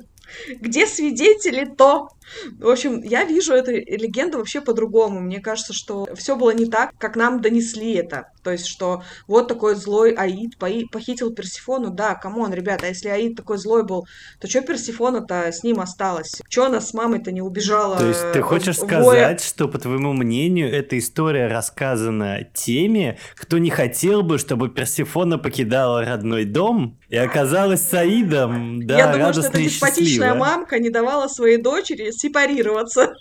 Где 0.60 0.86
свидетели 0.86 1.64
то? 1.64 2.10
В 2.58 2.68
общем, 2.68 3.00
я 3.02 3.24
вижу 3.24 3.52
эту 3.52 3.72
легенду 3.72 4.38
вообще 4.38 4.60
по-другому. 4.60 5.20
Мне 5.20 5.40
кажется, 5.40 5.72
что 5.72 6.06
все 6.14 6.36
было 6.36 6.50
не 6.50 6.66
так, 6.66 6.92
как 6.98 7.16
нам 7.16 7.40
донесли 7.40 7.94
это. 7.94 8.32
То 8.42 8.52
есть, 8.52 8.66
что 8.66 9.02
вот 9.26 9.48
такой 9.48 9.74
злой 9.74 10.12
Аид 10.12 10.56
похитил 10.58 11.34
Персефону. 11.34 11.90
Да, 11.90 12.14
come 12.14 12.36
on, 12.36 12.52
ребята, 12.52 12.86
а 12.86 12.88
если 12.88 13.08
Аид 13.08 13.36
такой 13.36 13.58
злой 13.58 13.84
был, 13.84 14.06
то 14.40 14.48
что 14.48 14.62
Персифона-то 14.62 15.50
с 15.50 15.62
ним 15.62 15.80
осталась? 15.80 16.40
Че 16.48 16.66
она 16.66 16.80
с 16.80 16.94
мамой-то 16.94 17.32
не 17.32 17.40
убежала? 17.40 17.96
То 17.98 18.06
есть, 18.06 18.32
ты 18.32 18.42
хочешь 18.42 18.76
сказать, 18.76 19.42
что, 19.42 19.68
по 19.68 19.78
твоему 19.78 20.12
мнению, 20.12 20.72
эта 20.72 20.98
история 20.98 21.48
рассказана 21.48 22.44
теми, 22.54 23.18
кто 23.34 23.58
не 23.58 23.70
хотел 23.70 24.22
бы, 24.22 24.38
чтобы 24.38 24.68
Персифона 24.68 25.38
покидала 25.38 26.04
родной 26.04 26.44
дом 26.44 26.98
и 27.08 27.16
оказалась 27.16 27.82
с 27.82 27.94
Аидом, 27.94 28.86
да, 28.86 28.98
Я 28.98 29.12
думаю, 29.12 29.32
что 29.32 29.42
эта 29.42 29.58
деспотичная 29.58 30.34
мамка 30.34 30.78
не 30.78 30.90
давала 30.90 31.28
своей 31.28 31.56
дочери 31.56 32.10
сепарироваться. 32.16 33.14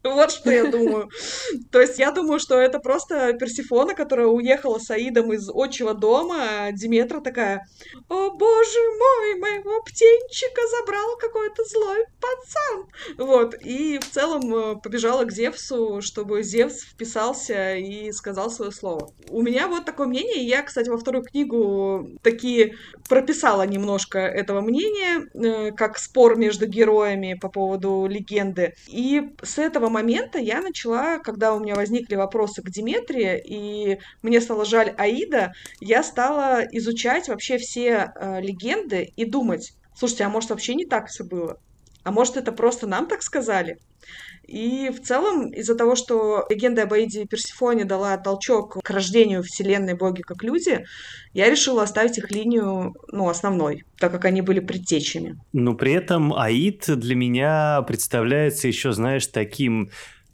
Вот 0.04 0.30
что 0.30 0.50
я 0.50 0.66
думаю. 0.70 1.10
То 1.70 1.80
есть 1.80 1.98
я 1.98 2.10
думаю, 2.10 2.38
что 2.38 2.58
это 2.58 2.78
просто 2.78 3.32
Персифона, 3.34 3.94
которая 3.94 4.26
уехала 4.26 4.78
с 4.78 4.90
Аидом 4.90 5.32
из 5.32 5.48
отчего 5.48 5.92
дома, 5.92 6.36
а 6.40 6.72
Диметра 6.72 7.20
такая, 7.20 7.66
о 8.08 8.30
боже 8.30 8.78
мой, 8.98 9.40
моего 9.40 9.82
птенчика 9.82 10.62
забрал 10.78 11.16
какой-то 11.18 11.64
злой 11.64 12.04
пацан. 12.20 12.86
Вот, 13.18 13.54
и 13.62 13.98
в 13.98 14.10
целом 14.10 14.54
э, 14.54 14.76
побежала 14.76 15.24
к 15.24 15.32
Зевсу, 15.32 16.00
чтобы 16.00 16.42
Зевс 16.42 16.82
вписался 16.82 17.76
и 17.76 18.10
сказал 18.12 18.50
свое 18.50 18.72
слово. 18.72 19.10
У 19.28 19.42
меня 19.42 19.68
вот 19.68 19.84
такое 19.84 20.06
мнение, 20.06 20.44
я, 20.44 20.62
кстати, 20.62 20.88
во 20.88 20.98
вторую 20.98 21.24
книгу 21.24 22.08
такие 22.22 22.76
прописала 23.08 23.66
немножко 23.66 24.18
этого 24.18 24.60
мнения, 24.60 25.28
э, 25.34 25.72
как 25.72 25.98
спор 25.98 26.36
между 26.36 26.66
героями 26.66 27.34
по 27.40 27.48
поводу 27.48 28.06
легенды. 28.08 28.74
И 28.88 29.22
с 29.42 29.58
этого 29.58 29.89
момента 29.90 30.38
я 30.38 30.60
начала, 30.60 31.18
когда 31.18 31.54
у 31.54 31.60
меня 31.60 31.74
возникли 31.74 32.14
вопросы 32.14 32.62
к 32.62 32.70
Диметрии, 32.70 33.40
и 33.44 33.98
мне 34.22 34.40
стало 34.40 34.64
жаль 34.64 34.94
Аида, 34.96 35.52
я 35.80 36.02
стала 36.02 36.62
изучать 36.72 37.28
вообще 37.28 37.58
все 37.58 38.12
э, 38.14 38.40
легенды 38.40 39.12
и 39.16 39.24
думать, 39.24 39.72
слушайте, 39.94 40.24
а 40.24 40.30
может 40.30 40.50
вообще 40.50 40.74
не 40.74 40.86
так 40.86 41.08
все 41.08 41.24
было? 41.24 41.58
А 42.02 42.12
может 42.12 42.36
это 42.36 42.52
просто 42.52 42.86
нам 42.86 43.06
так 43.06 43.22
сказали? 43.22 43.76
И 44.46 44.90
в 44.90 45.00
целом, 45.00 45.50
из-за 45.50 45.74
того, 45.76 45.94
что 45.94 46.44
легенда 46.50 46.82
об 46.82 46.92
Аиде 46.92 47.22
и 47.22 47.26
Персифоне 47.26 47.84
дала 47.84 48.16
толчок 48.16 48.82
к 48.82 48.90
рождению 48.90 49.42
вселенной 49.42 49.94
боги 49.94 50.22
как 50.22 50.42
люди, 50.42 50.84
я 51.32 51.48
решила 51.48 51.84
оставить 51.84 52.18
их 52.18 52.30
линию, 52.30 52.94
ну, 53.12 53.28
основной, 53.28 53.84
так 53.98 54.10
как 54.10 54.24
они 54.24 54.42
были 54.42 54.60
предтечами. 54.60 55.38
Но 55.52 55.74
при 55.74 55.92
этом 55.92 56.34
Аид 56.34 56.84
для 56.88 57.14
меня 57.14 57.82
представляется 57.82 58.66
еще, 58.66 58.92
знаешь, 58.92 59.26
таким 59.26 59.90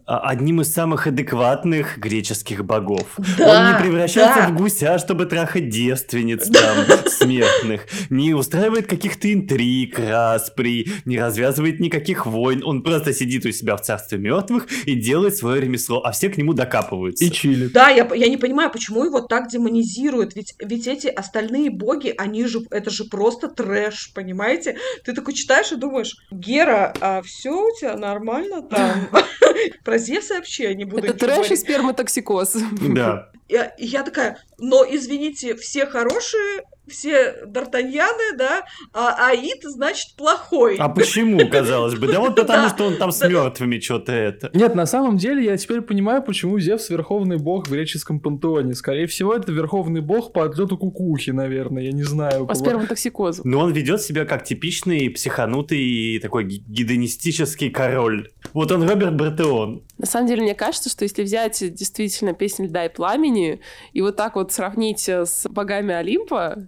одним 0.07 0.61
из 0.61 0.73
самых 0.73 1.07
адекватных 1.09 1.99
греческих 1.99 2.65
богов. 2.65 3.07
Да, 3.39 3.51
Он 3.51 3.73
не 3.73 3.83
превращается 3.83 4.43
да. 4.43 4.49
в 4.49 4.57
гуся, 4.57 4.99
чтобы 4.99 5.27
трахать 5.27 5.69
девственниц 5.69 6.49
там, 6.49 6.87
смертных, 7.09 7.87
не 8.09 8.33
устраивает 8.33 8.87
каких-то 8.87 9.33
интриг, 9.33 9.99
распри, 9.99 10.87
не 11.05 11.19
развязывает 11.19 11.81
никаких 11.81 12.25
войн. 12.27 12.63
Он 12.65 12.83
просто 12.83 13.13
сидит 13.13 13.45
у 13.47 13.51
себя 13.51 13.77
в 13.77 13.83
царстве 13.83 14.19
мертвых 14.19 14.69
и 14.87 14.95
делает 14.95 15.37
свое 15.37 15.61
ремесло, 15.61 16.01
а 16.05 16.13
все 16.13 16.29
к 16.29 16.37
нему 16.37 16.53
докапываются. 16.53 17.25
И 17.25 17.31
чилит. 17.31 17.73
Да, 17.73 17.89
я, 17.89 18.09
я 18.15 18.29
не 18.29 18.37
понимаю, 18.37 18.71
почему 18.71 19.05
его 19.05 19.21
так 19.21 19.49
демонизируют, 19.49 20.37
ведь, 20.37 20.55
ведь 20.61 20.87
эти 20.87 21.09
остальные 21.09 21.71
боги, 21.71 22.15
они 22.17 22.47
же, 22.47 22.61
это 22.71 22.91
же 22.91 23.05
просто 23.05 23.49
трэш, 23.49 24.13
понимаете? 24.15 24.77
Ты 25.05 25.15
такой 25.15 25.35
читаешь 25.35 25.73
и 25.73 25.77
думаешь, 25.77 26.17
Гера, 26.31 26.95
а 27.01 27.23
все 27.23 27.51
у 27.51 27.77
тебя 27.77 27.97
нормально 27.97 28.63
там? 28.63 29.09
Про 29.85 29.99
Зевса 29.99 30.35
вообще 30.35 30.75
не 30.75 30.85
буду 30.85 31.07
Это 31.07 31.15
трэш 31.15 31.51
и 31.51 31.57
сперматоксикоз. 31.57 32.57
Да. 32.95 33.31
Я, 33.49 33.73
я 33.79 34.03
такая, 34.03 34.39
но 34.59 34.85
извините, 34.89 35.55
все 35.55 35.87
хорошие, 35.87 36.63
все 36.89 37.35
Д'Артаньяны, 37.47 38.37
да, 38.37 38.65
а 38.93 39.29
Аид, 39.29 39.63
значит, 39.63 40.15
плохой. 40.17 40.77
А 40.79 40.89
почему, 40.89 41.49
казалось 41.49 41.95
бы? 41.95 42.07
Да 42.09 42.21
вот 42.21 42.37
потому, 42.37 42.69
что 42.69 42.85
он 42.85 42.97
там 42.97 43.13
с 43.13 43.27
мертвыми 43.27 43.79
что-то 43.79 44.13
это. 44.13 44.51
Нет, 44.53 44.75
на 44.75 44.87
самом 44.87 45.17
деле 45.17 45.45
я 45.45 45.57
теперь 45.57 45.81
понимаю, 45.81 46.23
почему 46.23 46.59
Зевс 46.59 46.91
верховный 46.91 47.39
бог 47.39 47.67
в 47.67 47.71
греческом 47.71 48.21
пантеоне. 48.21 48.75
Скорее 48.75 49.07
всего, 49.07 49.35
это 49.35 49.53
верховный 49.53 50.01
бог 50.01 50.33
по 50.33 50.45
отлету 50.45 50.77
кукухи, 50.77 51.31
наверное, 51.31 51.85
я 51.85 51.93
не 51.93 52.05
знаю. 52.05 52.47
По 52.47 52.49
По- 52.49 52.55
сперматоксикозу. 52.55 53.43
Но 53.45 53.61
он 53.61 53.73
ведет 53.73 54.03
себя 54.03 54.25
как 54.25 54.45
типичный 54.45 55.11
психанутый 55.11 56.19
такой 56.21 56.45
гедонистический 56.45 57.71
король. 57.71 58.31
Вот 58.53 58.71
он 58.73 58.89
Роберт 58.89 59.17
Бартеон. 59.17 59.83
На 59.99 60.07
самом 60.07 60.29
деле, 60.29 60.43
мне 60.43 60.55
кажется, 60.55 60.91
что 60.91 61.05
если 61.05 61.23
взять 61.23 61.59
действительно 61.75 62.35
песню 62.35 62.67
«Льда 62.67 62.87
и 62.87 62.89
пламени» 62.89 63.61
и 63.93 64.03
вот 64.03 64.17
так 64.17 64.37
вот 64.37 64.53
сравнить 64.53 65.09
э, 65.09 65.25
с 65.25 65.49
богами 65.49 65.95
Олимпа, 65.95 66.67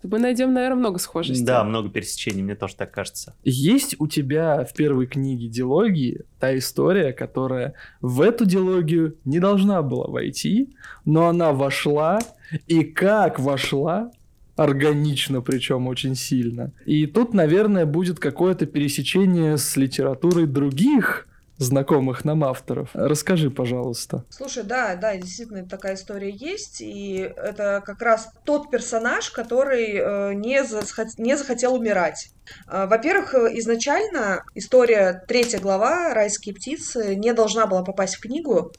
то 0.00 0.08
мы 0.08 0.18
найдем, 0.18 0.54
наверное, 0.54 0.78
много 0.78 0.98
схожестей. 0.98 1.44
Да, 1.44 1.62
много 1.62 1.90
пересечений, 1.90 2.42
мне 2.42 2.54
тоже 2.54 2.76
так 2.76 2.90
кажется. 2.90 3.34
Есть 3.44 3.96
у 3.98 4.06
тебя 4.06 4.64
в 4.64 4.72
первой 4.72 5.06
книге 5.06 5.48
дилогии 5.48 6.22
та 6.38 6.56
история, 6.56 7.12
которая 7.12 7.74
в 8.00 8.22
эту 8.22 8.46
дилогию 8.46 9.16
не 9.26 9.40
должна 9.40 9.82
была 9.82 10.06
войти, 10.06 10.70
но 11.04 11.28
она 11.28 11.52
вошла, 11.52 12.20
и 12.66 12.82
как 12.82 13.38
вошла, 13.38 14.10
органично, 14.56 15.40
причем 15.40 15.86
очень 15.86 16.14
сильно. 16.14 16.72
И 16.84 17.06
тут, 17.06 17.32
наверное, 17.32 17.86
будет 17.86 18.18
какое-то 18.18 18.66
пересечение 18.66 19.56
с 19.56 19.76
литературой 19.76 20.46
других 20.46 21.26
знакомых 21.60 22.24
нам 22.24 22.42
авторов. 22.42 22.88
Расскажи, 22.94 23.50
пожалуйста. 23.50 24.24
Слушай, 24.30 24.64
да, 24.64 24.96
да, 24.96 25.14
действительно 25.16 25.68
такая 25.68 25.94
история 25.94 26.30
есть, 26.30 26.80
и 26.80 27.18
это 27.36 27.82
как 27.84 28.00
раз 28.00 28.30
тот 28.44 28.70
персонаж, 28.70 29.30
который 29.30 29.92
э, 29.92 30.34
не, 30.34 30.64
захот- 30.64 31.18
не 31.18 31.36
захотел 31.36 31.74
умирать. 31.74 32.30
Э, 32.66 32.86
Во-первых, 32.86 33.34
э, 33.34 33.58
изначально 33.58 34.42
история 34.54 35.22
третья 35.28 35.58
глава 35.58 36.14
«Райские 36.14 36.54
птицы» 36.54 37.14
не 37.14 37.34
должна 37.34 37.66
была 37.66 37.84
попасть 37.84 38.16
в 38.16 38.20
книгу, 38.20 38.72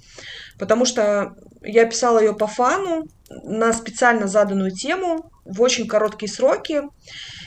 потому 0.58 0.86
что 0.86 1.36
я 1.62 1.86
писала 1.86 2.18
ее 2.20 2.34
по 2.34 2.48
фану 2.48 3.06
на 3.30 3.74
специально 3.74 4.28
заданную 4.28 4.72
тему 4.72 5.32
в 5.46 5.62
очень 5.62 5.88
короткие 5.88 6.32
сроки, 6.32 6.82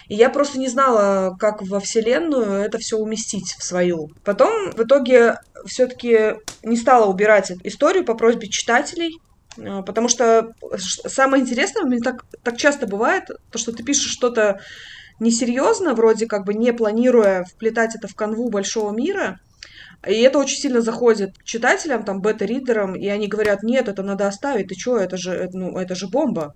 и 0.09 0.15
я 0.15 0.31
просто 0.31 0.59
не 0.59 0.69
знала, 0.69 1.37
как 1.39 1.63
во 1.63 1.81
вселенную 1.81 2.63
это 2.63 2.79
все 2.79 2.97
уместить 2.97 3.55
в 3.59 3.65
свою. 3.65 4.11
Потом 4.25 4.71
в 4.73 4.83
итоге 4.83 5.39
все-таки 5.67 6.35
не 6.63 6.77
стала 6.77 7.07
убирать 7.07 7.53
историю 7.63 8.05
по 8.05 8.15
просьбе 8.15 8.49
читателей, 8.49 9.19
э, 9.57 9.83
потому 9.83 10.09
что 10.09 10.53
ш- 10.77 11.09
самое 11.09 11.43
интересное, 11.43 11.85
мне 11.85 12.01
так, 12.01 12.25
так 12.43 12.57
часто 12.57 12.87
бывает, 12.87 13.25
то, 13.51 13.59
что 13.59 13.73
ты 13.73 13.83
пишешь 13.83 14.13
что-то 14.13 14.61
несерьезно, 15.21 15.95
вроде 15.95 16.27
как 16.27 16.45
бы 16.45 16.55
не 16.55 16.73
планируя 16.73 17.45
вплетать 17.45 17.95
это 17.95 18.09
в 18.09 18.15
канву 18.15 18.51
большого 18.51 18.93
мира, 18.93 19.39
и 20.07 20.21
это 20.21 20.39
очень 20.39 20.59
сильно 20.59 20.81
заходит 20.81 21.35
читателям, 21.45 22.05
там, 22.05 22.21
бета-ридерам, 22.21 22.95
и 22.95 23.07
они 23.09 23.29
говорят, 23.29 23.63
нет, 23.63 23.89
это 23.89 24.03
надо 24.03 24.27
оставить, 24.27 24.69
ты 24.69 24.75
чё, 24.75 24.97
это 24.97 25.17
же, 25.17 25.33
это, 25.33 25.57
ну, 25.57 25.79
это 25.79 25.95
же 25.95 26.09
бомба. 26.09 26.55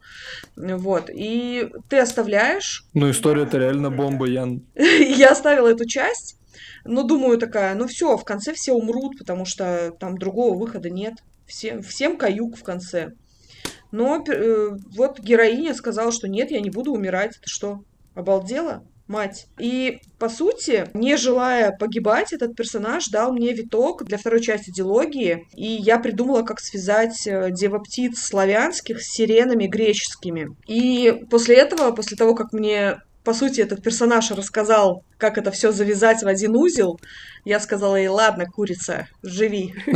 Вот, 0.56 1.10
и 1.12 1.70
ты 1.88 1.98
оставляешь, 1.98 2.84
Ну, 2.94 3.10
история-то 3.10 3.58
реально 3.58 3.90
бомба, 3.90 4.26
Ян. 4.26 4.62
я 4.74 5.30
оставила 5.30 5.68
эту 5.68 5.86
часть, 5.86 6.36
но 6.84 7.02
думаю 7.02 7.38
такая, 7.38 7.74
ну 7.74 7.86
все, 7.86 8.16
в 8.16 8.24
конце 8.24 8.52
все 8.52 8.72
умрут, 8.72 9.18
потому 9.18 9.44
что 9.44 9.92
там 9.98 10.16
другого 10.16 10.58
выхода 10.58 10.90
нет. 10.90 11.14
Всем, 11.46 11.82
всем 11.82 12.16
каюк 12.16 12.56
в 12.56 12.62
конце. 12.62 13.12
Но 13.90 14.22
э, 14.26 14.70
вот 14.96 15.18
героиня 15.20 15.74
сказала, 15.74 16.12
что 16.12 16.28
нет, 16.28 16.50
я 16.50 16.60
не 16.60 16.70
буду 16.70 16.92
умирать. 16.92 17.38
Ты 17.42 17.48
что, 17.48 17.84
обалдела? 18.14 18.84
Мать. 19.08 19.46
И, 19.58 20.00
по 20.18 20.28
сути, 20.28 20.86
не 20.92 21.16
желая 21.16 21.72
погибать, 21.72 22.32
этот 22.32 22.54
персонаж 22.54 23.08
дал 23.08 23.32
мне 23.32 23.52
виток 23.54 24.04
для 24.04 24.18
второй 24.18 24.42
части 24.42 24.70
дилогии, 24.70 25.46
и 25.54 25.66
я 25.66 25.98
придумала, 25.98 26.42
как 26.42 26.60
связать 26.60 27.26
э, 27.26 27.50
девоптиц 27.50 28.18
славянских 28.18 29.00
с 29.00 29.10
сиренами 29.14 29.66
греческими. 29.66 30.48
И 30.66 31.24
после 31.30 31.56
этого, 31.56 31.92
после 31.92 32.16
того, 32.18 32.34
как 32.34 32.52
мне 32.52 32.98
по 33.28 33.34
сути, 33.34 33.60
этот 33.60 33.82
персонаж 33.82 34.30
рассказал, 34.30 35.04
как 35.18 35.36
это 35.36 35.50
все 35.50 35.70
завязать 35.70 36.22
в 36.22 36.26
один 36.26 36.56
узел. 36.56 36.98
Я 37.44 37.60
сказала 37.60 37.96
ей, 37.96 38.08
ладно, 38.08 38.46
курица, 38.46 39.06
живи. 39.22 39.74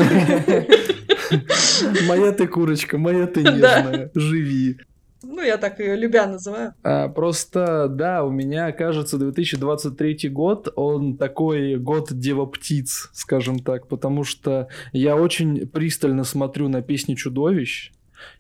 Моя 2.07 2.33
ты 2.33 2.47
курочка, 2.47 2.99
моя 2.99 3.27
ты 3.27 3.41
нежная, 3.43 4.11
живи. 4.15 4.77
Ну, 5.23 5.43
я 5.43 5.59
так 5.59 5.81
ее 5.81 5.97
любя 5.97 6.27
называю. 6.27 6.75
А, 6.83 7.09
просто, 7.09 7.89
да, 7.89 8.25
у 8.25 8.31
меня, 8.31 8.73
кажется, 8.73 9.19
2023 9.19 10.29
год, 10.29 10.73
он 10.77 11.17
такой 11.17 11.77
год 11.77 12.09
Дева 12.13 12.47
Птиц, 12.47 13.11
скажем 13.13 13.59
так, 13.59 13.89
потому 13.89 14.25
что 14.25 14.69
я 14.93 15.17
очень 15.17 15.67
пристально 15.67 16.25
смотрю 16.25 16.69
на 16.69 16.83
песни 16.83 17.15
чудовищ, 17.15 17.93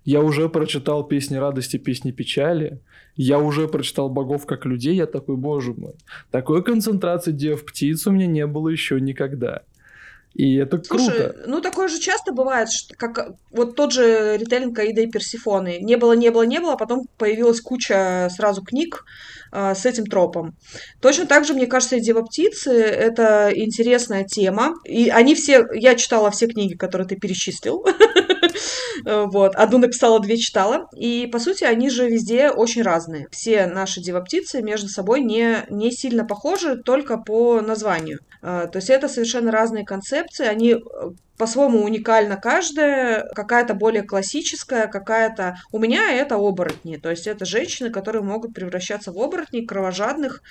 я 0.04 0.20
уже 0.20 0.48
прочитал 0.48 1.04
песни 1.04 1.36
радости, 1.36 1.76
песни 1.76 2.10
печали, 2.10 2.80
я 3.16 3.38
уже 3.38 3.68
прочитал 3.68 4.08
богов 4.08 4.46
как 4.46 4.64
людей, 4.64 4.94
я 4.94 5.06
такой, 5.06 5.36
боже 5.36 5.74
мой, 5.74 5.94
такой 6.30 6.62
концентрации 6.62 7.32
Дев 7.32 7.64
Птиц 7.64 8.06
у 8.06 8.10
меня 8.10 8.26
не 8.26 8.46
было 8.46 8.68
еще 8.68 9.00
никогда. 9.00 9.62
И 10.34 10.56
это 10.56 10.82
Слушай, 10.82 11.32
круто. 11.32 11.44
ну 11.46 11.60
такое 11.60 11.88
же 11.88 12.00
часто 12.00 12.32
бывает, 12.32 12.70
что 12.70 12.94
как 12.96 13.32
вот 13.50 13.76
тот 13.76 13.92
же 13.92 14.36
ритейлинг 14.38 14.78
Аида 14.78 15.02
и 15.02 15.10
Персифоны. 15.10 15.78
Не 15.80 15.96
было, 15.96 16.14
не 16.14 16.30
было, 16.30 16.42
не 16.42 16.58
было, 16.58 16.72
а 16.72 16.76
потом 16.76 17.06
появилась 17.18 17.60
куча 17.60 18.28
сразу 18.34 18.62
книг 18.62 19.04
а, 19.50 19.74
с 19.74 19.84
этим 19.84 20.06
тропом. 20.06 20.56
Точно 21.00 21.26
так 21.26 21.44
же, 21.44 21.52
мне 21.52 21.66
кажется, 21.66 21.96
и 21.96 22.00
Дева 22.00 22.22
Птицы— 22.22 22.72
это 22.72 23.50
интересная 23.54 24.24
тема. 24.24 24.74
И 24.84 25.10
они 25.10 25.34
все... 25.34 25.66
Я 25.74 25.94
читала 25.94 26.30
все 26.30 26.46
книги, 26.46 26.74
которые 26.74 27.06
ты 27.06 27.16
перечислил. 27.16 27.84
Вот. 29.04 29.56
Одну 29.56 29.78
написала, 29.78 30.20
две 30.20 30.36
читала. 30.36 30.86
И, 30.94 31.28
по 31.32 31.38
сути, 31.38 31.64
они 31.64 31.90
же 31.90 32.08
везде 32.08 32.50
очень 32.50 32.82
разные. 32.82 33.26
Все 33.32 33.66
наши 33.66 34.00
Дева 34.00 34.20
Птицы 34.20 34.62
между 34.62 34.88
собой 34.88 35.22
не, 35.22 35.64
не 35.70 35.90
сильно 35.90 36.24
похожи, 36.24 36.76
только 36.76 37.16
по 37.16 37.60
названию. 37.60 38.20
То 38.42 38.70
есть 38.74 38.90
это 38.90 39.08
совершенно 39.08 39.52
разные 39.52 39.84
концепции, 39.84 40.44
они 40.44 40.76
по-своему 41.38 41.82
уникальна 41.82 42.36
каждая, 42.36 43.24
какая-то 43.34 43.74
более 43.74 44.02
классическая, 44.02 44.86
какая-то... 44.86 45.56
У 45.72 45.78
меня 45.78 46.12
это 46.12 46.36
оборотни, 46.36 46.96
то 46.96 47.10
есть 47.10 47.26
это 47.26 47.44
женщины, 47.44 47.90
которые 47.90 48.22
могут 48.22 48.54
превращаться 48.54 49.12
в 49.12 49.18
оборотней, 49.18 49.66
кровожадных 49.66 50.42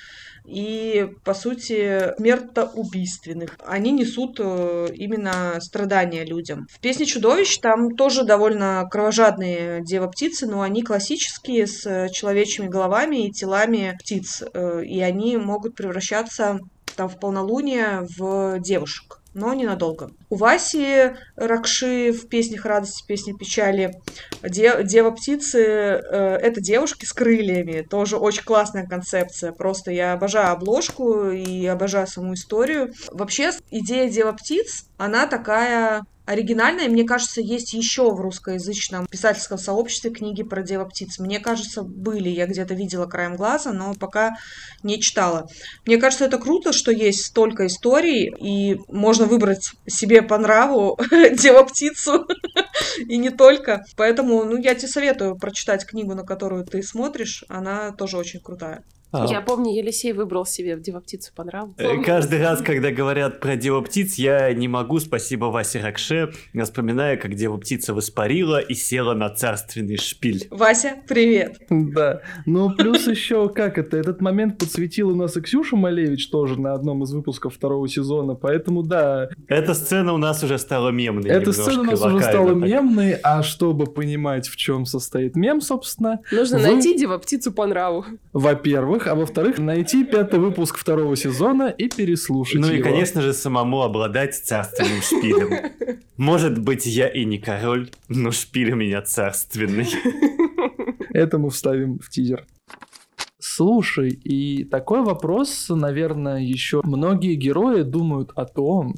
и, 0.46 1.08
по 1.24 1.34
сути, 1.34 2.14
смертоубийственных. 2.18 3.58
Они 3.66 3.92
несут 3.92 4.38
э, 4.40 4.88
именно 4.94 5.60
страдания 5.62 6.26
людям. 6.26 6.68
В 6.70 6.80
«Песне 6.80 7.06
чудовищ» 7.06 7.60
там 7.60 7.96
тоже 7.96 8.24
довольно 8.24 8.86
кровожадные 8.90 9.84
дева-птицы, 9.84 10.48
но 10.48 10.62
они 10.62 10.82
классические, 10.82 11.68
с 11.68 12.10
человечьими 12.10 12.68
головами 12.68 13.28
и 13.28 13.32
телами 13.32 13.96
птиц, 14.00 14.42
э, 14.42 14.84
и 14.84 15.00
они 15.00 15.38
могут 15.38 15.76
превращаться 15.76 16.60
там 16.96 17.10
в 17.10 17.20
полнолуние 17.20 18.08
в 18.18 18.60
девушек 18.60 19.22
но 19.34 19.54
ненадолго. 19.54 20.12
У 20.30 20.36
Васи 20.36 21.14
Ракши 21.36 22.12
в 22.12 22.28
песнях 22.28 22.66
радости, 22.66 23.06
песне 23.08 23.34
печали 23.34 23.96
де, 24.44 24.84
Дева 24.84 25.12
птицы 25.12 25.62
э, 25.62 26.00
это 26.42 26.60
девушки 26.60 27.06
с 27.06 27.14
крыльями. 27.14 27.86
Тоже 27.90 28.18
очень 28.18 28.44
классная 28.44 28.86
концепция. 28.86 29.52
Просто 29.52 29.92
я 29.92 30.14
обожаю 30.14 30.52
обложку 30.52 31.30
и 31.30 31.66
обожаю 31.66 32.08
саму 32.08 32.34
историю. 32.34 32.94
Вообще, 33.12 33.52
идея 33.70 34.10
Дева 34.10 34.34
птиц, 34.34 34.86
она 34.98 35.28
такая 35.28 36.04
оригинальная. 36.32 36.88
Мне 36.88 37.04
кажется, 37.04 37.42
есть 37.42 37.74
еще 37.74 38.14
в 38.14 38.22
русскоязычном 38.22 39.06
писательском 39.08 39.58
сообществе 39.58 40.12
книги 40.12 40.44
про 40.44 40.62
Дева 40.62 40.86
птиц. 40.86 41.20
Мне 41.20 41.40
кажется, 41.40 41.84
были. 41.84 42.30
Я 42.30 42.48
где-то 42.48 42.74
видела 42.74 43.06
краем 43.06 43.36
глаза, 43.36 43.74
но 43.74 43.94
пока 43.94 44.38
не 44.84 45.02
читала. 45.02 45.48
Мне 45.86 45.98
кажется, 45.98 46.26
это 46.26 46.38
круто, 46.38 46.72
что 46.74 46.92
есть 46.92 47.26
столько 47.26 47.68
историй, 47.68 48.34
и 48.40 48.78
можно 48.88 49.26
выбрать 49.26 49.72
себе 49.88 50.22
по 50.22 50.38
нраву 50.38 50.98
Дева 51.34 51.64
птицу. 51.64 52.26
и 53.08 53.18
не 53.18 53.30
только. 53.30 53.84
Поэтому, 53.98 54.44
ну, 54.46 54.58
я 54.58 54.76
тебе 54.76 54.88
советую 54.88 55.36
прочитать 55.36 55.86
книгу, 55.86 56.16
на 56.16 56.24
которую 56.24 56.66
ты 56.66 56.82
смотришь. 56.82 57.44
Она 57.50 57.92
тоже 57.92 58.18
очень 58.18 58.40
крутая. 58.40 58.84
А. 59.12 59.26
Я 59.30 59.42
помню, 59.42 59.74
Елисей 59.76 60.14
выбрал 60.14 60.46
себе 60.46 60.78
Дева-птицу 60.78 61.34
по 61.36 61.44
нраву. 61.44 61.76
Э, 61.78 62.02
каждый 62.02 62.42
раз, 62.42 62.62
когда 62.62 62.92
говорят 62.92 63.42
про 63.42 63.58
Дева-птиц, 63.58 64.16
я 64.16 64.54
не 64.54 64.70
могу, 64.70 65.00
спасибо 65.00 65.46
Васе 65.46 65.82
Ракше, 65.82 66.32
я 66.54 66.64
вспоминаю, 66.64 67.20
как 67.20 67.36
Дева-птица 67.36 67.94
воспарила 67.94 68.60
и 68.60 68.74
села 68.74 69.14
на 69.14 69.30
царственный 69.30 69.98
шпиль. 69.98 70.48
Вася, 70.50 70.96
привет! 71.08 71.58
Да, 71.70 72.22
ну 72.46 72.74
плюс 72.74 73.06
еще, 73.08 73.50
как 73.50 73.78
это, 73.78 73.98
этот 73.98 74.22
момент 74.22 74.58
подсветил 74.58 75.10
у 75.10 75.16
нас 75.16 75.36
и 75.36 75.42
Ксюша 75.42 75.76
Малевич 75.76 76.30
тоже 76.30 76.60
на 76.60 76.74
одном 76.74 77.04
из 77.04 77.12
выпусков 77.12 77.56
второго 77.56 77.90
сезона, 77.90 78.36
поэтому 78.36 78.82
да. 78.82 79.30
Эта 79.48 79.74
сцена 79.74 80.14
у 80.14 80.18
нас 80.18 80.42
уже 80.44 80.58
стала 80.58 80.90
мемной. 80.90 81.30
Эта 81.30 81.52
сцена 81.52 81.82
у 81.82 81.84
нас 81.84 82.02
уже 82.02 82.22
стала 82.22 82.52
мемной, 82.54 83.14
а 83.24 83.44
чтобы 83.44 83.88
понимать, 83.88 84.48
в 84.48 84.56
чем 84.56 84.86
состоит 84.86 85.36
мем, 85.36 85.60
собственно... 85.60 86.22
Нужно 86.32 86.60
вы... 86.60 86.68
найти 86.68 86.98
Дева-птицу 86.98 87.52
по 87.52 87.66
нраву. 87.66 88.06
Во-первых, 88.32 89.01
во-первых, 89.02 89.08
а 89.08 89.16
во-вторых, 89.16 89.60
найти 89.60 90.04
пятый 90.04 90.40
выпуск 90.40 90.78
второго 90.78 91.16
сезона 91.16 91.70
и 91.70 91.90
переслушать 91.90 92.62
Ну 92.62 92.68
его. 92.68 92.78
и, 92.78 92.82
конечно 92.82 93.22
же, 93.22 93.34
самому 93.34 93.82
обладать 93.82 94.36
царственным 94.36 95.02
шпилем. 95.02 96.00
Может 96.18 96.60
быть, 96.60 96.86
я 96.86 97.08
и 97.08 97.26
не 97.26 97.40
король, 97.40 97.90
но 98.10 98.32
шпиль 98.32 98.72
у 98.72 98.76
меня 98.76 99.02
царственный. 99.02 99.88
Это 101.14 101.38
мы 101.38 101.50
вставим 101.50 102.00
в 102.00 102.10
тизер. 102.10 102.46
Слушай, 103.40 104.10
и 104.10 104.64
такой 104.64 105.02
вопрос, 105.04 105.68
наверное, 105.70 106.40
еще 106.40 106.82
многие 106.84 107.36
герои 107.36 107.82
думают 107.82 108.32
о 108.36 108.46
том, 108.46 108.96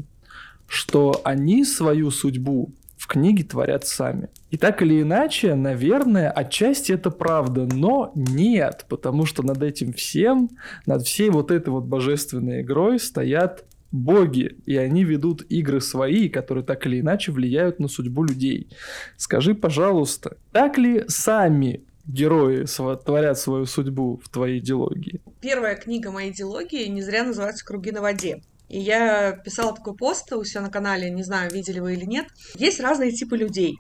что 0.68 1.22
они 1.24 1.66
свою 1.66 2.12
судьбу 2.12 2.74
в 2.98 3.08
книге 3.08 3.44
творят 3.44 3.86
сами. 3.88 4.30
И 4.54 4.58
так 4.58 4.84
или 4.84 5.02
иначе, 5.02 5.56
наверное, 5.56 6.30
отчасти 6.30 6.92
это 6.92 7.10
правда, 7.10 7.66
но 7.66 8.12
нет, 8.14 8.86
потому 8.88 9.26
что 9.26 9.42
над 9.42 9.64
этим 9.64 9.94
всем, 9.94 10.52
над 10.86 11.08
всей 11.08 11.32
вот 11.32 11.50
этой 11.50 11.70
вот 11.70 11.86
божественной 11.86 12.62
игрой 12.62 13.00
стоят 13.00 13.66
боги, 13.92 14.56
и 14.68 14.78
они 14.78 15.06
ведут 15.06 15.42
игры 15.50 15.82
свои, 15.82 16.30
которые 16.30 16.64
так 16.64 16.86
или 16.86 17.00
иначе 17.00 17.32
влияют 17.32 17.80
на 17.80 17.88
судьбу 17.88 18.24
людей. 18.24 18.70
Скажи, 19.18 19.56
пожалуйста, 19.56 20.38
так 20.52 20.78
ли 20.78 21.04
сами 21.08 21.82
герои 22.06 22.68
творят 23.04 23.40
свою 23.40 23.66
судьбу 23.66 24.22
в 24.24 24.30
твоей 24.30 24.60
идеологии? 24.60 25.20
Первая 25.42 25.76
книга 25.76 26.12
моей 26.12 26.32
идеологии 26.32 26.86
не 26.90 27.02
зря 27.02 27.24
называется 27.24 27.66
«Круги 27.66 27.90
на 27.90 28.02
воде». 28.02 28.44
И 28.70 28.80
я 28.80 29.32
писала 29.32 29.76
такой 29.76 29.96
пост 29.96 30.32
у 30.32 30.44
себя 30.44 30.62
на 30.62 30.70
канале, 30.70 31.10
не 31.10 31.24
знаю, 31.24 31.52
видели 31.52 31.80
вы 31.80 31.94
или 31.94 32.06
нет. 32.06 32.28
Есть 32.54 32.80
разные 32.80 33.12
типы 33.12 33.36
людей. 33.36 33.80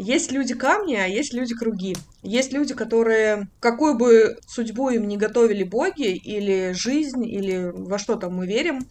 Есть 0.00 0.30
люди 0.30 0.54
камни, 0.54 0.94
а 0.94 1.06
есть 1.06 1.34
люди 1.34 1.56
круги. 1.56 1.96
Есть 2.22 2.52
люди, 2.52 2.72
которые, 2.72 3.48
какую 3.58 3.96
бы 3.96 4.38
судьбу 4.46 4.90
им 4.90 5.08
не 5.08 5.16
готовили 5.16 5.64
боги, 5.64 6.14
или 6.14 6.70
жизнь, 6.72 7.26
или 7.26 7.72
во 7.74 7.98
что 7.98 8.14
там 8.14 8.36
мы 8.36 8.46
верим, 8.46 8.86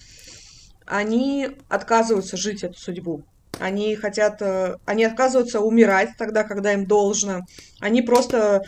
они 0.85 1.47
отказываются 1.69 2.35
жить 2.35 2.61
эту 2.63 2.77
судьбу. 2.77 3.23
Они 3.57 3.95
хотят, 3.95 4.41
э, 4.41 4.75
они 4.85 5.05
отказываются 5.05 5.61
умирать 5.61 6.09
тогда, 6.17 6.43
когда 6.43 6.73
им 6.73 6.85
должно. 6.85 7.39
Они 7.79 8.01
просто 8.01 8.63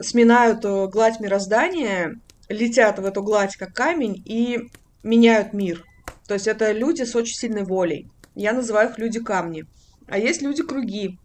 сминают 0.00 0.64
э, 0.64 0.86
гладь 0.86 1.18
мироздания, 1.18 2.20
летят 2.48 3.00
в 3.00 3.04
эту 3.04 3.24
гладь 3.24 3.56
как 3.56 3.74
камень 3.74 4.22
и 4.24 4.70
меняют 5.02 5.52
мир. 5.54 5.84
То 6.28 6.34
есть 6.34 6.46
это 6.46 6.70
люди 6.70 7.02
с 7.02 7.16
очень 7.16 7.34
сильной 7.34 7.64
волей. 7.64 8.06
Я 8.36 8.52
называю 8.52 8.90
их 8.90 8.98
люди-камни. 8.98 9.64
А 10.06 10.18
есть 10.18 10.40
люди-круги, 10.40 11.18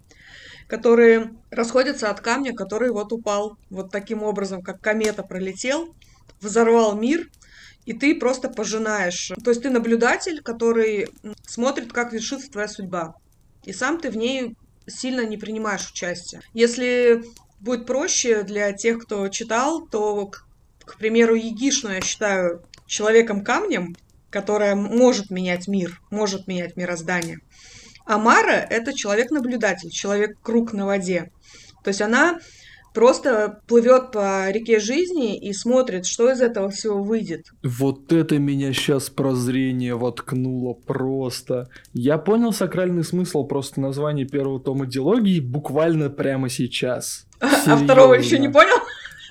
которые 0.68 1.34
расходятся 1.52 2.10
от 2.10 2.22
камня, 2.22 2.54
который 2.54 2.92
вот 2.92 3.12
упал 3.12 3.58
вот 3.70 3.92
таким 3.92 4.24
образом, 4.24 4.62
как 4.62 4.82
комета 4.82 5.24
пролетел, 5.24 5.96
взорвал 6.42 6.96
мир, 6.96 7.30
и 7.86 7.94
ты 7.94 8.16
просто 8.16 8.50
пожинаешь. 8.50 9.32
То 9.44 9.52
есть 9.52 9.62
ты 9.62 9.70
наблюдатель, 9.70 10.42
который 10.42 11.08
смотрит, 11.46 11.94
как 11.94 12.14
вершится 12.14 12.52
твоя 12.52 12.68
судьба. 12.68 13.16
И 13.64 13.74
сам 13.74 14.00
ты 14.00 14.10
в 14.10 14.18
ней 14.18 14.56
сильно 14.88 15.26
не 15.26 15.38
принимаешь 15.38 15.90
участие. 15.90 16.42
Если 16.54 17.24
будет 17.60 17.86
проще 17.86 18.44
для 18.44 18.74
тех, 18.74 19.00
кто 19.00 19.28
читал, 19.30 19.88
то, 19.88 20.28
к, 20.84 20.98
примеру, 20.98 21.36
Егишну 21.36 21.92
я 21.92 22.02
считаю 22.02 22.64
человеком-камнем, 22.86 23.96
которая 24.30 24.76
может 24.76 25.30
менять 25.30 25.68
мир, 25.68 26.02
может 26.12 26.48
менять 26.48 26.76
мироздание. 26.76 27.40
А 28.06 28.18
Мара— 28.18 28.66
это 28.70 28.94
человек-наблюдатель, 28.94 29.90
человек-круг 29.90 30.74
на 30.74 30.86
воде. 30.86 31.32
То 31.84 31.90
есть 31.90 32.02
она 32.02 32.40
просто 32.96 33.60
плывет 33.68 34.12
по 34.12 34.50
реке 34.50 34.80
жизни 34.80 35.38
и 35.38 35.54
смотрит, 35.54 36.06
что 36.06 36.32
из 36.32 36.42
этого 36.42 36.70
всего 36.70 37.04
выйдет. 37.04 37.48
Вот 37.62 38.12
это 38.14 38.40
меня 38.40 38.74
сейчас 38.74 39.10
прозрение 39.10 39.96
воткнуло 39.96 40.74
просто. 40.74 41.70
Я 41.94 42.18
понял 42.18 42.54
сакральный 42.54 43.04
смысл 43.04 43.46
просто 43.46 43.82
названия 43.82 44.26
первого 44.26 44.60
тома 44.60 44.86
диалогии 44.86 45.40
буквально 45.40 46.10
прямо 46.10 46.50
сейчас. 46.50 47.28
Серьезно. 47.42 47.74
А 47.74 47.78
второго 47.78 48.14
еще 48.14 48.40
не 48.40 48.50
понял? 48.50 48.78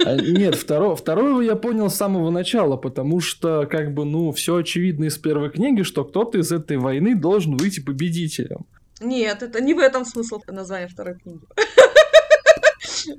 А, 0.05 0.17
нет, 0.17 0.55
второго, 0.55 0.97
второго 0.97 1.41
я 1.41 1.57
понял 1.57 1.91
с 1.91 1.95
самого 1.95 2.31
начала, 2.31 2.77
потому 2.77 3.21
что, 3.21 3.67
как 3.67 3.93
бы, 3.95 4.05
ну, 4.05 4.33
все 4.33 4.57
очевидно 4.57 5.05
из 5.05 5.19
первой 5.19 5.51
книги, 5.51 5.83
что 5.83 6.05
кто-то 6.05 6.39
из 6.39 6.53
этой 6.53 6.77
войны 6.77 7.15
должен 7.15 7.57
выйти 7.57 7.81
победителем. 7.81 8.67
Нет, 9.01 9.43
это 9.43 9.63
не 9.63 9.75
в 9.75 9.79
этом 9.79 10.05
смысл 10.05 10.41
названия 10.47 10.89
второй 10.89 11.19
книги. 11.19 11.43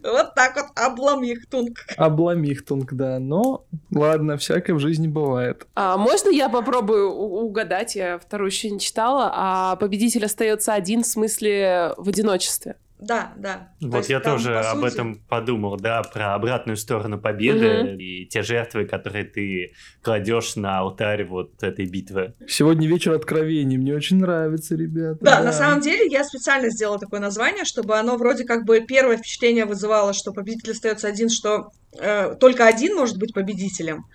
Вот 0.04 0.34
так 0.34 0.56
вот, 0.56 0.66
обламихтунг. 0.76 1.78
Обламихтунг, 1.98 2.94
да. 2.94 3.20
Но 3.20 3.66
ладно, 3.94 4.38
всякое 4.38 4.74
в 4.74 4.80
жизни 4.80 5.08
бывает. 5.08 5.68
А 5.76 5.98
можно 5.98 6.30
я 6.30 6.50
попробую 6.50 7.12
угадать? 7.12 7.96
Я 7.96 8.18
вторую 8.18 8.50
еще 8.50 8.70
не 8.72 8.80
читала. 8.80 9.32
А 9.34 9.76
победитель 9.76 10.26
остается 10.26 10.74
один 10.74 11.04
в 11.04 11.08
смысле 11.08 11.94
в 11.98 12.10
одиночестве. 12.10 12.78
Да, 12.98 13.34
да. 13.36 13.74
Вот 13.82 14.06
То 14.08 14.14
я 14.14 14.20
там, 14.22 14.38
тоже 14.38 14.58
об 14.58 14.84
этом 14.84 15.16
подумал, 15.28 15.76
да, 15.78 16.02
про 16.02 16.34
обратную 16.34 16.78
сторону 16.78 17.20
победы 17.20 17.82
угу. 17.82 18.00
и 18.00 18.26
те 18.26 18.42
жертвы, 18.42 18.86
которые 18.86 19.26
ты 19.26 19.74
кладешь 20.02 20.56
на 20.56 20.80
алтарь 20.80 21.26
вот 21.26 21.62
этой 21.62 21.88
битвы. 21.88 22.36
Сегодня 22.48 22.88
вечер 22.88 23.14
откровений, 23.14 23.78
мне 23.78 23.94
очень 23.94 24.18
нравится, 24.18 24.76
ребята. 24.76 25.18
Да, 25.22 25.38
да, 25.38 25.44
на 25.44 25.52
самом 25.52 25.82
деле 25.82 26.08
я 26.10 26.24
специально 26.24 26.70
сделала 26.70 26.98
такое 26.98 27.20
название, 27.20 27.66
чтобы 27.66 27.98
оно 27.98 28.16
вроде 28.16 28.46
как 28.46 28.66
бы 28.66 28.80
первое 28.88 29.18
впечатление 29.18 29.66
вызывало, 29.66 30.14
что 30.14 30.32
победитель 30.32 30.72
остается 30.72 31.10
один, 31.10 31.30
что 31.30 31.72
э, 32.00 32.36
только 32.40 32.66
один 32.66 32.96
может 32.96 33.18
быть 33.18 33.34
победителем. 33.34 34.06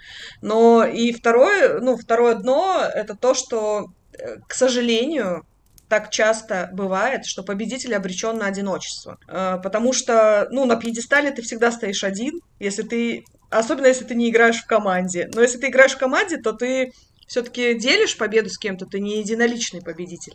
Но 0.40 0.84
и 0.84 1.12
второе, 1.12 1.80
ну, 1.80 1.98
второе 1.98 2.34
дно 2.36 2.82
это 2.94 3.14
то, 3.14 3.34
что, 3.34 3.88
э, 4.18 4.36
к 4.48 4.54
сожалению, 4.54 5.44
так 5.90 6.10
часто 6.10 6.70
бывает, 6.72 7.26
что 7.26 7.42
победитель 7.42 7.94
обречен 7.94 8.38
на 8.38 8.46
одиночество. 8.46 9.18
Э, 9.28 9.58
потому 9.62 9.92
что, 9.92 10.46
ну, 10.50 10.64
на 10.64 10.76
пьедестале 10.76 11.32
ты 11.32 11.42
всегда 11.42 11.72
стоишь 11.72 12.04
один, 12.04 12.40
если 12.60 12.82
ты... 12.82 13.24
Особенно 13.50 13.88
если 13.88 14.04
ты 14.04 14.14
не 14.14 14.30
играешь 14.30 14.62
в 14.62 14.66
команде. 14.66 15.28
Но 15.34 15.42
если 15.42 15.58
ты 15.58 15.66
играешь 15.66 15.94
в 15.94 15.98
команде, 15.98 16.36
то 16.36 16.52
ты 16.52 16.92
все-таки 17.26 17.74
делишь 17.74 18.16
победу 18.16 18.48
с 18.48 18.58
кем-то, 18.58 18.86
ты 18.86 19.00
не 19.00 19.18
единоличный 19.18 19.82
победитель. 19.82 20.34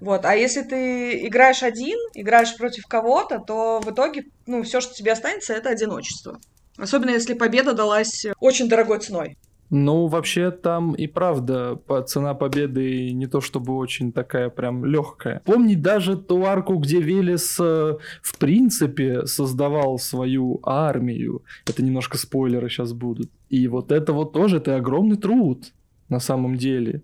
Вот. 0.00 0.24
А 0.24 0.34
если 0.34 0.62
ты 0.62 1.26
играешь 1.26 1.62
один, 1.62 1.98
играешь 2.14 2.56
против 2.56 2.86
кого-то, 2.86 3.38
то 3.38 3.80
в 3.80 3.92
итоге, 3.92 4.24
ну, 4.46 4.64
все, 4.64 4.80
что 4.80 4.92
тебе 4.92 5.12
останется, 5.12 5.54
это 5.54 5.70
одиночество. 5.70 6.40
Особенно 6.76 7.10
если 7.10 7.34
победа 7.34 7.74
далась 7.74 8.26
очень 8.40 8.68
дорогой 8.68 8.98
ценой. 8.98 9.36
Ну, 9.70 10.08
вообще 10.08 10.50
там 10.50 10.94
и 10.94 11.06
правда 11.06 11.80
цена 12.06 12.34
победы 12.34 13.12
не 13.12 13.26
то 13.28 13.40
чтобы 13.40 13.76
очень 13.76 14.12
такая 14.12 14.50
прям 14.50 14.84
легкая. 14.84 15.40
Помни 15.44 15.76
даже 15.76 16.16
ту 16.16 16.44
арку, 16.44 16.76
где 16.76 17.00
Велес 17.00 17.56
э, 17.60 17.96
в 18.20 18.38
принципе 18.38 19.26
создавал 19.26 19.98
свою 19.98 20.60
армию. 20.64 21.42
Это 21.68 21.84
немножко 21.84 22.18
спойлеры 22.18 22.68
сейчас 22.68 22.92
будут. 22.92 23.30
И 23.48 23.68
вот 23.68 23.92
это 23.92 24.12
вот 24.12 24.32
тоже, 24.32 24.56
это 24.56 24.76
огромный 24.76 25.16
труд 25.16 25.72
на 26.08 26.18
самом 26.18 26.56
деле. 26.56 27.02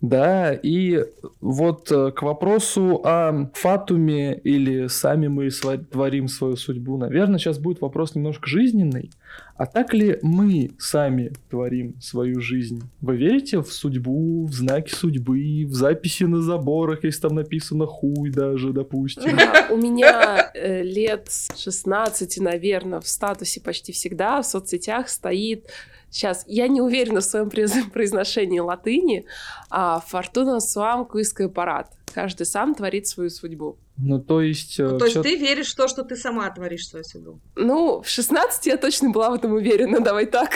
Да, 0.00 0.54
и 0.54 1.04
вот 1.42 1.92
э, 1.92 2.10
к 2.12 2.22
вопросу 2.22 3.02
о 3.04 3.50
фатуме 3.52 4.34
или 4.34 4.86
сами 4.86 5.28
мы 5.28 5.50
творим 5.50 6.26
свою 6.26 6.56
судьбу, 6.56 6.96
наверное, 6.96 7.38
сейчас 7.38 7.58
будет 7.58 7.82
вопрос 7.82 8.14
немножко 8.14 8.48
жизненный. 8.48 9.10
А 9.56 9.66
так 9.66 9.92
ли 9.92 10.18
мы 10.22 10.70
сами 10.78 11.32
творим 11.50 12.00
свою 12.00 12.40
жизнь? 12.40 12.82
Вы 13.02 13.18
верите 13.18 13.60
в 13.60 13.70
судьбу, 13.70 14.46
в 14.46 14.54
знаки 14.54 14.90
судьбы, 14.90 15.66
в 15.66 15.74
записи 15.74 16.24
на 16.24 16.40
заборах, 16.40 17.04
если 17.04 17.20
там 17.20 17.34
написано 17.34 17.84
хуй 17.84 18.30
даже, 18.30 18.72
допустим? 18.72 19.38
у 19.70 19.76
меня 19.76 20.50
э, 20.54 20.82
лет 20.82 21.28
16, 21.56 22.38
наверное, 22.40 23.00
в 23.00 23.06
статусе 23.06 23.60
почти 23.60 23.92
всегда 23.92 24.40
в 24.40 24.46
соцсетях 24.46 25.10
стоит 25.10 25.66
Сейчас, 26.10 26.44
я 26.46 26.68
не 26.68 26.80
уверена 26.80 27.20
в 27.20 27.24
своем 27.24 27.50
произношении 27.92 28.58
латыни, 28.58 29.26
а 29.70 30.00
«Фортуна 30.00 30.60
суам 30.60 31.06
куиская 31.06 31.48
парад». 31.48 31.92
Каждый 32.12 32.44
сам 32.44 32.74
творит 32.74 33.06
свою 33.06 33.30
судьбу. 33.30 33.78
Ну, 33.96 34.20
то 34.20 34.40
есть... 34.40 34.80
Э, 34.80 34.88
ну, 34.88 34.98
то 34.98 35.04
есть 35.04 35.22
ты 35.22 35.36
веришь 35.36 35.72
в 35.72 35.76
то, 35.76 35.86
что 35.86 36.02
ты 36.02 36.16
сама 36.16 36.50
творишь 36.50 36.88
свою 36.88 37.04
судьбу? 37.04 37.40
Ну, 37.54 38.02
в 38.02 38.08
16 38.08 38.66
я 38.66 38.76
точно 38.76 39.10
была 39.10 39.30
в 39.30 39.34
этом 39.34 39.52
уверена, 39.52 40.00
давай 40.04 40.26
так. 40.26 40.50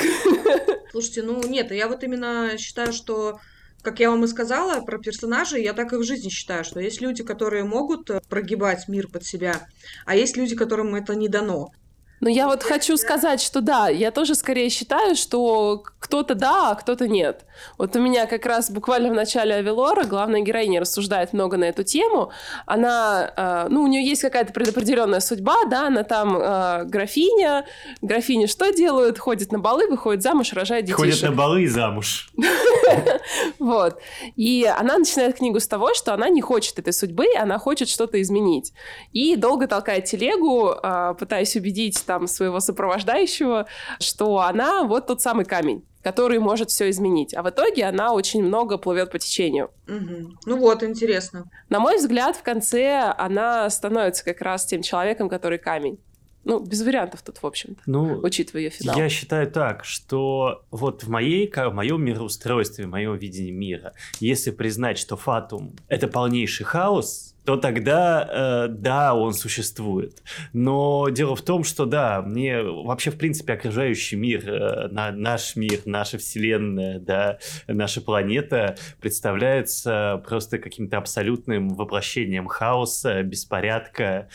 Слушайте, 0.90 1.22
ну 1.22 1.40
нет, 1.46 1.70
я 1.70 1.88
вот 1.88 2.02
именно 2.02 2.56
считаю, 2.58 2.92
что 2.92 3.38
как 3.82 4.00
я 4.00 4.10
вам 4.10 4.24
и 4.24 4.28
сказала 4.28 4.80
про 4.80 4.98
персонажей, 4.98 5.62
я 5.62 5.74
так 5.74 5.92
и 5.92 5.96
в 5.96 6.02
жизни 6.02 6.30
считаю, 6.30 6.64
что 6.64 6.80
есть 6.80 7.02
люди, 7.02 7.22
которые 7.22 7.64
могут 7.64 8.10
э, 8.10 8.20
прогибать 8.28 8.88
мир 8.88 9.08
под 9.08 9.24
себя, 9.24 9.68
а 10.06 10.16
есть 10.16 10.36
люди, 10.36 10.56
которым 10.56 10.94
это 10.94 11.14
не 11.14 11.28
дано. 11.28 11.70
Но 12.24 12.30
я 12.30 12.46
вот 12.46 12.62
хочу 12.62 12.96
сказать, 12.96 13.42
что 13.42 13.60
да, 13.60 13.90
я 13.90 14.10
тоже 14.10 14.34
скорее 14.34 14.70
считаю, 14.70 15.14
что 15.14 15.84
кто-то 15.98 16.34
да, 16.34 16.70
а 16.70 16.74
кто-то 16.74 17.06
нет. 17.06 17.44
Вот 17.76 17.94
у 17.96 18.00
меня 18.00 18.26
как 18.26 18.46
раз 18.46 18.70
буквально 18.70 19.10
в 19.10 19.12
начале 19.12 19.56
Авелора 19.56 20.04
главная 20.04 20.40
героиня 20.40 20.80
рассуждает 20.80 21.34
много 21.34 21.58
на 21.58 21.64
эту 21.64 21.84
тему. 21.84 22.30
Она, 22.64 23.30
э, 23.36 23.66
ну, 23.68 23.82
у 23.82 23.86
нее 23.86 24.02
есть 24.06 24.22
какая-то 24.22 24.54
предопределенная 24.54 25.20
судьба, 25.20 25.66
да, 25.66 25.88
она 25.88 26.02
там 26.02 26.36
э, 26.36 26.84
графиня. 26.84 27.66
Графиня 28.00 28.46
что 28.46 28.70
делают? 28.70 29.18
Ходит 29.18 29.52
на 29.52 29.58
балы, 29.58 29.86
выходит 29.86 30.22
замуж, 30.22 30.54
рожает 30.54 30.86
детей. 30.86 30.94
Ходит 30.94 31.22
на 31.22 31.32
балы 31.32 31.64
и 31.64 31.66
замуж. 31.66 32.30
Вот. 33.58 33.98
И 34.36 34.64
она 34.64 34.98
начинает 34.98 35.38
книгу 35.38 35.58
с 35.58 35.66
того, 35.66 35.94
что 35.94 36.12
она 36.12 36.28
не 36.28 36.42
хочет 36.42 36.78
этой 36.78 36.92
судьбы, 36.92 37.26
она 37.38 37.58
хочет 37.58 37.88
что-то 37.88 38.20
изменить. 38.20 38.72
И 39.12 39.36
долго 39.36 39.66
толкает 39.66 40.04
телегу, 40.04 40.70
э, 40.70 41.14
пытаясь 41.18 41.56
убедить 41.56 42.04
там 42.14 42.26
своего 42.28 42.60
сопровождающего, 42.60 43.66
что 43.98 44.38
она 44.38 44.84
вот 44.84 45.06
тот 45.06 45.20
самый 45.20 45.44
камень 45.44 45.84
который 46.02 46.38
может 46.38 46.68
все 46.68 46.90
изменить. 46.90 47.32
А 47.32 47.42
в 47.42 47.48
итоге 47.48 47.86
она 47.86 48.12
очень 48.12 48.44
много 48.44 48.76
плывет 48.76 49.10
по 49.10 49.18
течению. 49.18 49.70
Угу. 49.88 50.32
Ну 50.44 50.58
вот, 50.58 50.82
интересно. 50.82 51.50
На 51.70 51.80
мой 51.80 51.96
взгляд, 51.96 52.36
в 52.36 52.42
конце 52.42 53.14
она 53.16 53.70
становится 53.70 54.22
как 54.22 54.42
раз 54.42 54.66
тем 54.66 54.82
человеком, 54.82 55.30
который 55.30 55.56
камень. 55.56 55.98
Ну, 56.44 56.60
без 56.60 56.82
вариантов 56.82 57.22
тут, 57.22 57.38
в 57.38 57.46
общем-то, 57.46 57.80
ну, 57.86 58.18
учитывая 58.22 58.64
ее 58.64 58.70
финал. 58.70 58.98
Я 58.98 59.08
считаю 59.08 59.50
так, 59.50 59.86
что 59.86 60.66
вот 60.70 61.04
в, 61.04 61.08
моей, 61.08 61.50
в 61.50 61.72
моем 61.72 62.04
мироустройстве, 62.04 62.84
в 62.84 62.90
моем 62.90 63.16
видении 63.16 63.50
мира, 63.50 63.94
если 64.20 64.50
признать, 64.50 64.98
что 64.98 65.16
Фатум— 65.16 65.74
это 65.88 66.06
полнейший 66.06 66.66
хаос, 66.66 67.33
то 67.44 67.56
тогда, 67.56 68.66
э, 68.66 68.68
да, 68.68 69.14
он 69.14 69.34
существует. 69.34 70.22
Но 70.52 71.08
дело 71.10 71.36
в 71.36 71.42
том, 71.42 71.62
что 71.62 71.84
да, 71.84 72.22
мне 72.22 72.62
вообще, 72.62 73.10
в 73.10 73.18
принципе, 73.18 73.52
окружающий 73.52 74.16
мир, 74.16 74.48
э, 74.48 74.88
на, 74.88 75.12
наш 75.12 75.56
мир, 75.56 75.80
наша 75.84 76.18
вселенная, 76.18 76.98
да, 76.98 77.38
наша 77.66 78.00
планета 78.00 78.76
представляется 79.00 80.22
просто 80.26 80.58
каким-то 80.58 80.96
абсолютным 80.96 81.70
воплощением 81.74 82.46
хаоса, 82.46 83.22
беспорядка. 83.22 84.28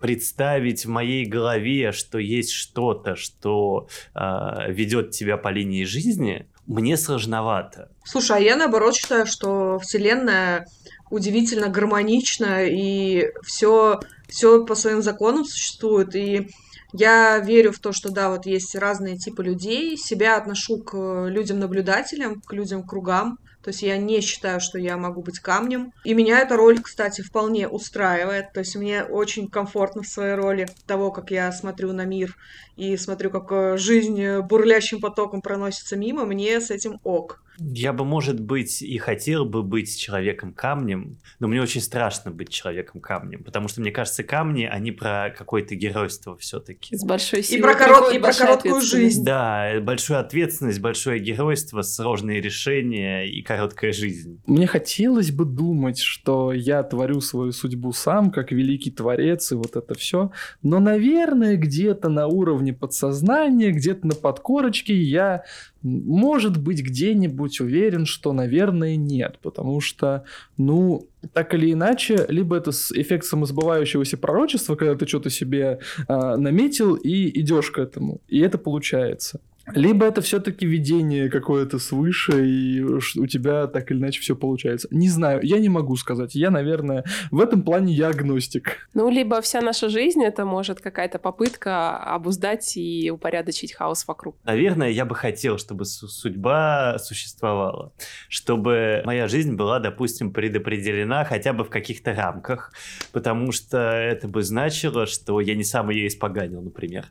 Представить 0.00 0.86
в 0.86 0.88
моей 0.88 1.24
голове, 1.24 1.92
что 1.92 2.18
есть 2.18 2.50
что-то, 2.50 3.14
что 3.14 3.88
э, 4.14 4.72
ведет 4.72 5.12
тебя 5.12 5.36
по 5.36 5.48
линии 5.48 5.84
жизни, 5.84 6.46
мне 6.66 6.96
сложновато. 6.96 7.90
Слушай, 8.04 8.38
а 8.38 8.40
я 8.40 8.56
наоборот 8.56 8.96
считаю, 8.96 9.26
что 9.26 9.78
Вселенная 9.78 10.66
удивительно 11.10 11.68
гармонично, 11.68 12.64
и 12.64 13.30
все, 13.42 14.00
все 14.28 14.64
по 14.64 14.74
своим 14.74 15.02
законам 15.02 15.44
существует. 15.44 16.14
И 16.14 16.48
я 16.92 17.38
верю 17.38 17.72
в 17.72 17.78
то, 17.78 17.92
что 17.92 18.10
да, 18.10 18.30
вот 18.30 18.46
есть 18.46 18.74
разные 18.74 19.16
типы 19.16 19.42
людей. 19.42 19.96
Себя 19.96 20.36
отношу 20.36 20.78
к 20.78 21.26
людям-наблюдателям, 21.28 22.40
к 22.40 22.52
людям-кругам. 22.52 23.38
То 23.62 23.70
есть 23.70 23.82
я 23.82 23.96
не 23.96 24.20
считаю, 24.20 24.60
что 24.60 24.78
я 24.78 24.96
могу 24.96 25.22
быть 25.22 25.40
камнем. 25.40 25.92
И 26.04 26.14
меня 26.14 26.38
эта 26.38 26.56
роль, 26.56 26.80
кстати, 26.80 27.20
вполне 27.20 27.66
устраивает. 27.66 28.52
То 28.52 28.60
есть 28.60 28.76
мне 28.76 29.02
очень 29.02 29.48
комфортно 29.48 30.02
в 30.02 30.06
своей 30.06 30.34
роли 30.36 30.68
того, 30.86 31.10
как 31.10 31.32
я 31.32 31.50
смотрю 31.50 31.92
на 31.92 32.04
мир 32.04 32.36
и 32.76 32.96
смотрю, 32.96 33.30
как 33.30 33.50
э, 33.50 33.76
жизнь 33.76 34.40
бурлящим 34.40 35.00
потоком 35.00 35.42
проносится 35.42 35.96
мимо. 35.96 36.24
Мне 36.24 36.60
с 36.60 36.70
этим 36.70 37.00
ок. 37.02 37.42
Я 37.58 37.92
бы, 37.92 38.04
может 38.04 38.40
быть, 38.40 38.82
и 38.82 38.98
хотел 38.98 39.46
бы 39.46 39.62
быть 39.62 39.98
человеком-камнем, 39.98 41.18
но 41.38 41.48
мне 41.48 41.62
очень 41.62 41.80
страшно 41.80 42.30
быть 42.30 42.50
человеком-камнем, 42.50 43.44
потому 43.44 43.68
что, 43.68 43.80
мне 43.80 43.90
кажется, 43.90 44.22
камни, 44.22 44.64
они 44.64 44.92
про 44.92 45.34
какое-то 45.36 45.74
геройство 45.74 46.36
все-таки. 46.36 46.94
С 46.94 47.04
большой 47.04 47.42
силой. 47.42 47.58
И 47.58 47.62
про, 47.62 47.74
корот... 47.74 48.14
и 48.14 48.18
про 48.18 48.32
короткую 48.32 48.80
жизнь. 48.82 49.24
Да, 49.24 49.80
большую 49.80 50.20
ответственность, 50.20 50.80
большое 50.80 51.18
геройство, 51.18 51.82
сложные 51.82 52.40
решения 52.40 53.24
и 53.24 53.40
короткая 53.42 53.92
жизнь. 53.92 54.40
Мне 54.46 54.66
хотелось 54.66 55.30
бы 55.30 55.44
думать, 55.46 55.98
что 55.98 56.52
я 56.52 56.82
творю 56.82 57.20
свою 57.20 57.52
судьбу 57.52 57.92
сам, 57.92 58.30
как 58.30 58.52
великий 58.52 58.90
творец, 58.90 59.52
и 59.52 59.54
вот 59.54 59.76
это 59.76 59.94
все. 59.94 60.30
Но, 60.62 60.78
наверное, 60.78 61.56
где-то 61.56 62.10
на 62.10 62.26
уровне 62.26 62.65
подсознания, 62.72 63.72
где-то 63.72 64.06
на 64.06 64.14
подкорочке 64.14 64.94
я 64.94 65.44
может 65.86 66.56
быть, 66.60 66.82
где-нибудь 66.82 67.60
уверен, 67.60 68.06
что, 68.06 68.32
наверное, 68.32 68.96
нет, 68.96 69.38
потому 69.40 69.80
что, 69.80 70.24
ну, 70.56 71.06
так 71.32 71.54
или 71.54 71.72
иначе, 71.72 72.26
либо 72.28 72.56
это 72.56 72.70
эффект 72.70 73.24
самосбывающегося 73.24 74.16
пророчества, 74.16 74.74
когда 74.74 74.96
ты 74.96 75.06
что-то 75.06 75.30
себе 75.30 75.78
э, 76.08 76.36
наметил 76.36 76.94
и 76.94 77.40
идешь 77.40 77.70
к 77.70 77.78
этому, 77.78 78.20
и 78.28 78.40
это 78.40 78.58
получается. 78.58 79.40
Либо 79.74 80.06
это 80.06 80.20
все-таки 80.20 80.64
видение 80.64 81.28
какое-то 81.28 81.78
свыше, 81.78 82.46
и 82.46 82.82
у 82.82 83.26
тебя 83.26 83.66
так 83.66 83.90
или 83.90 83.98
иначе 83.98 84.20
все 84.20 84.36
получается. 84.36 84.86
Не 84.90 85.08
знаю, 85.08 85.40
я 85.42 85.58
не 85.58 85.68
могу 85.68 85.96
сказать. 85.96 86.34
Я, 86.34 86.50
наверное, 86.50 87.04
в 87.30 87.40
этом 87.40 87.62
плане 87.62 87.92
я 87.92 88.08
агностик. 88.08 88.88
Ну, 88.94 89.10
либо 89.10 89.40
вся 89.40 89.60
наша 89.60 89.88
жизнь 89.88 90.22
это 90.22 90.44
может 90.44 90.80
какая-то 90.80 91.18
попытка 91.18 91.96
обуздать 91.96 92.76
и 92.76 93.10
упорядочить 93.10 93.72
хаос 93.72 94.06
вокруг. 94.06 94.36
Наверное, 94.44 94.90
я 94.90 95.04
бы 95.04 95.14
хотел, 95.14 95.58
чтобы 95.58 95.84
судьба 95.84 96.98
существовала, 96.98 97.92
чтобы 98.28 99.02
моя 99.04 99.26
жизнь 99.26 99.54
была, 99.54 99.80
допустим, 99.80 100.32
предопределена 100.32 101.24
хотя 101.24 101.52
бы 101.52 101.64
в 101.64 101.70
каких-то 101.70 102.14
рамках, 102.14 102.72
потому 103.12 103.52
что 103.52 103.78
это 103.78 104.28
бы 104.28 104.42
значило, 104.42 105.06
что 105.06 105.40
я 105.40 105.54
не 105.54 105.64
сам 105.64 105.90
ее 105.90 106.06
испоганил, 106.06 106.62
например. 106.62 107.06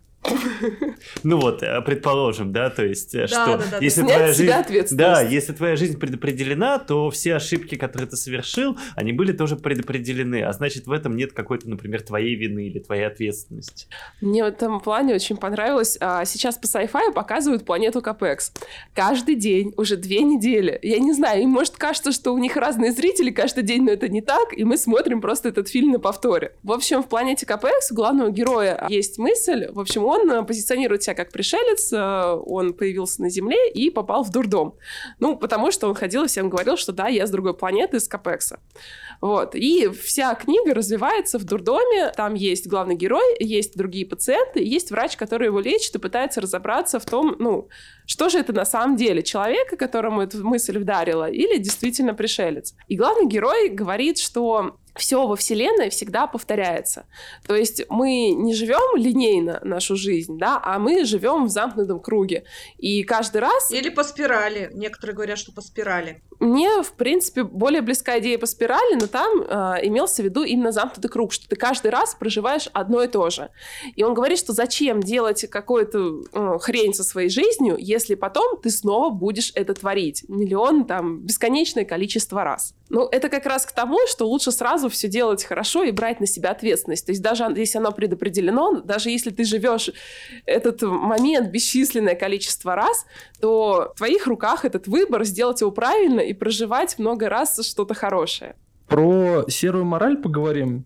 Ну 1.23 1.39
вот, 1.39 1.63
э, 1.63 1.81
предположим, 1.81 2.51
да, 2.51 2.69
то 2.69 2.85
есть, 2.85 3.13
э, 3.15 3.27
что 3.27 3.61
если 3.81 4.01
твоя 4.01 4.33
жизнь, 4.33 4.95
да, 4.95 5.21
если 5.21 5.53
твоя 5.53 5.75
жизнь 5.75 5.99
предопределена, 5.99 6.79
то 6.79 7.09
все 7.09 7.35
ошибки, 7.35 7.75
которые 7.75 8.09
ты 8.09 8.15
совершил, 8.15 8.77
они 8.95 9.11
были 9.13 9.31
тоже 9.31 9.55
предопределены, 9.55 10.43
а 10.43 10.53
значит 10.53 10.87
в 10.87 10.91
этом 10.91 11.15
нет 11.15 11.33
какой-то, 11.33 11.69
например, 11.69 12.01
твоей 12.01 12.35
вины 12.35 12.67
или 12.67 12.79
твоей 12.79 13.07
ответственности. 13.07 13.87
Мне 14.21 14.43
в 14.43 14.47
этом 14.47 14.79
плане 14.79 15.15
очень 15.15 15.37
понравилось. 15.37 15.97
А, 15.99 16.25
сейчас 16.25 16.57
по 16.57 16.65
sci-fi 16.65 17.13
показывают 17.13 17.65
планету 17.65 18.01
Капекс. 18.01 18.51
Каждый 18.93 19.35
день, 19.35 19.73
уже 19.77 19.97
две 19.97 20.21
недели. 20.21 20.79
Я 20.81 20.99
не 20.99 21.13
знаю, 21.13 21.43
им 21.43 21.49
может 21.49 21.77
кажется, 21.77 22.11
что 22.11 22.33
у 22.33 22.37
них 22.37 22.55
разные 22.55 22.91
зрители 22.91 23.31
каждый 23.31 23.63
день, 23.63 23.83
но 23.83 23.91
это 23.91 24.07
не 24.07 24.21
так, 24.21 24.53
и 24.55 24.63
мы 24.63 24.77
смотрим 24.77 25.21
просто 25.21 25.49
этот 25.49 25.67
фильм 25.69 25.91
на 25.91 25.99
повторе. 25.99 26.53
В 26.63 26.71
общем, 26.71 27.03
в 27.03 27.07
планете 27.07 27.45
Капекс 27.45 27.91
у 27.91 27.95
главного 27.95 28.29
героя 28.31 28.85
есть 28.89 29.17
мысль, 29.17 29.67
в 29.71 29.79
общем, 29.79 30.05
он 30.05 30.14
он 30.15 30.45
позиционирует 30.45 31.03
себя 31.03 31.15
как 31.15 31.31
пришелец, 31.31 31.91
он 31.93 32.73
появился 32.73 33.21
на 33.21 33.29
Земле 33.29 33.69
и 33.71 33.89
попал 33.89 34.23
в 34.23 34.31
дурдом. 34.31 34.75
Ну, 35.19 35.37
потому 35.37 35.71
что 35.71 35.87
он 35.87 35.95
ходил 35.95 36.23
и 36.23 36.27
всем 36.27 36.49
говорил, 36.49 36.77
что 36.77 36.91
да, 36.91 37.07
я 37.07 37.27
с 37.27 37.31
другой 37.31 37.53
планеты, 37.55 37.97
из 37.97 38.07
Капекса. 38.07 38.59
Вот. 39.21 39.55
И 39.55 39.89
вся 39.89 40.33
книга 40.35 40.73
развивается 40.73 41.39
в 41.39 41.43
дурдоме. 41.43 42.11
Там 42.15 42.33
есть 42.33 42.67
главный 42.67 42.95
герой, 42.95 43.35
есть 43.39 43.77
другие 43.77 44.05
пациенты, 44.05 44.63
есть 44.63 44.91
врач, 44.91 45.15
который 45.17 45.47
его 45.47 45.59
лечит 45.59 45.95
и 45.95 45.99
пытается 45.99 46.41
разобраться 46.41 46.99
в 46.99 47.05
том, 47.05 47.35
ну, 47.39 47.69
что 48.05 48.29
же 48.29 48.39
это 48.39 48.53
на 48.53 48.65
самом 48.65 48.95
деле, 48.95 49.23
человека, 49.23 49.77
которому 49.77 50.21
эта 50.21 50.37
мысль 50.37 50.77
вдарила, 50.77 51.29
или 51.29 51.57
действительно 51.57 52.13
пришелец. 52.13 52.75
И 52.87 52.95
главный 52.95 53.27
герой 53.27 53.69
говорит, 53.69 54.17
что 54.17 54.77
все 54.95 55.27
во 55.27 55.35
Вселенной 55.35 55.89
всегда 55.89 56.27
повторяется. 56.27 57.05
То 57.47 57.55
есть 57.55 57.83
мы 57.89 58.29
не 58.31 58.53
живем 58.53 58.95
линейно 58.95 59.59
нашу 59.63 59.95
жизнь, 59.95 60.37
да, 60.37 60.59
а 60.63 60.79
мы 60.79 61.05
живем 61.05 61.45
в 61.45 61.49
замкнутом 61.49 61.99
круге. 61.99 62.45
И 62.77 63.03
каждый 63.03 63.41
раз... 63.41 63.71
Или 63.71 63.89
по 63.89 64.03
спирали. 64.03 64.69
Некоторые 64.73 65.15
говорят, 65.15 65.37
что 65.37 65.51
по 65.51 65.61
спирали. 65.61 66.21
Мне, 66.39 66.83
в 66.83 66.93
принципе, 66.93 67.43
более 67.43 67.81
близка 67.81 68.19
идея 68.19 68.37
по 68.37 68.45
спирали, 68.45 68.95
но 68.95 69.07
там 69.07 69.41
э, 69.41 69.85
имелся 69.87 70.21
в 70.21 70.25
виду 70.25 70.43
именно 70.43 70.71
замкнутый 70.71 71.09
круг, 71.09 71.31
что 71.31 71.47
ты 71.47 71.55
каждый 71.55 71.91
раз 71.91 72.15
проживаешь 72.15 72.69
одно 72.73 73.03
и 73.03 73.07
то 73.07 73.29
же. 73.29 73.49
И 73.95 74.03
он 74.03 74.13
говорит, 74.13 74.37
что 74.37 74.51
зачем 74.51 75.01
делать 75.01 75.49
какую-то 75.49 76.23
э, 76.33 76.57
хрень 76.59 76.93
со 76.93 77.03
своей 77.03 77.29
жизнью, 77.29 77.77
если 77.79 78.15
потом 78.15 78.59
ты 78.61 78.69
снова 78.69 79.09
будешь 79.09 79.51
это 79.55 79.73
творить. 79.73 80.25
Миллион, 80.27 80.85
там, 80.85 81.19
бесконечное 81.21 81.85
количество 81.85 82.43
раз. 82.43 82.73
Ну, 82.89 83.07
это 83.11 83.29
как 83.29 83.45
раз 83.45 83.65
к 83.65 83.71
тому, 83.71 83.97
что 84.07 84.27
лучше 84.27 84.51
сразу 84.51 84.84
все 84.89 85.07
делать 85.07 85.43
хорошо 85.43 85.83
и 85.83 85.91
брать 85.91 86.19
на 86.19 86.27
себя 86.27 86.51
ответственность. 86.51 87.05
То 87.05 87.11
есть 87.11 87.21
даже 87.21 87.43
если 87.55 87.77
оно 87.77 87.91
предопределено, 87.91 88.81
даже 88.81 89.09
если 89.09 89.29
ты 89.29 89.43
живешь 89.43 89.91
этот 90.45 90.81
момент 90.81 91.49
бесчисленное 91.51 92.15
количество 92.15 92.75
раз, 92.75 93.05
то 93.39 93.91
в 93.95 93.97
твоих 93.97 94.27
руках 94.27 94.65
этот 94.65 94.87
выбор 94.87 95.23
сделать 95.23 95.61
его 95.61 95.71
правильно 95.71 96.19
и 96.19 96.33
проживать 96.33 96.97
много 96.99 97.29
раз 97.29 97.59
что-то 97.65 97.93
хорошее. 97.93 98.55
Про 98.87 99.45
серую 99.47 99.85
мораль 99.85 100.17
поговорим 100.17 100.85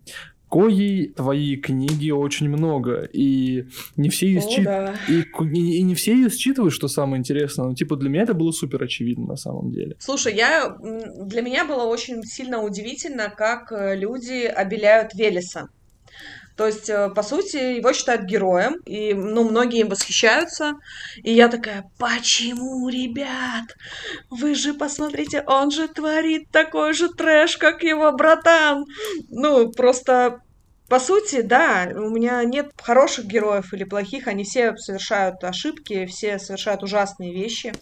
коей 0.50 1.08
твои 1.08 1.56
книги 1.56 2.10
очень 2.10 2.48
много, 2.48 3.08
и 3.12 3.66
не 3.96 4.08
все 4.08 4.26
ее 4.26 4.40
счит... 4.40 4.64
да. 4.64 4.94
и, 5.08 5.20
и, 5.20 5.78
и 5.78 5.82
не 5.82 5.94
все 5.94 6.12
ее 6.12 6.28
считывают, 6.28 6.74
что 6.74 6.88
самое 6.88 7.20
интересное. 7.20 7.66
Ну, 7.66 7.74
типа, 7.74 7.96
для 7.96 8.10
меня 8.10 8.22
это 8.24 8.34
было 8.34 8.50
супер 8.50 8.82
очевидно 8.82 9.26
на 9.26 9.36
самом 9.36 9.70
деле. 9.70 9.96
Слушай, 9.98 10.34
я... 10.34 10.76
для 11.24 11.42
меня 11.42 11.64
было 11.64 11.84
очень 11.84 12.22
сильно 12.24 12.62
удивительно, 12.62 13.32
как 13.34 13.70
э, 13.72 13.96
люди 13.96 14.44
обеляют 14.44 15.14
Велеса. 15.14 15.68
То 16.60 16.66
есть, 16.66 16.90
э, 16.90 17.08
по 17.08 17.22
сути, 17.22 17.56
его 17.56 17.94
считают 17.94 18.24
героем, 18.24 18.74
и, 18.84 19.14
ну, 19.14 19.48
многие 19.48 19.80
им 19.80 19.88
восхищаются. 19.88 20.74
И 21.22 21.32
я 21.32 21.48
такая, 21.48 21.90
почему, 21.98 22.86
ребят? 22.90 23.64
Вы 24.28 24.54
же 24.54 24.74
посмотрите, 24.74 25.42
он 25.46 25.70
же 25.70 25.88
творит 25.88 26.50
такой 26.50 26.92
же 26.92 27.08
трэш, 27.08 27.56
как 27.56 27.82
его 27.82 28.12
братан. 28.12 28.84
Ну, 29.30 29.70
просто 29.72 30.42
по 30.90 31.00
сути, 31.00 31.40
да, 31.40 31.88
у 31.94 32.10
меня 32.10 32.44
нет 32.44 32.72
хороших 32.76 33.24
героев 33.24 33.72
или 33.72 33.84
плохих, 33.84 34.28
они 34.28 34.44
все 34.44 34.76
совершают 34.76 35.42
ошибки, 35.42 36.04
все 36.04 36.38
совершают 36.38 36.82
ужасные 36.82 37.32
вещи, 37.32 37.72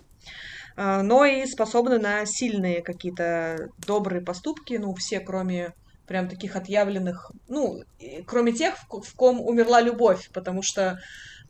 э, 0.77 1.03
но 1.03 1.25
и 1.25 1.45
способны 1.47 1.99
на 1.99 2.25
сильные 2.27 2.81
какие-то 2.83 3.71
добрые 3.85 4.23
поступки, 4.23 4.75
ну, 4.75 4.95
все, 4.95 5.19
кроме 5.19 5.73
прям 6.09 6.29
таких 6.29 6.57
отъявленных, 6.57 7.31
ну, 7.49 7.83
кроме 8.27 8.53
тех, 8.53 8.75
в, 8.89 9.15
ком 9.15 9.41
умерла 9.41 9.81
любовь, 9.81 10.31
потому 10.33 10.63
что 10.63 10.99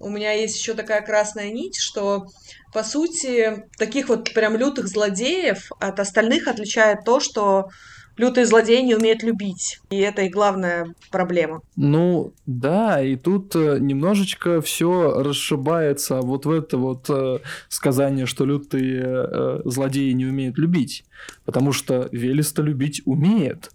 у 0.00 0.10
меня 0.10 0.32
есть 0.32 0.58
еще 0.58 0.74
такая 0.74 1.00
красная 1.00 1.50
нить, 1.50 1.76
что, 1.78 2.26
по 2.72 2.82
сути, 2.82 3.64
таких 3.78 4.08
вот 4.08 4.32
прям 4.34 4.56
лютых 4.56 4.88
злодеев 4.88 5.70
от 5.80 6.00
остальных 6.00 6.46
отличает 6.48 7.04
то, 7.04 7.20
что 7.20 7.68
лютые 8.18 8.46
злодеи 8.46 8.82
не 8.82 8.94
умеют 8.94 9.22
любить. 9.22 9.80
И 9.90 9.98
это 9.98 10.22
их 10.22 10.32
главная 10.32 10.94
проблема. 11.10 11.62
Ну, 11.76 12.32
да, 12.46 13.02
и 13.02 13.16
тут 13.16 13.54
э, 13.56 13.78
немножечко 13.80 14.60
все 14.60 15.22
расшибается 15.22 16.20
вот 16.20 16.44
в 16.44 16.50
это 16.50 16.76
вот 16.76 17.08
э, 17.08 17.38
сказание, 17.68 18.26
что 18.26 18.44
лютые 18.44 19.04
э, 19.04 19.60
злодеи 19.64 20.10
не 20.12 20.26
умеют 20.26 20.58
любить. 20.58 21.04
Потому 21.44 21.72
что 21.72 22.08
Велеста 22.12 22.62
любить 22.62 23.02
умеет. 23.04 23.70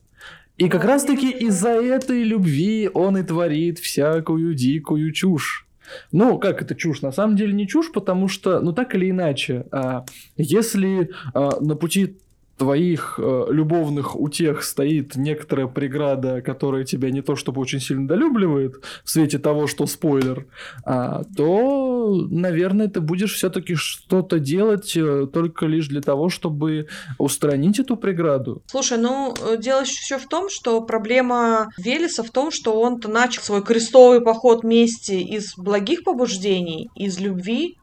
И 0.57 0.69
как 0.69 0.83
раз-таки 0.83 1.31
из-за 1.31 1.69
этой 1.69 2.23
любви 2.23 2.89
он 2.93 3.17
и 3.17 3.23
творит 3.23 3.79
всякую 3.79 4.53
дикую 4.53 5.11
чушь. 5.11 5.67
Ну, 6.11 6.37
как 6.37 6.61
это 6.61 6.75
чушь? 6.75 7.01
На 7.01 7.11
самом 7.11 7.35
деле 7.35 7.53
не 7.53 7.67
чушь, 7.67 7.91
потому 7.91 8.27
что, 8.27 8.59
ну 8.61 8.71
так 8.71 8.95
или 8.95 9.09
иначе, 9.09 9.65
а, 9.71 10.05
если 10.37 11.09
а, 11.33 11.59
на 11.59 11.75
пути 11.75 12.17
твоих 12.57 13.15
э, 13.17 13.45
любовных 13.49 14.19
утех 14.19 14.63
стоит 14.63 15.15
некоторая 15.15 15.67
преграда, 15.67 16.41
которая 16.41 16.83
тебя 16.83 17.09
не 17.09 17.21
то 17.21 17.35
чтобы 17.35 17.61
очень 17.61 17.79
сильно 17.79 18.07
долюбливает, 18.07 18.75
в 19.03 19.09
свете 19.09 19.39
того, 19.39 19.67
что 19.67 19.87
спойлер, 19.87 20.45
а, 20.85 21.23
то, 21.35 22.27
наверное, 22.29 22.87
ты 22.87 23.01
будешь 23.01 23.33
все-таки 23.33 23.75
что-то 23.75 24.39
делать 24.39 24.95
э, 24.95 25.27
только 25.31 25.65
лишь 25.65 25.87
для 25.87 26.01
того, 26.01 26.29
чтобы 26.29 26.87
устранить 27.17 27.79
эту 27.79 27.97
преграду. 27.97 28.61
Слушай, 28.67 28.99
ну, 28.99 29.33
э, 29.33 29.57
дело 29.57 29.81
еще 29.81 30.17
в 30.17 30.27
том, 30.27 30.49
что 30.49 30.81
проблема 30.81 31.69
Велеса 31.77 32.23
в 32.23 32.29
том, 32.29 32.51
что 32.51 32.79
он-то 32.79 33.09
начал 33.09 33.41
свой 33.41 33.63
крестовый 33.63 34.21
поход 34.21 34.63
мести 34.63 35.13
из 35.13 35.55
благих 35.57 36.03
побуждений, 36.03 36.89
из 36.95 37.19
любви, 37.19 37.77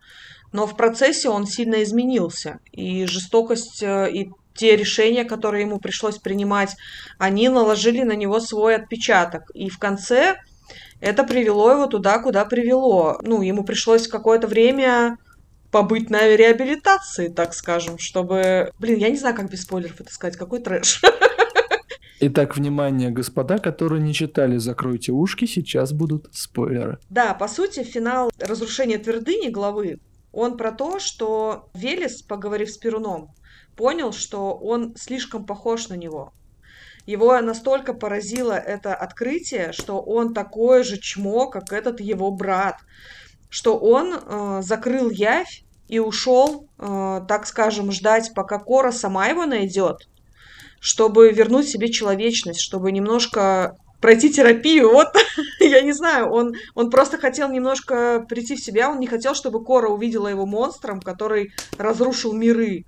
но 0.53 0.67
в 0.67 0.77
процессе 0.77 1.29
он 1.29 1.47
сильно 1.47 1.83
изменился. 1.83 2.59
И 2.73 3.07
жестокость 3.07 3.83
э, 3.83 4.11
и 4.13 4.31
те 4.61 4.77
решения, 4.77 5.25
которые 5.25 5.63
ему 5.63 5.79
пришлось 5.79 6.19
принимать, 6.19 6.77
они 7.17 7.49
наложили 7.49 8.03
на 8.03 8.13
него 8.13 8.41
свой 8.41 8.77
отпечаток. 8.77 9.51
И 9.55 9.71
в 9.71 9.79
конце 9.79 10.37
это 11.01 11.25
привело 11.25 11.73
его 11.73 11.87
туда, 11.87 12.19
куда 12.19 12.45
привело. 12.45 13.19
Ну, 13.23 13.41
ему 13.41 13.65
пришлось 13.65 14.07
какое-то 14.07 14.47
время 14.47 15.17
побыть 15.71 16.11
на 16.11 16.29
реабилитации, 16.37 17.29
так 17.29 17.55
скажем, 17.55 17.99
чтобы... 17.99 18.71
Блин, 18.79 18.99
я 18.99 19.09
не 19.09 19.17
знаю, 19.17 19.35
как 19.35 19.51
без 19.51 19.63
спойлеров 19.63 19.99
это 19.99 20.13
сказать, 20.13 20.37
какой 20.37 20.61
трэш. 20.61 21.01
Итак, 22.21 22.55
внимание, 22.55 23.09
господа, 23.09 23.57
которые 23.57 24.03
не 24.03 24.13
читали 24.13 24.59
«Закройте 24.59 25.13
ушки», 25.13 25.47
сейчас 25.47 25.95
будут 25.95 26.29
спойлеры. 26.33 26.99
Да, 27.09 27.33
по 27.33 27.49
сути, 27.49 27.83
финал 27.83 28.31
разрушения 28.39 28.99
твердыни 28.99 29.49
главы, 29.49 30.01
он 30.33 30.57
про 30.57 30.71
то, 30.71 30.99
что 30.99 31.71
Велес, 31.75 32.23
поговорив 32.23 32.71
с 32.71 32.77
Перуном, 32.77 33.31
понял, 33.81 34.13
что 34.13 34.53
он 34.53 34.95
слишком 34.95 35.47
похож 35.47 35.89
на 35.89 35.95
него. 35.95 36.35
Его 37.07 37.41
настолько 37.41 37.95
поразило 37.95 38.53
это 38.53 38.95
открытие, 38.95 39.73
что 39.73 40.03
он 40.03 40.35
такое 40.35 40.85
же 40.85 40.99
чмо, 40.99 41.49
как 41.49 41.73
этот 41.73 41.99
его 41.99 42.31
брат, 42.31 42.77
что 43.49 43.79
он 43.79 44.13
э, 44.13 44.61
закрыл 44.63 45.09
явь 45.09 45.63
и 45.89 45.99
ушел, 45.99 46.69
э, 46.79 47.21
так 47.27 47.47
скажем, 47.47 47.91
ждать, 47.91 48.33
пока 48.35 48.59
Кора 48.59 48.93
сама 48.93 49.29
его 49.29 49.47
найдет, 49.47 50.09
чтобы 50.79 51.31
вернуть 51.33 51.67
себе 51.67 51.91
человечность, 51.91 52.61
чтобы 52.61 52.93
немножко 52.93 53.79
пройти 54.03 54.31
терапию. 54.31 54.93
Вот, 54.93 55.09
я 55.61 55.81
не 55.81 55.93
знаю, 55.93 56.31
он, 56.31 56.53
он 56.75 56.91
просто 56.91 57.17
хотел 57.17 57.49
немножко 57.49 58.27
прийти 58.29 58.57
в 58.57 58.63
себя, 58.63 58.91
он 58.91 59.01
не 59.01 59.07
хотел, 59.07 59.35
чтобы 59.35 59.65
Кора 59.65 59.89
увидела 59.89 60.29
его 60.29 60.45
монстром, 60.45 61.01
который 61.01 61.55
разрушил 61.79 62.35
миры. 62.35 62.85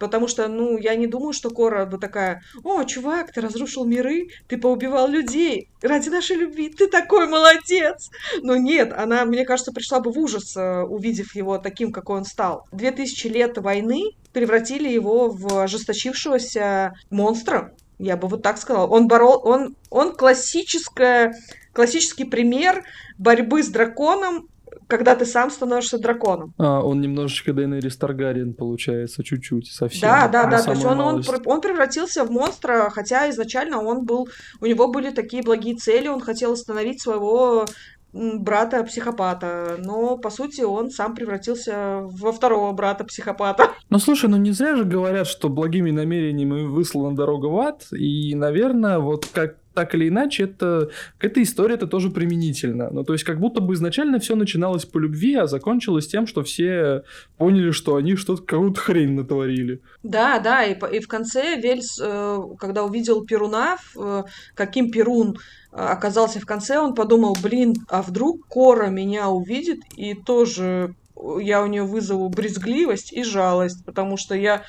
Потому 0.00 0.26
что, 0.28 0.48
ну, 0.48 0.78
я 0.78 0.96
не 0.96 1.06
думаю, 1.06 1.34
что 1.34 1.50
Кора 1.50 1.84
бы 1.84 1.98
такая, 1.98 2.42
о, 2.64 2.82
чувак, 2.84 3.32
ты 3.32 3.42
разрушил 3.42 3.84
миры, 3.84 4.28
ты 4.48 4.56
поубивал 4.56 5.06
людей 5.06 5.68
ради 5.82 6.08
нашей 6.08 6.36
любви, 6.36 6.70
ты 6.70 6.88
такой 6.88 7.28
молодец. 7.28 8.10
Но 8.42 8.56
нет, 8.56 8.94
она, 8.96 9.26
мне 9.26 9.44
кажется, 9.44 9.72
пришла 9.72 10.00
бы 10.00 10.10
в 10.10 10.18
ужас, 10.18 10.56
э, 10.56 10.82
увидев 10.82 11.34
его 11.34 11.58
таким, 11.58 11.92
какой 11.92 12.16
он 12.16 12.24
стал. 12.24 12.66
Две 12.72 12.92
тысячи 12.92 13.26
лет 13.26 13.58
войны 13.58 14.12
превратили 14.32 14.88
его 14.88 15.28
в 15.28 15.62
ожесточившегося 15.62 16.94
монстра, 17.10 17.74
я 17.98 18.16
бы 18.16 18.26
вот 18.26 18.42
так 18.42 18.56
сказала. 18.56 18.86
Он 18.86 19.06
борол, 19.06 19.42
он, 19.44 19.76
он 19.90 20.14
классическая, 20.14 21.34
классический 21.74 22.24
пример 22.24 22.84
борьбы 23.18 23.62
с 23.62 23.68
драконом 23.68 24.48
когда 24.90 25.14
ты 25.14 25.24
сам 25.24 25.50
становишься 25.50 25.98
драконом. 25.98 26.52
А, 26.58 26.80
он 26.82 27.00
немножечко 27.00 27.52
Дейнерис 27.52 27.96
Таргариен 27.96 28.54
получается, 28.54 29.24
чуть-чуть, 29.24 29.68
совсем. 29.70 30.02
Да, 30.02 30.28
да, 30.28 30.46
да, 30.46 30.62
то 30.62 30.72
есть 30.72 30.84
он, 30.84 31.00
он, 31.00 31.22
он 31.46 31.60
превратился 31.60 32.24
в 32.24 32.30
монстра, 32.30 32.90
хотя 32.90 33.30
изначально 33.30 33.80
он 33.82 34.04
был, 34.04 34.28
у 34.60 34.66
него 34.66 34.88
были 34.88 35.10
такие 35.10 35.42
благие 35.42 35.76
цели, 35.76 36.08
он 36.08 36.20
хотел 36.20 36.52
остановить 36.52 37.00
своего 37.00 37.66
брата-психопата, 38.12 39.76
но, 39.78 40.16
по 40.16 40.30
сути, 40.30 40.62
он 40.62 40.90
сам 40.90 41.14
превратился 41.14 42.00
во 42.02 42.32
второго 42.32 42.72
брата-психопата. 42.72 43.70
Ну, 43.90 43.98
слушай, 43.98 44.30
ну 44.30 44.36
не 44.36 44.52
зря 44.52 44.76
же 44.76 44.84
говорят, 44.84 45.26
что 45.26 45.48
благими 45.48 45.90
намерениями 45.90 46.62
выслана 46.62 47.16
дорога 47.16 47.46
в 47.46 47.58
ад, 47.58 47.86
и, 47.92 48.36
наверное, 48.36 49.00
вот 49.00 49.26
как 49.26 49.56
так 49.74 49.94
или 49.94 50.08
иначе, 50.08 50.44
это, 50.44 50.90
к 51.18 51.24
этой 51.24 51.44
истории 51.44 51.74
это 51.74 51.86
тоже 51.86 52.10
применительно. 52.10 52.90
Ну, 52.90 53.04
то 53.04 53.12
есть, 53.12 53.24
как 53.24 53.38
будто 53.38 53.60
бы 53.60 53.74
изначально 53.74 54.18
все 54.18 54.34
начиналось 54.34 54.84
по 54.84 54.98
любви, 54.98 55.34
а 55.36 55.46
закончилось 55.46 56.08
тем, 56.08 56.26
что 56.26 56.42
все 56.42 57.02
поняли, 57.36 57.70
что 57.70 57.96
они 57.96 58.16
что-то, 58.16 58.42
какую-то 58.42 58.80
хрень 58.80 59.12
натворили. 59.12 59.80
Да, 60.02 60.40
да, 60.40 60.64
и, 60.64 60.76
и 60.92 61.00
в 61.00 61.08
конце 61.08 61.56
Вельс, 61.56 62.00
э, 62.02 62.38
когда 62.58 62.84
увидел 62.84 63.24
Перуна, 63.24 63.76
э, 63.96 64.24
каким 64.54 64.90
Перун 64.90 65.36
э, 65.72 65.76
оказался 65.76 66.40
в 66.40 66.46
конце, 66.46 66.78
он 66.78 66.94
подумал, 66.94 67.36
блин, 67.40 67.74
а 67.88 68.02
вдруг 68.02 68.46
Кора 68.48 68.88
меня 68.88 69.28
увидит 69.28 69.80
и 69.96 70.14
тоже 70.14 70.94
я 71.40 71.62
у 71.62 71.66
нее 71.66 71.82
вызову 71.82 72.28
брезгливость 72.30 73.12
и 73.12 73.22
жалость, 73.22 73.84
потому 73.84 74.16
что 74.16 74.34
я 74.34 74.62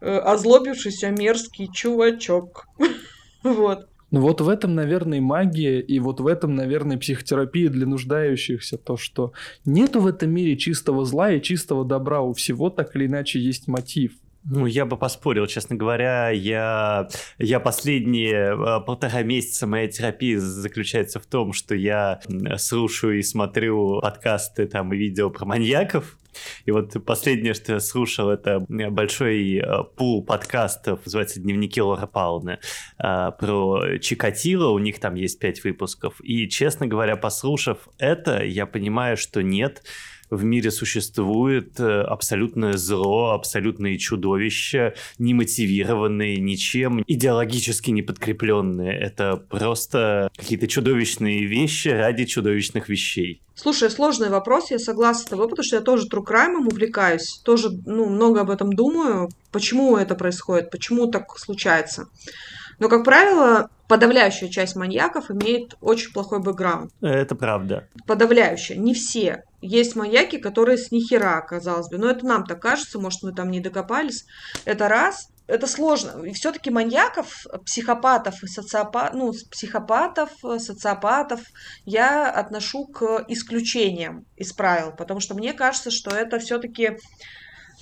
озлобившийся 0.00 1.10
мерзкий 1.10 1.68
чувачок. 1.72 2.66
Вот. 3.44 3.88
Ну 4.10 4.20
вот 4.20 4.40
в 4.40 4.48
этом, 4.48 4.74
наверное, 4.74 5.20
магия, 5.20 5.80
и 5.80 5.98
вот 5.98 6.20
в 6.20 6.26
этом, 6.26 6.54
наверное, 6.54 6.96
психотерапия 6.96 7.68
для 7.68 7.86
нуждающихся. 7.86 8.78
То, 8.78 8.96
что 8.96 9.32
нету 9.64 10.00
в 10.00 10.06
этом 10.06 10.30
мире 10.30 10.56
чистого 10.56 11.04
зла 11.04 11.32
и 11.32 11.42
чистого 11.42 11.84
добра. 11.84 12.20
У 12.20 12.32
всего 12.32 12.70
так 12.70 12.96
или 12.96 13.06
иначе 13.06 13.38
есть 13.38 13.68
мотив. 13.68 14.12
Ну, 14.44 14.64
я 14.64 14.86
бы 14.86 14.96
поспорил, 14.96 15.46
честно 15.46 15.76
говоря. 15.76 16.30
Я, 16.30 17.08
я 17.38 17.60
последние 17.60 18.54
э, 18.54 18.80
полтора 18.80 19.22
месяца 19.22 19.66
моя 19.66 19.88
терапия 19.88 20.38
заключается 20.38 21.20
в 21.20 21.26
том, 21.26 21.52
что 21.52 21.74
я 21.74 22.20
слушаю 22.56 23.18
и 23.18 23.22
смотрю 23.22 24.00
подкасты 24.00 24.66
там 24.66 24.94
и 24.94 24.96
видео 24.96 25.28
про 25.28 25.44
маньяков. 25.44 26.16
И 26.64 26.70
вот 26.70 26.94
последнее, 27.04 27.54
что 27.54 27.74
я 27.74 27.80
слушал, 27.80 28.30
это 28.30 28.64
большой 28.68 29.56
э, 29.56 29.84
пул 29.96 30.24
подкастов, 30.24 31.00
называется 31.04 31.40
«Дневники 31.40 31.80
Лора 31.80 32.06
Пауны», 32.06 32.58
э, 32.98 33.32
про 33.38 33.98
Чикатило, 33.98 34.68
у 34.70 34.78
них 34.78 35.00
там 35.00 35.14
есть 35.14 35.38
пять 35.38 35.62
выпусков. 35.64 36.20
И, 36.22 36.48
честно 36.48 36.86
говоря, 36.86 37.16
послушав 37.16 37.88
это, 37.98 38.44
я 38.44 38.66
понимаю, 38.66 39.16
что 39.16 39.42
нет, 39.42 39.82
в 40.30 40.44
мире 40.44 40.70
существует 40.70 41.78
э, 41.80 42.02
абсолютное 42.02 42.74
зло, 42.74 43.32
абсолютные 43.32 43.98
чудовища, 43.98 44.94
не 45.18 45.34
мотивированные 45.34 46.36
ничем, 46.36 47.02
идеологически 47.06 47.90
не 47.90 48.02
подкрепленные. 48.02 48.98
Это 48.98 49.36
просто 49.36 50.30
какие-то 50.36 50.68
чудовищные 50.68 51.44
вещи 51.44 51.88
ради 51.88 52.24
чудовищных 52.24 52.88
вещей. 52.88 53.40
Слушай, 53.54 53.90
сложный 53.90 54.30
вопрос, 54.30 54.70
я 54.70 54.78
согласна 54.78 55.22
с 55.22 55.30
тобой, 55.30 55.48
потому 55.48 55.64
что 55.64 55.76
я 55.76 55.82
тоже 55.82 56.06
true 56.06 56.24
crime 56.24 56.64
увлекаюсь, 56.64 57.40
тоже 57.44 57.70
ну, 57.86 58.08
много 58.08 58.42
об 58.42 58.50
этом 58.50 58.72
думаю, 58.72 59.30
почему 59.50 59.96
это 59.96 60.14
происходит, 60.14 60.70
почему 60.70 61.08
так 61.08 61.36
случается. 61.36 62.08
Но, 62.78 62.88
как 62.88 63.04
правило, 63.04 63.70
подавляющая 63.88 64.48
часть 64.48 64.76
маньяков 64.76 65.30
имеет 65.30 65.76
очень 65.80 66.12
плохой 66.12 66.40
бэкграунд. 66.40 66.92
Это 67.00 67.34
правда. 67.34 67.88
Подавляющая. 68.06 68.76
Не 68.76 68.94
все. 68.94 69.44
Есть 69.60 69.96
маньяки, 69.96 70.38
которые 70.38 70.78
с 70.78 70.92
нихера, 70.92 71.40
казалось 71.40 71.88
бы. 71.88 71.98
Но 71.98 72.08
это 72.08 72.24
нам 72.26 72.44
так 72.44 72.60
кажется, 72.60 73.00
может, 73.00 73.22
мы 73.22 73.32
там 73.32 73.50
не 73.50 73.60
докопались. 73.60 74.26
Это 74.64 74.88
раз. 74.88 75.28
Это 75.48 75.66
сложно. 75.66 76.22
И 76.24 76.34
все-таки 76.34 76.70
маньяков, 76.70 77.46
психопатов 77.64 78.42
и 78.42 78.46
социопатов, 78.46 79.14
ну, 79.14 79.32
психопатов, 79.50 80.30
социопатов 80.58 81.40
я 81.86 82.30
отношу 82.30 82.86
к 82.86 83.24
исключениям 83.28 84.26
из 84.36 84.52
правил, 84.52 84.92
потому 84.92 85.20
что 85.20 85.34
мне 85.34 85.54
кажется, 85.54 85.90
что 85.90 86.10
это 86.10 86.38
все-таки 86.38 86.98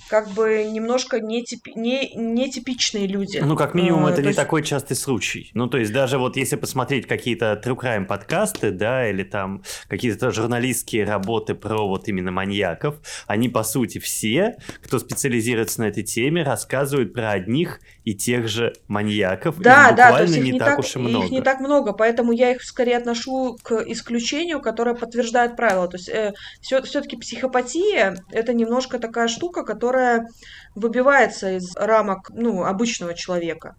как 0.09 0.29
бы 0.29 0.63
немножко 0.71 1.19
нетип... 1.19 1.67
не... 1.75 2.13
нетипичные 2.15 3.07
люди. 3.07 3.37
Ну, 3.37 3.55
как 3.55 3.73
минимум, 3.73 4.05
а, 4.05 4.11
это 4.11 4.21
не 4.21 4.27
есть... 4.27 4.37
такой 4.37 4.63
частый 4.63 4.95
случай. 4.95 5.51
Ну, 5.53 5.67
то 5.67 5.77
есть, 5.77 5.91
даже 5.91 6.17
вот 6.17 6.37
если 6.37 6.55
посмотреть 6.55 7.07
какие-то 7.07 7.61
true 7.63 7.77
crime 7.77 8.05
подкасты, 8.05 8.71
да, 8.71 9.09
или 9.09 9.23
там 9.23 9.63
какие-то 9.87 10.31
журналистские 10.31 11.05
работы 11.05 11.55
про 11.55 11.87
вот 11.87 12.07
именно 12.07 12.31
маньяков, 12.31 12.95
они, 13.27 13.49
по 13.49 13.63
сути, 13.63 13.99
все, 13.99 14.57
кто 14.83 14.99
специализируется 14.99 15.81
на 15.81 15.85
этой 15.85 16.03
теме, 16.03 16.43
рассказывают 16.43 17.13
про 17.13 17.31
одних 17.31 17.79
и 18.03 18.15
тех 18.15 18.47
же 18.47 18.73
маньяков. 18.87 19.59
Да, 19.59 19.91
да, 19.91 20.11
то 20.11 20.23
есть 20.23 20.37
их 20.37 20.43
не, 20.43 20.51
не 20.51 20.59
так, 20.59 20.69
так 20.69 20.79
уж 20.79 20.95
и 20.95 20.99
много. 20.99 21.25
Их 21.25 21.31
не 21.31 21.41
так 21.41 21.59
много, 21.59 21.93
поэтому 21.93 22.31
я 22.31 22.51
их 22.51 22.63
скорее 22.63 22.97
отношу 22.97 23.57
к 23.61 23.83
исключению, 23.87 24.61
которое 24.61 24.95
подтверждает 24.95 25.55
правила. 25.55 25.87
То 25.87 25.97
есть, 25.97 26.09
э, 26.09 26.33
все-таки 26.61 27.17
психопатия– 27.17 28.15
это 28.31 28.53
немножко 28.53 28.99
такая 28.99 29.27
штука, 29.27 29.63
которая 29.63 29.96
которая 29.97 30.27
выбивается 30.75 31.57
из 31.57 31.75
рамок 31.75 32.29
ну, 32.29 32.63
обычного 32.63 33.15
человека. 33.15 33.75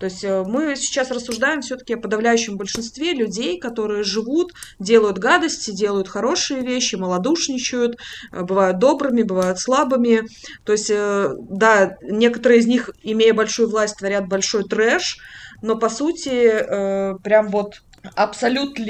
То 0.00 0.06
есть 0.06 0.24
э, 0.24 0.44
мы 0.46 0.76
сейчас 0.76 1.10
рассуждаем 1.10 1.60
все-таки 1.60 1.94
о 1.94 1.98
подавляющем 1.98 2.56
большинстве 2.56 3.12
людей, 3.12 3.58
которые 3.58 4.02
живут, 4.02 4.52
делают 4.78 5.18
гадости, 5.18 5.72
делают 5.72 6.08
хорошие 6.08 6.62
вещи, 6.62 6.94
малодушничают, 6.94 7.98
э, 8.32 8.42
бывают 8.42 8.78
добрыми, 8.78 9.22
бывают 9.22 9.58
слабыми. 9.58 10.22
То 10.64 10.72
есть, 10.72 10.90
э, 10.90 11.34
да, 11.50 11.98
некоторые 12.00 12.60
из 12.60 12.66
них, 12.66 12.90
имея 13.02 13.34
большую 13.34 13.68
власть, 13.68 13.96
творят 13.98 14.26
большой 14.26 14.64
трэш, 14.64 15.18
но 15.60 15.76
по 15.76 15.90
сути, 15.90 17.18
прям 17.22 17.48
вот 17.48 17.82
абсолютно 18.14 18.84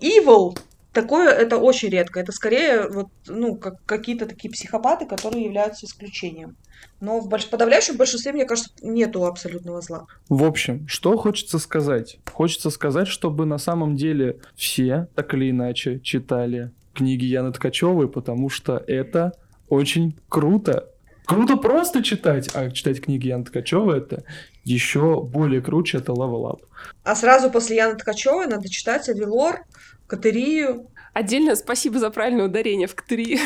evil 0.00 0.56
Такое 0.92 1.30
это 1.30 1.56
очень 1.56 1.88
редко. 1.88 2.20
Это 2.20 2.32
скорее 2.32 2.88
вот, 2.88 3.08
ну, 3.26 3.56
как 3.56 3.82
какие-то 3.84 4.26
такие 4.26 4.50
психопаты, 4.50 5.06
которые 5.06 5.44
являются 5.44 5.86
исключением. 5.86 6.56
Но 7.00 7.20
в 7.20 7.28
больш... 7.28 7.48
подавляющем 7.48 7.96
большинстве, 7.96 8.32
мне 8.32 8.44
кажется, 8.44 8.70
нету 8.82 9.24
абсолютного 9.24 9.80
зла. 9.80 10.06
В 10.28 10.44
общем, 10.44 10.86
что 10.88 11.16
хочется 11.16 11.58
сказать? 11.58 12.18
Хочется 12.30 12.70
сказать, 12.70 13.08
чтобы 13.08 13.46
на 13.46 13.58
самом 13.58 13.96
деле 13.96 14.38
все 14.54 15.08
так 15.14 15.32
или 15.34 15.50
иначе 15.50 15.98
читали 16.00 16.72
книги 16.94 17.24
Яны 17.24 17.52
Ткачевой, 17.52 18.08
потому 18.08 18.50
что 18.50 18.82
это 18.86 19.32
очень 19.68 20.18
круто. 20.28 20.88
Круто 21.24 21.56
просто 21.56 22.02
читать, 22.02 22.50
а 22.54 22.70
читать 22.70 23.00
книги 23.00 23.28
Яны 23.28 23.44
Ткачевой 23.44 23.98
это 23.98 24.24
еще 24.64 25.22
более 25.22 25.60
круче, 25.60 25.98
это 25.98 26.12
Level 26.12 26.52
Up. 26.52 26.60
А 27.04 27.14
сразу 27.14 27.50
после 27.50 27.76
Яны 27.76 27.96
Ткачевой 27.96 28.46
надо 28.46 28.68
читать 28.68 29.08
Авилор, 29.08 29.64
Катерию. 30.06 30.88
Отдельно 31.12 31.56
спасибо 31.56 31.98
за 31.98 32.10
правильное 32.10 32.46
ударение 32.46 32.86
в 32.86 32.94
Катерии. 32.94 33.38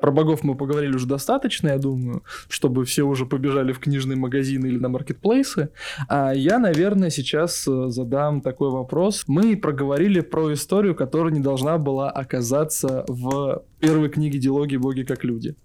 Про 0.00 0.12
богов 0.12 0.42
мы 0.42 0.54
поговорили 0.54 0.94
уже 0.94 1.06
достаточно, 1.06 1.68
я 1.68 1.78
думаю, 1.78 2.22
чтобы 2.48 2.86
все 2.86 3.02
уже 3.02 3.26
побежали 3.26 3.72
в 3.72 3.80
книжные 3.80 4.16
магазины 4.16 4.66
или 4.66 4.78
на 4.78 4.88
маркетплейсы. 4.88 5.70
А 6.08 6.32
я, 6.32 6.58
наверное, 6.58 7.10
сейчас 7.10 7.68
э, 7.68 7.90
задам 7.90 8.40
такой 8.40 8.70
вопрос. 8.70 9.24
Мы 9.26 9.58
проговорили 9.58 10.20
про 10.20 10.54
историю, 10.54 10.94
которая 10.94 11.32
не 11.34 11.40
должна 11.40 11.76
была 11.76 12.10
оказаться 12.10 13.04
в 13.08 13.62
первой 13.80 14.08
книге 14.08 14.38
диалоги 14.38 14.76
«Боги 14.76 15.02
как 15.02 15.24
люди». 15.24 15.56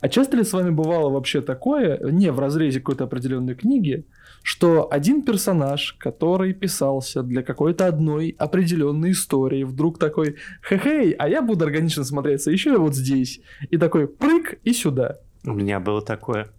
А 0.00 0.08
часто 0.08 0.36
ли 0.36 0.44
с 0.44 0.52
вами 0.52 0.70
бывало 0.70 1.10
вообще 1.10 1.40
такое, 1.40 1.98
не 2.10 2.30
в 2.32 2.38
разрезе 2.38 2.80
какой-то 2.80 3.04
определенной 3.04 3.54
книги, 3.54 4.04
что 4.42 4.88
один 4.90 5.22
персонаж, 5.22 5.96
который 5.98 6.52
писался 6.52 7.22
для 7.22 7.42
какой-то 7.42 7.86
одной 7.86 8.34
определенной 8.38 9.12
истории, 9.12 9.64
вдруг 9.64 9.98
такой, 9.98 10.36
хе-хей, 10.68 11.12
а 11.12 11.28
я 11.28 11.42
буду 11.42 11.64
органично 11.64 12.04
смотреться 12.04 12.50
еще 12.50 12.74
и 12.74 12.76
вот 12.76 12.94
здесь. 12.94 13.40
И 13.70 13.78
такой, 13.78 14.08
прыг 14.08 14.58
и 14.64 14.72
сюда. 14.72 15.18
У 15.44 15.52
меня 15.52 15.80
было 15.80 16.02
такое. 16.02 16.50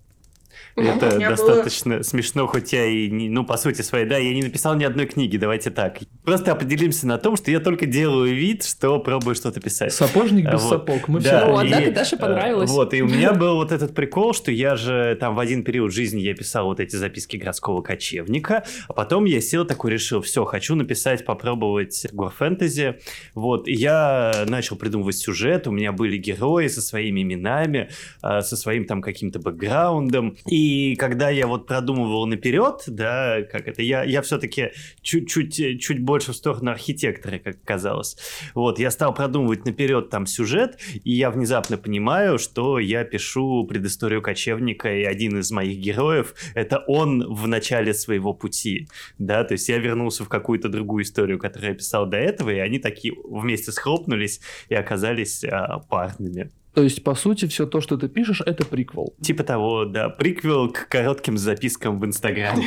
Это 0.76 1.18
достаточно 1.18 1.96
было... 1.96 2.04
смешно, 2.04 2.48
хоть 2.48 2.74
я 2.74 2.86
и, 2.86 3.10
не, 3.10 3.30
ну, 3.30 3.46
по 3.46 3.58
сути 3.58 3.82
своей, 3.82 4.06
да, 4.06 4.18
я 4.18 4.34
не 4.34 4.42
написал 4.42 4.76
ни 4.76 4.84
одной 4.84 5.06
книги, 5.06 5.38
давайте 5.38 5.70
так. 5.70 6.00
Просто 6.24 6.52
определимся 6.52 7.08
на 7.08 7.18
том, 7.18 7.36
что 7.36 7.52
я 7.52 7.60
только 7.60 7.86
делаю 7.86 8.34
вид, 8.36 8.64
что 8.64 9.00
пробую 9.00 9.36
что-то 9.36 9.60
писать. 9.60 9.94
Сапожник 9.94 10.52
без 10.52 10.62
вот. 10.62 10.70
сапог, 10.70 11.08
мы 11.08 11.20
да, 11.20 11.40
все. 11.42 11.48
Ну, 11.48 11.58
однако 11.58 11.92
Даше 11.92 12.18
понравилось. 12.18 12.70
Вот, 12.70 12.94
и 12.94 13.02
у 13.02 13.08
меня 13.08 13.34
был 13.42 13.56
вот 13.56 13.72
этот 13.72 13.94
прикол, 13.94 14.34
что 14.34 14.52
я 14.52 14.76
же 14.76 15.18
там 15.20 15.36
в 15.36 15.40
один 15.40 15.64
период 15.64 15.92
жизни 15.92 16.22
я 16.22 16.34
писал 16.34 16.66
вот 16.66 16.80
эти 16.80 16.96
записки 16.96 17.38
городского 17.38 17.82
кочевника, 17.82 18.64
а 18.88 18.94
потом 18.94 19.26
я 19.26 19.42
сел 19.42 19.66
такой, 19.66 19.92
решил, 19.92 20.22
все, 20.22 20.46
хочу 20.46 20.76
написать, 20.76 21.26
попробовать 21.26 22.08
гор-фэнтези, 22.12 23.00
вот, 23.34 23.68
и 23.68 23.74
я 23.74 24.46
начал 24.48 24.76
придумывать 24.76 25.18
сюжет, 25.18 25.68
у 25.68 25.72
меня 25.72 25.92
были 25.92 26.18
герои 26.18 26.68
со 26.68 26.82
своими 26.82 27.22
именами, 27.22 27.90
а, 28.22 28.42
со 28.42 28.56
своим 28.56 28.86
там 28.86 29.02
каким-то 29.02 29.40
бэкграундом, 29.40 30.38
и 30.48 30.61
когда 31.00 31.30
я 31.30 31.48
вот 31.48 31.68
продумывал 31.68 32.26
наперед, 32.26 32.84
да, 32.88 33.42
как 33.52 33.68
это, 33.68 33.82
я, 33.82 34.04
я 34.04 34.22
все-таки 34.22 34.72
чуть-чуть 35.02 35.82
чуть 35.82 36.02
больше 36.02 36.32
в 36.32 36.36
сторону 36.36 36.72
архитектора, 36.72 37.40
как 37.40 37.62
казалось. 37.64 38.18
Вот, 38.54 38.80
я 38.80 38.92
стал 38.92 39.14
продумывать 39.14 39.66
наперед 39.66 40.10
там 40.10 40.26
сюжет, 40.26 40.78
и 41.04 41.12
я 41.12 41.32
внезапно 41.32 41.78
понимаю, 41.78 42.38
что 42.40 42.80
я 42.80 43.04
пишу 43.04 43.66
предысторию 43.66 44.22
кочевника, 44.22 44.94
и 44.94 45.04
один 45.04 45.40
из 45.40 45.52
моих 45.52 45.78
героев— 45.78 46.34
это 46.56 46.84
он 46.88 47.34
в 47.34 47.48
начале 47.48 47.94
своего 47.94 48.34
пути, 48.34 48.88
да, 49.18 49.44
то 49.44 49.54
есть 49.54 49.70
я 49.70 49.78
вернулся 49.78 50.24
в 50.24 50.30
какую-то 50.30 50.70
другую 50.70 51.04
историю, 51.04 51.40
которую 51.40 51.72
я 51.72 51.76
писал 51.76 52.06
до 52.06 52.18
этого, 52.18 52.50
и 52.50 52.60
они 52.60 52.80
такие 52.80 53.14
вместе 53.24 53.72
схлопнулись 53.72 54.42
и 54.70 54.76
оказались 54.76 55.44
а, 55.44 55.80
парными. 55.80 56.52
То 56.74 56.84
есть, 56.84 57.04
по 57.04 57.16
сути, 57.16 57.48
все 57.48 57.66
то, 57.66 57.82
что 57.82 57.98
ты 57.98 58.08
пишешь, 58.08 58.42
это 58.46 58.66
приквел. 58.66 59.14
Типа 59.22 59.44
того, 59.44 59.86
да. 59.86 60.10
Приквел 60.10 60.72
к 60.72 60.88
коротким 60.88 61.38
запискам 61.38 62.00
в 62.00 62.06
Инстаграме. 62.06 62.66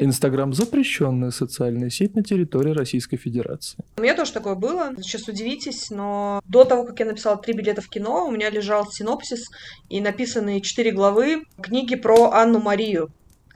Инстаграм 0.00 0.52
запрещенная 0.54 1.30
социальная 1.30 1.90
сеть 1.90 2.14
на 2.14 2.22
территории 2.22 2.72
Российской 2.72 3.16
Федерации. 3.16 3.78
У 3.98 4.02
меня 4.02 4.14
тоже 4.14 4.32
такое 4.32 4.54
было. 4.54 4.92
Сейчас 5.00 5.26
удивитесь, 5.28 5.90
но 5.90 6.40
до 6.46 6.64
того, 6.64 6.84
как 6.84 7.00
я 7.00 7.06
написала 7.06 7.36
три 7.36 7.54
билета 7.54 7.82
в 7.82 7.88
кино, 7.88 8.26
у 8.26 8.30
меня 8.30 8.50
лежал 8.50 8.90
синопсис 8.90 9.48
и 9.88 10.00
написанные 10.00 10.60
четыре 10.60 10.92
главы 10.92 11.42
книги 11.60 11.96
про 11.96 12.32
Анну 12.32 12.60
Марию 12.60 13.10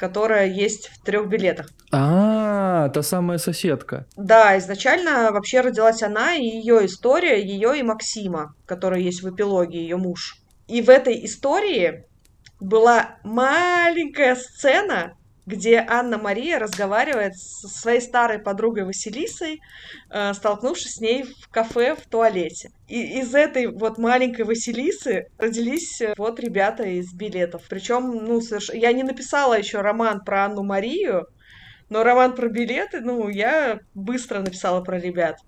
которая 0.05 0.49
есть 0.49 0.89
в 0.89 1.03
трех 1.03 1.29
билетах. 1.29 1.71
А, 1.91 2.91
та 2.91 3.03
самая 3.03 3.39
соседка. 3.39 4.05
Да, 4.19 4.59
изначально 4.59 5.33
вообще 5.33 5.63
родилась 5.63 6.03
она 6.03 6.35
и 6.35 6.45
ее 6.45 6.85
история, 6.85 7.43
ее 7.43 7.79
и 7.79 7.83
Максима, 7.83 8.55
который 8.67 9.03
есть 9.03 9.23
в 9.23 9.35
эпилоге, 9.35 9.79
ее 9.79 9.97
муж. 9.97 10.37
И 10.69 10.83
в 10.83 10.91
этой 10.91 11.25
истории 11.25 12.05
была 12.61 13.17
маленькая 13.25 14.37
сцена, 14.37 15.17
где 15.47 15.85
Анна-Мария 15.87 16.59
разговаривает 16.59 17.37
со 17.37 17.69
своей 17.69 18.01
старой 18.01 18.39
подругой 18.39 18.85
Василисой, 18.85 19.61
э, 20.11 20.33
столкнувшись 20.35 20.95
с 20.95 21.01
ней 21.01 21.25
в 21.25 21.49
кафе 21.51 21.95
в 21.95 22.07
туалете. 22.07 22.71
И 22.89 23.21
из 23.21 23.35
этой 23.35 23.67
вот 23.67 23.99
маленькой 23.99 24.45
Василисы 24.45 25.27
родились 25.39 26.01
э, 26.01 26.15
вот 26.17 26.41
ребята 26.41 26.85
из 26.85 27.13
билетов. 27.13 27.63
Причем, 27.69 28.25
ну, 28.25 28.41
соверш... 28.41 28.71
я 28.71 28.93
не 28.93 29.03
написала 29.03 29.59
еще 29.59 29.81
роман 29.81 30.25
про 30.25 30.47
Анну-Марию, 30.47 31.27
но 31.91 32.03
роман 32.03 32.35
про 32.35 32.49
билеты, 32.49 33.01
ну, 33.01 33.29
я 33.29 33.81
быстро 33.95 34.41
написала 34.41 34.81
про 34.83 34.99
ребят. 34.99 35.39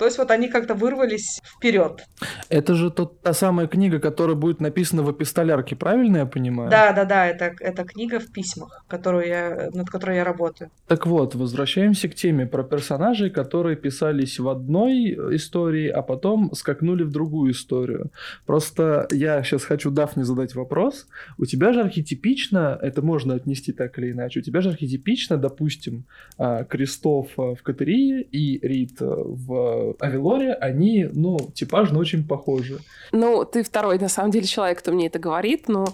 То 0.00 0.06
есть 0.06 0.16
вот 0.16 0.30
они 0.30 0.48
как-то 0.48 0.72
вырвались 0.72 1.42
вперед. 1.44 2.06
Это 2.48 2.74
же 2.74 2.90
тот, 2.90 3.20
та 3.20 3.34
самая 3.34 3.66
книга, 3.66 4.00
которая 4.00 4.34
будет 4.34 4.58
написана 4.58 5.02
в 5.02 5.12
эпистолярке, 5.12 5.76
правильно 5.76 6.16
я 6.16 6.26
понимаю? 6.26 6.70
Да, 6.70 6.92
да, 6.92 7.04
да, 7.04 7.26
это, 7.26 7.52
это 7.60 7.84
книга 7.84 8.18
в 8.18 8.32
письмах, 8.32 8.82
которую 8.88 9.28
я, 9.28 9.68
над 9.74 9.90
которой 9.90 10.16
я 10.16 10.24
работаю. 10.24 10.70
Так 10.86 11.06
вот, 11.06 11.34
возвращаемся 11.34 12.08
к 12.08 12.14
теме 12.14 12.46
про 12.46 12.62
персонажей, 12.62 13.28
которые 13.28 13.76
писались 13.76 14.38
в 14.38 14.48
одной 14.48 15.36
истории, 15.36 15.88
а 15.88 16.00
потом 16.00 16.50
скакнули 16.54 17.02
в 17.02 17.10
другую 17.10 17.52
историю. 17.52 18.10
Просто 18.46 19.06
я 19.10 19.42
сейчас 19.42 19.64
хочу 19.64 19.90
Дафне 19.90 20.24
задать 20.24 20.54
вопрос. 20.54 21.08
У 21.36 21.44
тебя 21.44 21.74
же 21.74 21.82
архетипично, 21.82 22.78
это 22.80 23.02
можно 23.02 23.34
отнести 23.34 23.72
так 23.72 23.98
или 23.98 24.12
иначе, 24.12 24.40
у 24.40 24.42
тебя 24.42 24.62
же 24.62 24.70
архетипично, 24.70 25.36
допустим, 25.36 26.06
а, 26.38 26.64
Крестов 26.64 27.28
в 27.36 27.58
Катерии 27.62 28.22
и 28.22 28.66
Рид 28.66 28.96
в 28.98 29.89
Авелоре, 29.98 30.52
они, 30.54 31.08
ну, 31.12 31.38
типажно 31.54 31.98
очень 31.98 32.26
похожи. 32.26 32.78
Ну, 33.12 33.44
ты 33.44 33.62
второй, 33.62 33.98
на 33.98 34.08
самом 34.08 34.30
деле, 34.30 34.46
человек, 34.46 34.78
кто 34.78 34.92
мне 34.92 35.06
это 35.06 35.18
говорит, 35.18 35.68
но, 35.68 35.86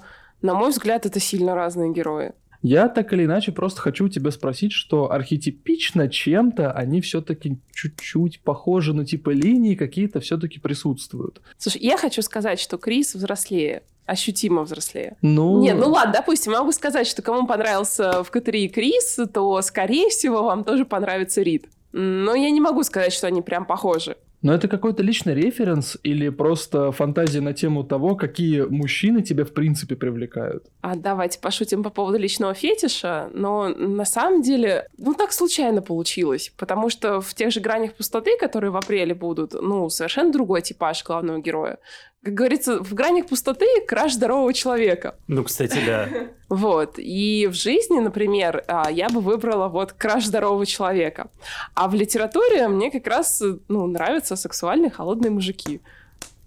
на 0.42 0.54
мой 0.54 0.70
взгляд, 0.70 1.06
это 1.06 1.20
сильно 1.20 1.54
разные 1.54 1.92
герои. 1.92 2.32
Я 2.62 2.88
так 2.88 3.12
или 3.12 3.24
иначе 3.26 3.52
просто 3.52 3.80
хочу 3.80 4.06
у 4.06 4.08
тебя 4.08 4.30
спросить, 4.30 4.72
что 4.72 5.12
архетипично 5.12 6.08
чем-то 6.08 6.72
они 6.72 7.00
все-таки 7.00 7.58
чуть-чуть 7.72 8.40
похожи, 8.40 8.92
но 8.92 9.04
типа 9.04 9.30
линии 9.30 9.74
какие-то 9.74 10.20
все-таки 10.20 10.58
присутствуют. 10.58 11.40
Слушай, 11.58 11.82
я 11.82 11.96
хочу 11.96 12.22
сказать, 12.22 12.58
что 12.58 12.78
Крис 12.78 13.14
взрослее 13.14 13.82
ощутимо 14.06 14.62
взрослее. 14.62 15.16
Ну... 15.20 15.60
Нет, 15.60 15.76
ну 15.76 15.90
ладно, 15.90 16.14
допустим, 16.14 16.52
могу 16.52 16.72
сказать, 16.72 17.06
что 17.06 17.22
кому 17.22 17.46
понравился 17.46 18.22
в 18.22 18.30
Катери 18.30 18.68
Крис, 18.68 19.18
то, 19.32 19.60
скорее 19.62 20.08
всего, 20.10 20.44
вам 20.44 20.64
тоже 20.64 20.84
понравится 20.84 21.42
Рид. 21.42 21.66
Но 21.92 22.34
я 22.34 22.50
не 22.50 22.60
могу 22.60 22.82
сказать, 22.82 23.12
что 23.12 23.26
они 23.26 23.42
прям 23.42 23.64
похожи. 23.64 24.16
Но 24.42 24.54
это 24.54 24.68
какой-то 24.68 25.02
личный 25.02 25.34
референс 25.34 25.96
или 26.02 26.28
просто 26.28 26.92
фантазия 26.92 27.40
на 27.40 27.52
тему 27.52 27.84
того, 27.84 28.14
какие 28.14 28.60
мужчины 28.62 29.22
тебя 29.22 29.44
в 29.44 29.52
принципе 29.52 29.96
привлекают? 29.96 30.66
А 30.82 30.94
давайте 30.94 31.40
пошутим 31.40 31.82
по 31.82 31.90
поводу 31.90 32.18
личного 32.18 32.54
фетиша, 32.54 33.30
но 33.32 33.68
на 33.68 34.04
самом 34.04 34.42
деле, 34.42 34.88
ну 34.98 35.14
так 35.14 35.32
случайно 35.32 35.82
получилось, 35.82 36.52
потому 36.56 36.90
что 36.90 37.20
в 37.20 37.34
тех 37.34 37.50
же 37.50 37.60
гранях 37.60 37.94
пустоты, 37.94 38.36
которые 38.38 38.70
в 38.70 38.76
апреле 38.76 39.14
будут, 39.14 39.54
ну 39.54 39.88
совершенно 39.88 40.30
другой 40.30 40.62
типаж 40.62 41.02
главного 41.02 41.40
героя 41.40 41.78
как 42.26 42.34
говорится, 42.34 42.82
в 42.82 42.92
гранях 42.92 43.26
пустоты 43.26 43.66
краш 43.86 44.14
здорового 44.14 44.52
человека. 44.52 45.14
Ну, 45.28 45.44
кстати, 45.44 45.78
да. 45.86 46.08
Вот. 46.48 46.94
И 46.98 47.46
в 47.46 47.54
жизни, 47.54 48.00
например, 48.00 48.64
а, 48.66 48.90
я 48.90 49.08
бы 49.08 49.20
выбрала 49.20 49.68
вот 49.68 49.92
краш 49.92 50.26
здорового 50.26 50.66
человека. 50.66 51.28
А 51.74 51.88
в 51.88 51.94
литературе 51.94 52.66
мне 52.66 52.90
как 52.90 53.06
раз 53.06 53.40
ну, 53.68 53.86
нравятся 53.86 54.34
сексуальные 54.34 54.90
холодные 54.90 55.30
мужики. 55.30 55.80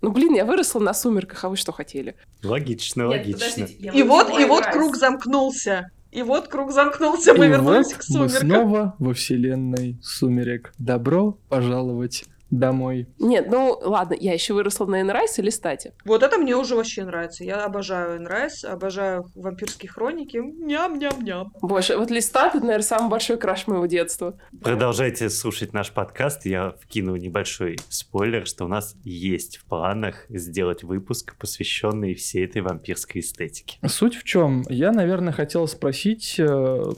Ну, 0.02 0.12
блин, 0.12 0.36
я 0.36 0.44
выросла 0.44 0.82
на 0.82 0.94
сумерках, 0.94 1.46
а 1.46 1.50
вы 1.50 1.56
что 1.56 1.72
хотели? 1.72 2.16
Логично, 2.44 3.04
Нет, 3.04 3.26
логично. 3.26 3.64
И 3.64 4.04
вот, 4.04 4.38
и 4.38 4.44
вот 4.44 4.66
круг 4.66 4.98
замкнулся. 4.98 5.92
И 6.12 6.24
вот 6.24 6.50
круг 6.50 6.72
замкнулся, 6.72 7.34
мы 7.34 7.46
и 7.46 7.50
вернулись 7.50 7.88
вот 7.88 7.98
к 7.98 8.04
сумеркам. 8.04 8.48
мы 8.48 8.56
снова 8.56 8.96
во 9.00 9.14
вселенной 9.14 9.98
сумерек. 10.02 10.74
Добро 10.78 11.38
пожаловать 11.48 12.26
домой. 12.52 13.08
Нет, 13.20 13.48
ну 13.50 13.78
ладно, 13.82 14.16
я 14.20 14.34
еще 14.34 14.54
выросла 14.54 14.86
на 14.86 15.02
Энн 15.02 15.15
Райс 15.15 15.33
и 15.33 15.38
Лестате. 15.40 15.94
Вот 16.06 16.24
это 16.24 16.38
мне 16.38 16.56
уже 16.56 16.76
вообще 16.76 17.04
нравится. 17.04 17.44
Я 17.44 17.66
обожаю 17.66 18.18
Энн 18.18 18.35
Райс, 18.35 18.64
обожаю 18.64 19.26
вампирские 19.36 19.90
хроники. 19.90 20.38
Ням-ням-ням. 20.38 21.54
Боже, 21.62 21.98
вот 21.98 22.10
Лестат, 22.10 22.56
это, 22.56 22.66
наверное, 22.66 22.84
самый 22.84 23.10
большой 23.10 23.38
краш 23.38 23.68
моего 23.68 23.86
детства. 23.86 24.38
Продолжайте 24.62 25.30
слушать 25.30 25.74
наш 25.74 25.92
подкаст. 25.92 26.46
Я 26.46 26.74
вкину 26.82 27.16
небольшой 27.16 27.78
спойлер, 27.90 28.46
что 28.46 28.66
у 28.66 28.68
нас 28.68 28.96
есть 29.04 29.58
в 29.58 29.66
планах 29.66 30.26
сделать 30.30 30.84
выпуск, 30.84 31.36
посвященный 31.38 32.14
всей 32.16 32.46
этой 32.46 32.62
вампирской 32.62 33.22
эстетике. 33.22 33.78
Суть 33.88 34.16
в 34.16 34.24
чем? 34.24 34.64
Я, 34.70 34.92
наверное, 34.92 35.34
хотел 35.34 35.68
спросить 35.68 36.36
э, 36.40 36.46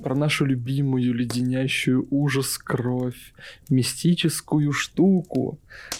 про 0.02 0.16
нашу 0.16 0.46
любимую 0.46 1.14
леденящую 1.14 2.08
ужас 2.10 2.58
кровь, 2.58 3.34
мистическую 3.70 4.72
штуку, 4.72 5.41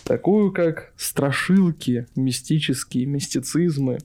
такую 0.04 0.52
как 0.52 0.94
страшилки, 0.98 2.08
мистические 2.16 3.06
мистицизмы, 3.06 4.00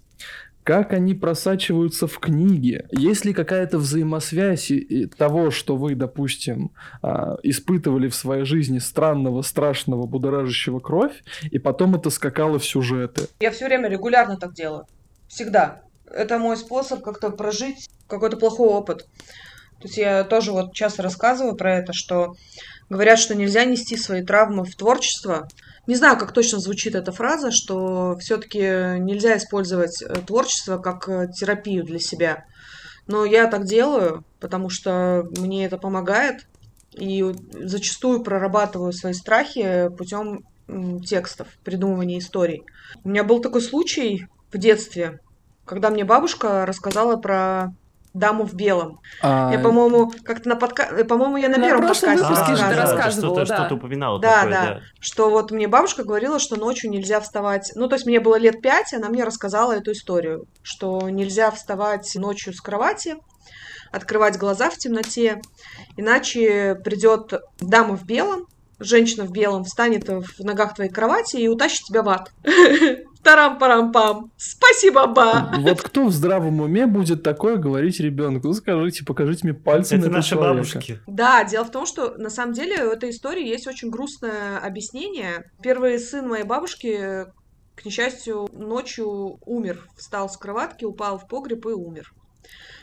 как 0.66 0.92
они 0.92 1.14
просачиваются 1.14 2.08
в 2.08 2.18
книги. 2.18 2.84
Есть 2.90 3.24
ли 3.24 3.32
какая-то 3.32 3.78
взаимосвязь 3.78 4.72
того, 5.16 5.52
что 5.52 5.76
вы, 5.76 5.94
допустим, 5.94 6.72
а, 7.02 7.36
испытывали 7.44 8.08
в 8.08 8.16
своей 8.16 8.44
жизни 8.44 8.80
странного, 8.80 9.42
страшного, 9.42 10.06
будоражащего 10.06 10.80
кровь, 10.80 11.22
и 11.52 11.60
потом 11.60 11.94
это 11.94 12.10
скакало 12.10 12.58
в 12.58 12.64
сюжеты? 12.64 13.28
Я 13.38 13.52
все 13.52 13.66
время 13.66 13.88
регулярно 13.88 14.38
так 14.38 14.54
делаю. 14.54 14.86
Всегда. 15.28 15.82
Это 16.10 16.38
мой 16.38 16.56
способ 16.56 17.00
как-то 17.00 17.30
прожить 17.30 17.88
какой-то 18.08 18.36
плохой 18.36 18.68
опыт. 18.68 19.06
То 19.78 19.88
есть 19.88 19.98
я 19.98 20.24
тоже 20.24 20.50
вот 20.50 20.72
часто 20.72 21.02
рассказываю 21.02 21.54
про 21.54 21.76
это, 21.76 21.92
что 21.92 22.34
Говорят, 22.88 23.18
что 23.18 23.34
нельзя 23.34 23.64
нести 23.64 23.96
свои 23.96 24.22
травмы 24.22 24.64
в 24.64 24.76
творчество. 24.76 25.48
Не 25.86 25.96
знаю, 25.96 26.18
как 26.18 26.32
точно 26.32 26.60
звучит 26.60 26.94
эта 26.94 27.12
фраза, 27.12 27.50
что 27.50 28.16
все-таки 28.18 28.60
нельзя 29.00 29.36
использовать 29.36 30.02
э, 30.02 30.14
творчество 30.26 30.78
как 30.78 31.08
э, 31.08 31.28
терапию 31.32 31.84
для 31.84 31.98
себя. 31.98 32.44
Но 33.06 33.24
я 33.24 33.46
так 33.48 33.64
делаю, 33.64 34.24
потому 34.40 34.70
что 34.70 35.24
мне 35.36 35.66
это 35.66 35.78
помогает. 35.78 36.46
И 36.92 37.24
зачастую 37.52 38.22
прорабатываю 38.22 38.92
свои 38.92 39.12
страхи 39.12 39.90
путем 39.98 40.44
текстов, 41.04 41.48
придумывания 41.62 42.18
историй. 42.18 42.64
У 43.04 43.08
меня 43.08 43.22
был 43.22 43.40
такой 43.40 43.60
случай 43.60 44.26
в 44.50 44.58
детстве, 44.58 45.20
когда 45.64 45.90
мне 45.90 46.04
бабушка 46.04 46.64
рассказала 46.64 47.16
про 47.16 47.74
даму 48.18 48.44
в 48.44 48.54
белом. 48.54 49.00
А... 49.20 49.50
Я, 49.52 49.58
по-моему, 49.58 50.12
как-то 50.24 50.48
на 50.48 50.56
подка... 50.56 50.84
Э, 50.84 51.04
по-моему, 51.04 51.36
я 51.36 51.48
на, 51.48 51.58
на 51.58 51.66
первом 51.66 51.82
подкасте 51.82 52.16
выпуске 52.16 52.56
же 52.56 52.64
ты 52.68 52.74
рассказывала, 52.74 53.44
да. 53.44 53.56
Что-то 53.56 53.74
упоминала 53.74 54.20
да, 54.20 54.34
такое, 54.36 54.50
да, 54.50 54.64
да. 54.66 54.80
Что 55.00 55.30
вот 55.30 55.50
мне 55.50 55.68
бабушка 55.68 56.04
говорила, 56.04 56.38
что 56.38 56.56
ночью 56.56 56.90
нельзя 56.90 57.20
вставать. 57.20 57.72
Ну, 57.74 57.88
то 57.88 57.96
есть 57.96 58.06
мне 58.06 58.20
было 58.20 58.36
лет 58.36 58.62
пять, 58.62 58.92
она 58.94 59.08
мне 59.08 59.24
рассказала 59.24 59.72
эту 59.72 59.92
историю, 59.92 60.46
что 60.62 61.08
нельзя 61.10 61.50
вставать 61.50 62.10
ночью 62.16 62.52
с 62.52 62.60
кровати, 62.60 63.16
открывать 63.92 64.38
глаза 64.38 64.70
в 64.70 64.76
темноте, 64.76 65.40
иначе 65.96 66.74
придет 66.82 67.34
дама 67.60 67.96
в 67.96 68.04
белом, 68.04 68.46
женщина 68.78 69.24
в 69.24 69.30
белом 69.30 69.64
встанет 69.64 70.08
в 70.08 70.44
ногах 70.44 70.74
твоей 70.74 70.90
кровати 70.90 71.36
и 71.36 71.48
утащит 71.48 71.84
тебя 71.86 72.02
в 72.02 72.08
ад. 72.08 72.32
Тарам-парам-пам. 73.26 74.30
Спасибо, 74.36 75.08
ба. 75.08 75.50
Вот 75.58 75.82
кто 75.82 76.06
в 76.06 76.12
здравом 76.12 76.60
уме 76.60 76.86
будет 76.86 77.24
такое 77.24 77.56
говорить 77.56 77.98
ребенку? 77.98 78.46
Ну, 78.46 78.54
скажите, 78.54 79.04
покажите 79.04 79.40
мне 79.42 79.52
пальцем 79.52 79.98
Это 79.98 80.08
на 80.08 80.16
наши 80.18 80.30
человека. 80.30 80.54
бабушки. 80.54 81.00
Да, 81.08 81.42
дело 81.42 81.64
в 81.64 81.72
том, 81.72 81.86
что 81.86 82.14
на 82.16 82.30
самом 82.30 82.52
деле 82.52 82.84
у 82.84 82.90
этой 82.92 83.10
истории 83.10 83.44
есть 83.44 83.66
очень 83.66 83.90
грустное 83.90 84.58
объяснение. 84.58 85.50
Первый 85.60 85.98
сын 85.98 86.28
моей 86.28 86.44
бабушки, 86.44 87.26
к 87.74 87.84
несчастью, 87.84 88.48
ночью 88.52 89.38
умер. 89.44 89.88
Встал 89.96 90.30
с 90.30 90.36
кроватки, 90.36 90.84
упал 90.84 91.18
в 91.18 91.26
погреб 91.26 91.66
и 91.66 91.70
умер. 91.70 92.12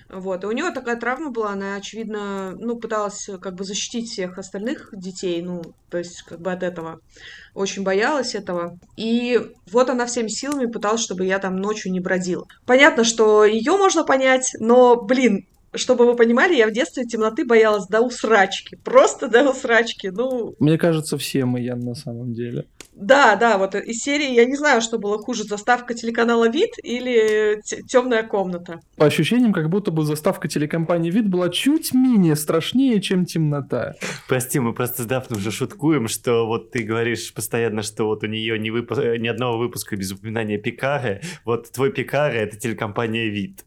Вот. 0.09 0.43
И 0.43 0.47
у 0.47 0.51
него 0.51 0.71
такая 0.71 0.95
травма 0.95 1.31
была, 1.31 1.51
она, 1.51 1.75
очевидно, 1.75 2.55
ну, 2.57 2.77
пыталась 2.77 3.29
как 3.41 3.55
бы 3.55 3.63
защитить 3.63 4.09
всех 4.09 4.37
остальных 4.37 4.89
детей, 4.93 5.41
ну, 5.41 5.61
то 5.89 5.97
есть 5.97 6.23
как 6.23 6.41
бы 6.41 6.51
от 6.51 6.63
этого. 6.63 6.99
Очень 7.53 7.83
боялась 7.83 8.35
этого. 8.35 8.79
И 8.97 9.39
вот 9.71 9.89
она 9.89 10.05
всеми 10.05 10.27
силами 10.27 10.65
пыталась, 10.65 11.01
чтобы 11.01 11.25
я 11.25 11.39
там 11.39 11.57
ночью 11.57 11.91
не 11.91 11.99
бродила. 11.99 12.45
Понятно, 12.65 13.03
что 13.03 13.45
ее 13.45 13.77
можно 13.77 14.03
понять, 14.03 14.51
но, 14.59 14.95
блин, 14.95 15.45
чтобы 15.75 16.05
вы 16.05 16.15
понимали, 16.15 16.55
я 16.55 16.67
в 16.67 16.71
детстве 16.71 17.05
темноты 17.05 17.45
боялась 17.45 17.87
до 17.87 18.01
усрачки. 18.01 18.77
Просто 18.83 19.27
до 19.27 19.49
усрачки. 19.49 20.07
Ну, 20.11 20.55
Мне 20.59 20.77
кажется, 20.77 21.17
все 21.17 21.45
мы, 21.45 21.61
Ян, 21.61 21.79
на 21.79 21.95
самом 21.95 22.33
деле. 22.33 22.65
да, 22.95 23.35
да, 23.35 23.57
вот 23.57 23.75
из 23.75 23.97
серии 24.03 24.33
я 24.33 24.45
не 24.45 24.55
знаю, 24.55 24.81
что 24.81 24.99
было 24.99 25.17
хуже, 25.17 25.43
заставка 25.43 25.93
телеканала 25.93 26.47
«Вид» 26.49 26.71
или 26.83 27.59
«Темная 27.87 28.23
комната». 28.23 28.79
По 28.97 29.05
ощущениям, 29.05 29.51
как 29.53 29.69
будто 29.69 29.91
бы 29.91 30.03
заставка 30.05 30.47
телекомпании 30.47 31.09
«Вид» 31.11 31.27
была 31.27 31.49
чуть 31.49 31.93
менее 31.93 32.35
страшнее, 32.35 33.01
чем 33.01 33.25
темнота. 33.25 33.95
Прости, 34.27 34.59
мы 34.59 34.73
просто 34.73 35.03
с 35.03 35.05
Дафной 35.05 35.39
уже 35.39 35.51
шуткуем, 35.51 36.07
что 36.07 36.45
вот 36.45 36.71
ты 36.71 36.83
говоришь 36.83 37.33
постоянно, 37.33 37.81
что 37.81 38.05
вот 38.05 38.23
у 38.23 38.27
нее 38.27 38.59
ни, 38.59 38.69
выпу- 38.69 39.17
ни 39.17 39.27
одного 39.27 39.57
выпуска 39.57 39.95
без 39.95 40.11
упоминания 40.11 40.57
Пикары. 40.57 41.21
Вот 41.45 41.71
твой 41.71 41.91
Пикара— 41.91 42.31
это 42.33 42.57
телекомпания 42.57 43.29
«Вид». 43.29 43.65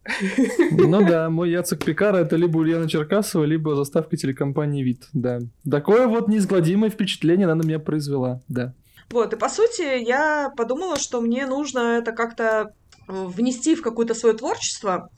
Ну 0.70 1.04
да, 1.06 1.28
мой 1.30 1.50
Яцек 1.50 1.84
Пикара 1.96 2.18
это 2.18 2.36
либо 2.36 2.58
Ульяна 2.58 2.86
Черкасова, 2.86 3.44
либо 3.44 3.74
заставка 3.74 4.18
телекомпании 4.18 4.82
«Вид», 4.82 5.08
да. 5.14 5.38
Такое 5.68 6.06
вот 6.06 6.28
неизгладимое 6.28 6.90
впечатление 6.90 7.46
она 7.46 7.54
на 7.54 7.62
меня 7.62 7.78
произвела, 7.78 8.42
да. 8.48 8.74
Вот, 9.10 9.32
и 9.32 9.36
по 9.36 9.48
сути 9.48 10.04
я 10.06 10.52
подумала, 10.58 10.98
что 10.98 11.22
мне 11.22 11.46
нужно 11.46 11.96
это 11.96 12.12
как-то 12.12 12.74
э, 13.08 13.24
внести 13.24 13.74
в 13.74 13.80
какое-то 13.80 14.12
свое 14.12 14.34
творчество. 14.34 15.08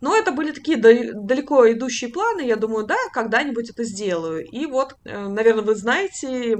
Но 0.00 0.16
это 0.16 0.32
были 0.32 0.52
такие 0.52 0.78
далеко 0.78 1.70
идущие 1.70 2.08
планы. 2.08 2.46
Я 2.46 2.56
думаю, 2.56 2.86
да, 2.86 2.96
когда-нибудь 3.12 3.68
это 3.68 3.84
сделаю. 3.84 4.42
И 4.42 4.64
вот, 4.64 4.96
э, 5.04 5.28
наверное, 5.28 5.64
вы 5.64 5.74
знаете, 5.74 6.56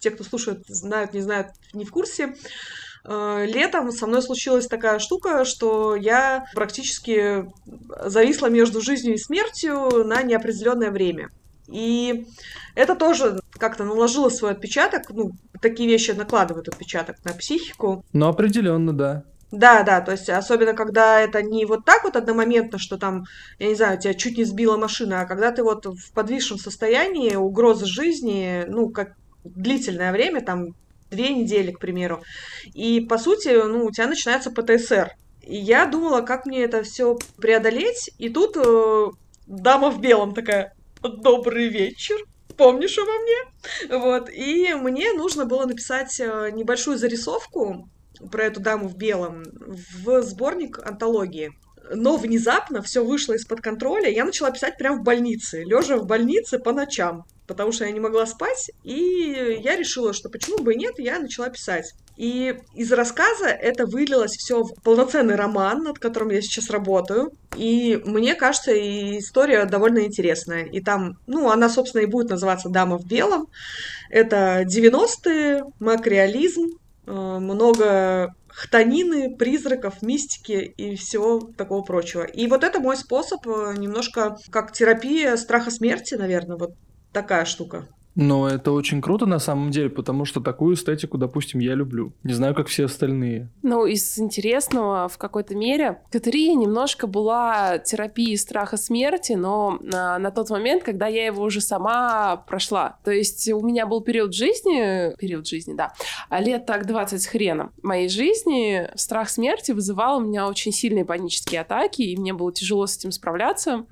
те, 0.00 0.10
кто 0.10 0.24
слушает, 0.24 0.64
знают, 0.66 1.14
не 1.14 1.20
знают, 1.20 1.48
не 1.74 1.84
в 1.84 1.92
курсе. 1.92 2.34
Э, 3.04 3.46
летом 3.46 3.90
со 3.90 4.06
мной 4.06 4.22
случилась 4.22 4.66
такая 4.66 4.98
штука, 4.98 5.44
что 5.44 5.96
я 5.96 6.44
практически 6.54 7.50
зависла 8.04 8.46
между 8.46 8.80
жизнью 8.80 9.14
и 9.14 9.18
смертью 9.18 10.04
на 10.04 10.22
неопределенное 10.22 10.90
время. 10.90 11.30
И 11.68 12.26
это 12.74 12.94
тоже 12.94 13.40
как-то 13.52 13.84
наложило 13.84 14.28
свой 14.28 14.52
отпечаток. 14.52 15.10
Ну, 15.10 15.32
такие 15.60 15.88
вещи 15.88 16.10
накладывают 16.12 16.68
отпечаток 16.68 17.16
на 17.24 17.32
психику. 17.32 18.04
Ну, 18.12 18.28
определенно, 18.28 18.92
да. 18.92 19.24
Да, 19.50 19.82
да, 19.82 20.00
то 20.00 20.12
есть 20.12 20.30
особенно 20.30 20.72
когда 20.72 21.20
это 21.20 21.42
не 21.42 21.66
вот 21.66 21.84
так 21.84 22.04
вот 22.04 22.16
одномоментно, 22.16 22.78
что 22.78 22.96
там, 22.96 23.24
я 23.58 23.68
не 23.68 23.74
знаю, 23.74 23.98
тебя 23.98 24.14
чуть 24.14 24.38
не 24.38 24.44
сбила 24.44 24.78
машина, 24.78 25.20
а 25.20 25.26
когда 25.26 25.52
ты 25.52 25.62
вот 25.62 25.84
в 25.84 26.12
подвисшем 26.14 26.56
состоянии, 26.56 27.36
угрозы 27.36 27.84
жизни, 27.84 28.64
ну, 28.66 28.88
как 28.88 29.12
длительное 29.44 30.10
время, 30.10 30.40
там, 30.40 30.68
две 31.12 31.30
недели, 31.30 31.70
к 31.70 31.78
примеру, 31.78 32.22
и, 32.74 33.00
по 33.00 33.18
сути, 33.18 33.48
ну, 33.48 33.84
у 33.84 33.90
тебя 33.90 34.08
начинается 34.08 34.50
ПТСР. 34.50 35.12
И 35.42 35.56
я 35.56 35.86
думала, 35.86 36.22
как 36.22 36.46
мне 36.46 36.62
это 36.62 36.82
все 36.82 37.16
преодолеть, 37.36 38.10
и 38.18 38.28
тут 38.28 38.56
э, 38.56 39.06
дама 39.46 39.90
в 39.90 40.00
белом 40.00 40.34
такая, 40.34 40.74
добрый 41.02 41.68
вечер, 41.68 42.16
помнишь 42.56 42.98
обо 42.98 43.12
мне? 43.12 43.98
Вот, 43.98 44.30
и 44.30 44.74
мне 44.74 45.12
нужно 45.12 45.44
было 45.44 45.66
написать 45.66 46.18
э, 46.20 46.50
небольшую 46.52 46.96
зарисовку 46.96 47.88
про 48.30 48.44
эту 48.44 48.60
даму 48.60 48.88
в 48.88 48.96
белом 48.96 49.42
в 50.04 50.22
сборник 50.22 50.78
антологии. 50.84 51.52
Но 51.94 52.16
внезапно 52.16 52.80
все 52.80 53.04
вышло 53.04 53.32
из-под 53.34 53.60
контроля. 53.60 54.08
Я 54.08 54.24
начала 54.24 54.50
писать 54.50 54.78
прямо 54.78 54.98
в 54.98 55.02
больнице, 55.02 55.64
лежа 55.64 55.96
в 55.96 56.06
больнице 56.06 56.58
по 56.58 56.72
ночам, 56.72 57.24
потому 57.52 57.72
что 57.72 57.84
я 57.84 57.90
не 57.90 58.00
могла 58.00 58.26
спать. 58.26 58.70
И 58.82 59.60
я 59.62 59.76
решила, 59.76 60.12
что 60.12 60.30
почему 60.30 60.58
бы 60.58 60.72
и 60.72 60.78
нет, 60.78 60.94
я 60.98 61.18
начала 61.18 61.48
писать. 61.50 61.92
И 62.16 62.58
из 62.74 62.92
рассказа 62.92 63.46
это 63.46 63.86
вылилось 63.86 64.32
все 64.32 64.62
в 64.62 64.74
полноценный 64.82 65.34
роман, 65.34 65.82
над 65.82 65.98
которым 65.98 66.30
я 66.30 66.40
сейчас 66.40 66.70
работаю. 66.70 67.32
И 67.56 68.00
мне 68.04 68.34
кажется, 68.34 68.72
и 68.72 69.18
история 69.18 69.64
довольно 69.66 70.00
интересная. 70.00 70.64
И 70.64 70.80
там, 70.80 71.18
ну, 71.26 71.50
она, 71.50 71.68
собственно, 71.68 72.02
и 72.02 72.06
будет 72.06 72.30
называться 72.30 72.68
«Дама 72.68 72.98
в 72.98 73.06
белом». 73.06 73.48
Это 74.10 74.62
90-е, 74.62 75.64
макреализм, 75.78 76.78
э, 77.06 77.12
много 77.12 78.34
хтонины, 78.52 79.34
призраков, 79.36 80.02
мистики 80.02 80.72
и 80.76 80.94
всего 80.96 81.40
такого 81.56 81.82
прочего. 81.82 82.22
И 82.22 82.46
вот 82.46 82.64
это 82.64 82.80
мой 82.80 82.96
способ 82.96 83.46
э, 83.46 83.74
немножко 83.76 84.36
как 84.50 84.72
терапия 84.72 85.36
страха 85.36 85.70
смерти, 85.70 86.14
наверное, 86.14 86.56
вот 86.56 86.72
такая 87.12 87.44
штука. 87.44 87.86
Но 88.14 88.48
это 88.48 88.72
очень 88.72 89.00
круто 89.00 89.26
на 89.26 89.38
самом 89.38 89.70
деле, 89.70 89.88
потому 89.88 90.24
что 90.24 90.40
такую 90.40 90.74
эстетику, 90.74 91.16
допустим, 91.16 91.60
я 91.60 91.74
люблю. 91.74 92.12
Не 92.22 92.34
знаю, 92.34 92.54
как 92.54 92.66
все 92.68 92.84
остальные. 92.84 93.48
Ну, 93.62 93.86
из 93.86 94.18
интересного 94.18 95.08
в 95.08 95.16
какой-то 95.16 95.54
мере 95.54 96.02
Катерия 96.10 96.54
немножко 96.54 97.06
была 97.06 97.78
терапией 97.78 98.36
страха 98.36 98.76
смерти, 98.76 99.32
но 99.32 99.78
на, 99.80 100.18
на 100.18 100.30
тот 100.30 100.50
момент, 100.50 100.82
когда 100.82 101.06
я 101.06 101.26
его 101.26 101.42
уже 101.42 101.60
сама 101.60 102.36
прошла. 102.36 102.98
То 103.04 103.10
есть 103.10 103.50
у 103.50 103.64
меня 103.64 103.86
был 103.86 104.02
период 104.02 104.34
жизни, 104.34 105.16
период 105.16 105.46
жизни, 105.46 105.74
да, 105.74 105.92
а 106.28 106.40
лет 106.40 106.66
так 106.66 106.86
20 106.86 107.20
с 107.20 107.26
хреном 107.26 107.72
моей 107.82 108.08
жизни, 108.08 108.90
страх 108.94 109.30
смерти 109.30 109.72
вызывал 109.72 110.18
у 110.18 110.20
меня 110.20 110.48
очень 110.48 110.72
сильные 110.72 111.04
панические 111.04 111.62
атаки, 111.62 112.02
и 112.02 112.16
мне 112.16 112.34
было 112.34 112.52
тяжело 112.52 112.86
с 112.86 112.96
этим 112.96 113.12
справляться. 113.12 113.86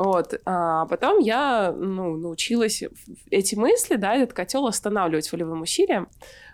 Вот. 0.00 0.40
А 0.46 0.86
потом 0.86 1.18
я 1.18 1.74
ну, 1.76 2.16
научилась 2.16 2.82
эти 3.30 3.54
мысли, 3.54 3.96
да, 3.96 4.14
этот 4.14 4.32
котел 4.32 4.66
останавливать 4.66 5.30
волевым 5.30 5.60
усилием. 5.60 6.08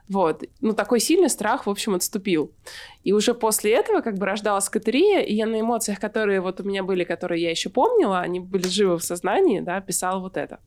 Вот. 0.08 0.42
Ну, 0.60 0.72
такой 0.72 0.98
сильный 0.98 1.30
страх, 1.30 1.66
в 1.66 1.70
общем, 1.70 1.94
отступил. 1.94 2.50
И 3.04 3.12
уже 3.12 3.34
после 3.34 3.72
этого 3.74 4.00
как 4.00 4.18
бы 4.18 4.26
рождалась 4.26 4.68
Катерия, 4.68 5.20
и 5.20 5.32
я 5.32 5.46
на 5.46 5.60
эмоциях, 5.60 6.00
которые 6.00 6.40
вот 6.40 6.60
у 6.60 6.64
меня 6.64 6.82
были, 6.82 7.04
которые 7.04 7.40
я 7.40 7.50
еще 7.50 7.70
помнила, 7.70 8.18
они 8.18 8.40
были 8.40 8.66
живы 8.66 8.98
в 8.98 9.04
сознании, 9.04 9.60
да, 9.60 9.80
писала 9.80 10.18
вот 10.18 10.36
это. 10.36 10.58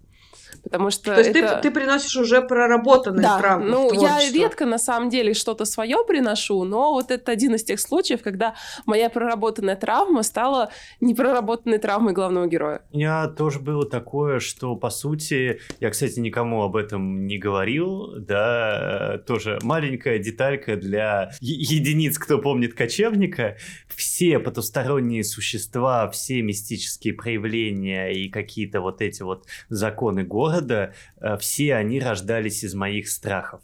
Потому 0.64 0.90
что 0.90 1.16
То 1.16 1.20
есть 1.20 1.32
это... 1.32 1.56
ты, 1.56 1.70
ты 1.70 1.72
приносишь 1.72 2.16
уже 2.16 2.42
проработанные 2.42 3.24
да, 3.24 3.40
травмы. 3.40 3.70
Ну, 3.70 3.94
я 3.94 4.20
редко 4.32 4.66
на 4.66 4.78
самом 4.78 5.10
деле 5.10 5.34
что-то 5.34 5.66
свое 5.66 5.98
приношу, 6.08 6.64
но 6.64 6.94
вот 6.94 7.12
это 7.12 7.32
один 7.32 7.56
из 7.56 7.64
тех 7.64 7.80
случаев, 7.80 8.22
когда 8.22 8.56
моя 8.86 9.10
проработанная 9.10 9.76
травма 9.76 10.24
стала 10.24 10.72
непроработанной 11.02 11.78
травмой 11.78 12.14
главного 12.14 12.48
героя. 12.48 12.82
У 12.92 12.98
меня 12.98 13.28
тоже 13.28 13.60
было 13.60 13.88
такое, 13.88 14.40
что 14.40 14.76
по 14.76 14.90
сути, 14.90 15.60
я, 15.80 15.90
кстати, 15.90 16.20
никому 16.20 16.64
об 16.64 16.76
этом 16.76 17.26
не 17.26 17.38
говорил, 17.38 18.14
да, 18.20 19.20
тоже 19.26 19.60
маленькая 19.62 20.20
деталька 20.20 20.76
для 20.76 21.32
единиц, 21.40 22.18
кто 22.18 22.40
помнит 22.40 22.74
кочевника. 22.74 23.56
Все 23.88 24.40
потусторонние 24.40 25.24
существа, 25.24 26.10
все 26.10 26.42
мистические 26.42 27.14
проявления 27.14 28.10
и 28.10 28.30
какие-то 28.30 28.82
вот 28.82 29.02
эти 29.02 29.22
вот 29.22 29.46
законы 29.70 30.24
города 30.24 30.39
города, 30.40 30.94
э, 31.20 31.38
все 31.38 31.76
они 31.76 32.00
рождались 32.00 32.64
из 32.64 32.74
моих 32.74 33.10
страхов. 33.10 33.62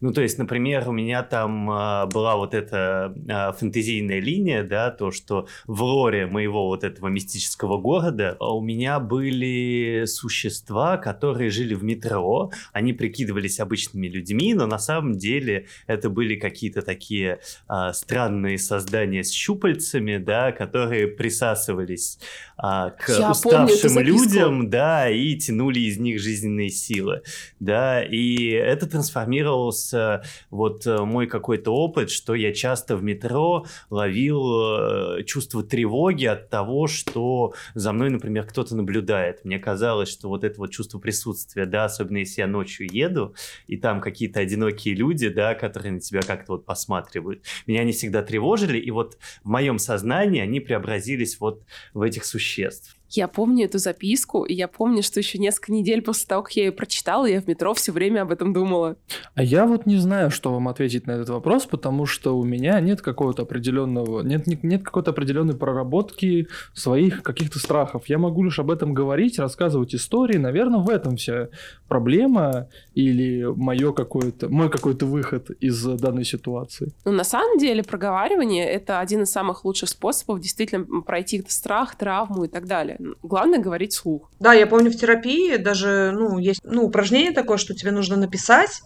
Ну, 0.00 0.12
то 0.12 0.22
есть, 0.22 0.38
например, 0.38 0.88
у 0.88 0.92
меня 0.92 1.22
там 1.22 1.70
э, 1.70 2.06
была 2.06 2.36
вот 2.36 2.54
эта 2.54 3.14
э, 3.28 3.52
фэнтезийная 3.58 4.20
линия, 4.20 4.62
да, 4.62 4.90
то, 4.90 5.10
что 5.10 5.46
в 5.66 5.82
лоре 5.82 6.26
моего 6.26 6.66
вот 6.66 6.84
этого 6.84 7.08
мистического 7.08 7.78
города 7.78 8.36
у 8.40 8.60
меня 8.60 9.00
были 9.00 10.04
существа, 10.06 10.96
которые 10.96 11.50
жили 11.50 11.74
в 11.74 11.84
метро, 11.84 12.52
они 12.72 12.92
прикидывались 12.92 13.60
обычными 13.60 14.08
людьми, 14.08 14.54
но 14.54 14.66
на 14.66 14.78
самом 14.78 15.16
деле 15.16 15.66
это 15.86 16.10
были 16.10 16.36
какие-то 16.36 16.82
такие 16.82 17.40
э, 17.68 17.92
странные 17.92 18.58
создания 18.58 19.24
с 19.24 19.32
щупальцами, 19.32 20.18
да, 20.18 20.52
которые 20.52 21.08
присасывались 21.08 22.18
э, 22.62 22.90
к 22.98 23.08
Я 23.08 23.30
уставшим 23.30 23.98
людям, 23.98 24.70
да, 24.70 25.10
и 25.10 25.36
тянули 25.36 25.80
из 25.80 25.98
них 25.98 26.20
жизненные 26.20 26.70
силы, 26.70 27.22
да, 27.60 28.02
и 28.02 28.50
это 28.50 28.86
трансформировалось 28.86 29.82
вспомнился 29.92 30.22
вот 30.50 30.86
э, 30.86 31.04
мой 31.04 31.26
какой-то 31.26 31.72
опыт, 31.72 32.10
что 32.10 32.34
я 32.34 32.52
часто 32.52 32.96
в 32.96 33.02
метро 33.02 33.66
ловил 33.90 35.18
э, 35.18 35.24
чувство 35.24 35.62
тревоги 35.62 36.26
от 36.26 36.48
того, 36.48 36.86
что 36.86 37.54
за 37.74 37.92
мной, 37.92 38.10
например, 38.10 38.46
кто-то 38.46 38.74
наблюдает. 38.76 39.44
Мне 39.44 39.58
казалось, 39.58 40.08
что 40.08 40.28
вот 40.28 40.44
это 40.44 40.58
вот 40.58 40.70
чувство 40.70 40.98
присутствия, 40.98 41.66
да, 41.66 41.84
особенно 41.84 42.18
если 42.18 42.42
я 42.42 42.46
ночью 42.46 42.86
еду, 42.92 43.34
и 43.66 43.76
там 43.76 44.00
какие-то 44.00 44.40
одинокие 44.40 44.94
люди, 44.94 45.28
да, 45.28 45.54
которые 45.54 45.92
на 45.92 46.00
тебя 46.00 46.22
как-то 46.22 46.52
вот 46.52 46.64
посматривают. 46.64 47.42
Меня 47.66 47.82
они 47.82 47.92
всегда 47.92 48.22
тревожили, 48.22 48.78
и 48.78 48.90
вот 48.90 49.18
в 49.42 49.48
моем 49.48 49.78
сознании 49.78 50.40
они 50.40 50.60
преобразились 50.60 51.40
вот 51.40 51.62
в 51.94 52.02
этих 52.02 52.24
существ 52.24 52.51
веществ. 52.52 52.96
Я 53.14 53.28
помню 53.28 53.66
эту 53.66 53.76
записку, 53.76 54.44
и 54.44 54.54
я 54.54 54.68
помню, 54.68 55.02
что 55.02 55.20
еще 55.20 55.36
несколько 55.36 55.70
недель 55.70 56.00
после 56.00 56.26
того, 56.26 56.42
как 56.44 56.52
я 56.52 56.64
ее 56.64 56.72
прочитала, 56.72 57.26
я 57.26 57.42
в 57.42 57.46
метро 57.46 57.74
все 57.74 57.92
время 57.92 58.22
об 58.22 58.32
этом 58.32 58.54
думала. 58.54 58.96
А 59.34 59.42
я 59.42 59.66
вот 59.66 59.84
не 59.84 59.98
знаю, 59.98 60.30
что 60.30 60.50
вам 60.50 60.66
ответить 60.68 61.06
на 61.06 61.12
этот 61.12 61.28
вопрос, 61.28 61.66
потому 61.66 62.06
что 62.06 62.38
у 62.38 62.42
меня 62.42 62.80
нет 62.80 63.02
какого-то 63.02 63.42
определенного, 63.42 64.22
нет, 64.22 64.46
нет, 64.46 64.64
нет 64.64 64.82
какой-то 64.82 65.10
определенной 65.10 65.54
проработки 65.54 66.48
своих 66.72 67.22
каких-то 67.22 67.58
страхов. 67.58 68.04
Я 68.06 68.16
могу 68.16 68.44
лишь 68.44 68.58
об 68.58 68.70
этом 68.70 68.94
говорить, 68.94 69.38
рассказывать 69.38 69.94
истории. 69.94 70.38
Наверное, 70.38 70.80
в 70.80 70.88
этом 70.88 71.16
вся 71.16 71.48
проблема 71.88 72.68
или 72.94 73.44
мое 73.44 73.92
какое-то, 73.92 74.48
мой 74.48 74.70
какой-то 74.70 75.04
выход 75.04 75.50
из 75.60 75.84
данной 75.84 76.24
ситуации. 76.24 76.94
Ну, 77.04 77.12
на 77.12 77.24
самом 77.24 77.58
деле, 77.58 77.82
проговаривание— 77.82 78.66
это 78.70 79.00
один 79.00 79.24
из 79.24 79.30
самых 79.30 79.66
лучших 79.66 79.90
способов 79.90 80.40
действительно 80.40 81.02
пройти 81.02 81.44
страх, 81.46 81.96
травму 81.96 82.44
и 82.44 82.48
так 82.48 82.66
далее. 82.66 82.96
Главное 83.22 83.58
говорить 83.58 83.94
слух. 83.94 84.30
Да, 84.40 84.52
я 84.52 84.66
помню 84.66 84.90
в 84.90 84.96
терапии 84.96 85.56
даже, 85.56 86.12
ну, 86.12 86.38
есть, 86.38 86.60
ну, 86.64 86.84
упражнение 86.84 87.32
такое, 87.32 87.56
что 87.56 87.74
тебе 87.74 87.90
нужно 87.90 88.16
написать 88.16 88.80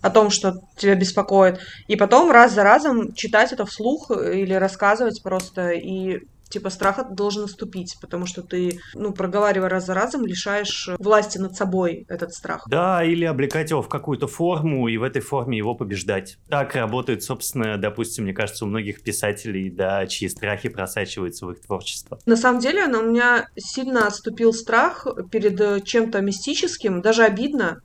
о 0.00 0.10
том, 0.10 0.30
что 0.30 0.54
тебя 0.76 0.94
беспокоит, 0.94 1.60
и 1.88 1.96
потом 1.96 2.30
раз 2.30 2.52
за 2.52 2.62
разом 2.62 3.12
читать 3.14 3.52
это 3.52 3.64
вслух 3.64 4.10
или 4.10 4.54
рассказывать 4.54 5.22
просто, 5.22 5.70
и 5.70 6.20
типа 6.52 6.70
страх 6.70 7.00
должен 7.14 7.42
наступить, 7.42 7.96
потому 8.00 8.26
что 8.26 8.42
ты, 8.42 8.78
ну, 8.94 9.12
проговаривая 9.12 9.68
раз 9.68 9.86
за 9.86 9.94
разом, 9.94 10.26
лишаешь 10.26 10.90
власти 10.98 11.38
над 11.38 11.56
собой 11.56 12.04
этот 12.08 12.32
страх. 12.32 12.64
Да, 12.68 13.02
или 13.02 13.24
облекать 13.24 13.70
его 13.70 13.82
в 13.82 13.88
какую-то 13.88 14.26
форму 14.26 14.88
и 14.88 14.96
в 14.98 15.02
этой 15.02 15.22
форме 15.22 15.58
его 15.58 15.74
побеждать. 15.74 16.36
Так 16.48 16.74
работает, 16.74 17.22
собственно, 17.22 17.78
допустим, 17.78 18.24
мне 18.24 18.34
кажется, 18.34 18.64
у 18.64 18.68
многих 18.68 19.02
писателей, 19.02 19.70
да, 19.70 20.06
чьи 20.06 20.28
страхи 20.28 20.68
просачиваются 20.68 21.46
в 21.46 21.52
их 21.52 21.62
творчество. 21.62 22.18
На 22.26 22.36
самом 22.36 22.60
деле, 22.60 22.84
у 22.84 23.02
меня 23.02 23.46
сильно 23.56 24.06
отступил 24.06 24.52
страх 24.52 25.06
перед 25.30 25.84
чем-то 25.84 26.20
мистическим, 26.20 27.00
даже 27.00 27.24
обидно. 27.24 27.80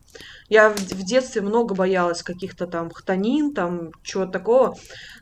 Я 0.50 0.70
в 0.70 1.04
детстве 1.04 1.42
много 1.42 1.76
боялась 1.76 2.24
каких-то 2.24 2.68
там 2.68 2.90
хтонин, 2.90 3.54
там 3.54 3.92
чего-то 4.04 4.32
такого. 4.32 4.76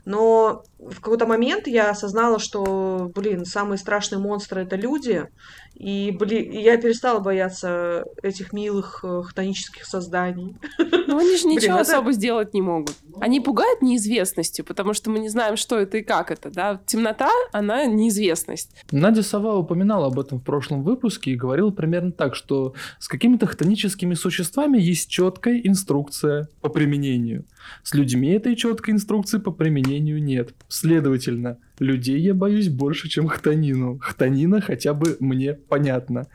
Но 0.04 0.62
в 0.78 1.00
какой-то 1.00 1.26
момент 1.26 1.66
я 1.66 1.90
осознала, 1.90 2.38
что, 2.38 3.10
блин, 3.14 3.44
самые 3.44 3.78
страшные 3.78 4.18
монстры 4.18 4.62
это 4.62 4.76
люди. 4.76 5.26
И, 5.74 6.10
блин, 6.18 6.52
я 6.52 6.78
перестала 6.78 7.18
бояться 7.18 8.04
этих 8.22 8.52
милых 8.54 9.00
э, 9.02 9.22
хтонических 9.26 9.84
созданий. 9.84 10.56
Ну, 10.78 11.18
они 11.18 11.36
же 11.36 11.46
ничего 11.46 11.78
особо 11.78 12.12
сделать 12.12 12.54
не 12.54 12.62
могут. 12.62 12.94
Они 13.20 13.40
пугают 13.40 13.82
неизвестностью, 13.82 14.64
потому 14.64 14.94
что 14.94 15.10
мы 15.10 15.18
не 15.18 15.28
знаем, 15.28 15.56
что 15.56 15.78
это 15.78 15.98
и 15.98 16.02
как 16.02 16.30
это, 16.30 16.50
да. 16.50 16.80
Темнота, 16.86 17.30
она 17.52 17.84
неизвестность. 17.86 18.70
Надя 18.90 19.22
Сова 19.22 19.56
упоминала 19.56 20.06
об 20.06 20.18
этом 20.18 20.40
в 20.40 20.44
прошлом 20.44 20.82
выпуске 20.82 21.32
и 21.32 21.36
говорила 21.36 21.70
примерно 21.70 22.12
так, 22.12 22.34
что 22.34 22.74
с 22.98 23.08
какими-то 23.08 23.46
хтоническими 23.46 24.14
существами 24.14 24.78
есть 24.78 25.10
четкая 25.10 25.60
инструкция 25.62 26.48
по 26.62 26.70
применению. 26.70 27.44
С 27.82 27.94
людьми 27.94 28.30
этой 28.30 28.56
четкой 28.56 28.94
инструкции 28.94 29.38
по 29.38 29.50
применению 29.50 30.22
нет. 30.22 30.54
Следовательно, 30.68 31.58
людей 31.78 32.18
я 32.20 32.34
боюсь 32.34 32.68
больше, 32.68 33.08
чем 33.08 33.28
хтонину. 33.28 33.98
Хтонина 33.98 34.60
хотя 34.60 34.94
бы 34.94 35.16
мне 35.20 35.54
понятно. 35.54 36.26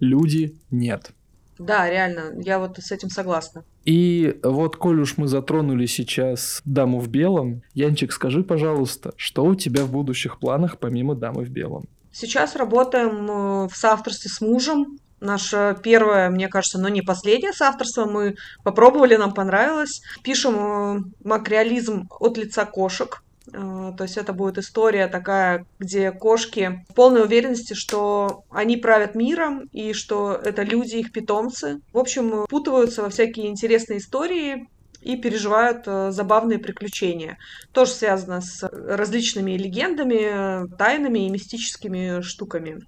Люди 0.00 0.56
нет. 0.70 1.10
Да, 1.58 1.88
реально, 1.88 2.32
я 2.40 2.58
вот 2.58 2.78
с 2.78 2.90
этим 2.90 3.08
согласна. 3.10 3.64
И 3.84 4.38
вот, 4.42 4.76
коль 4.76 5.00
уж 5.00 5.16
мы 5.16 5.28
затронули 5.28 5.86
сейчас 5.86 6.60
даму 6.64 6.98
в 6.98 7.08
белом, 7.08 7.62
Янчик, 7.74 8.12
скажи, 8.12 8.42
пожалуйста, 8.42 9.12
что 9.16 9.44
у 9.44 9.54
тебя 9.54 9.84
в 9.84 9.92
будущих 9.92 10.38
планах 10.38 10.78
помимо 10.78 11.14
дамы 11.14 11.44
в 11.44 11.50
белом? 11.50 11.84
Сейчас 12.10 12.56
работаем 12.56 13.30
э, 13.30 13.68
в 13.68 13.76
соавторстве 13.76 14.30
с 14.30 14.40
мужем 14.40 14.98
Наше 15.22 15.78
первое, 15.84 16.30
мне 16.30 16.48
кажется, 16.48 16.80
но 16.80 16.88
не 16.88 17.00
последнее 17.00 17.52
соавторство. 17.52 18.06
Мы 18.06 18.34
попробовали, 18.64 19.14
нам 19.14 19.32
понравилось. 19.32 20.02
Пишем 20.24 20.54
э, 20.56 21.00
макреализм 21.22 22.08
от 22.18 22.36
лица 22.36 22.64
кошек. 22.64 23.22
Э, 23.52 23.92
то 23.96 24.04
есть 24.04 24.16
это 24.16 24.32
будет 24.32 24.58
история 24.58 25.08
такая, 25.08 25.66
где 25.78 26.12
кошки 26.12 26.84
в 26.88 26.94
полной 26.94 27.22
уверенности, 27.22 27.74
что 27.74 28.44
они 28.50 28.76
правят 28.76 29.14
миром 29.14 29.68
и 29.72 29.92
что 29.92 30.32
это 30.32 30.62
люди, 30.62 30.96
их 30.96 31.12
питомцы. 31.12 31.80
В 31.92 31.98
общем, 31.98 32.46
путываются 32.48 33.02
во 33.02 33.10
всякие 33.10 33.48
интересные 33.48 33.98
истории, 33.98 34.68
и 35.02 35.16
переживают 35.16 35.82
э, 35.86 36.12
забавные 36.12 36.58
приключения. 36.58 37.36
Тоже 37.72 37.90
связано 37.90 38.40
с 38.40 38.62
различными 38.62 39.52
легендами, 39.52 40.68
тайнами 40.76 41.26
и 41.26 41.30
мистическими 41.30 42.20
штуками. 42.20 42.78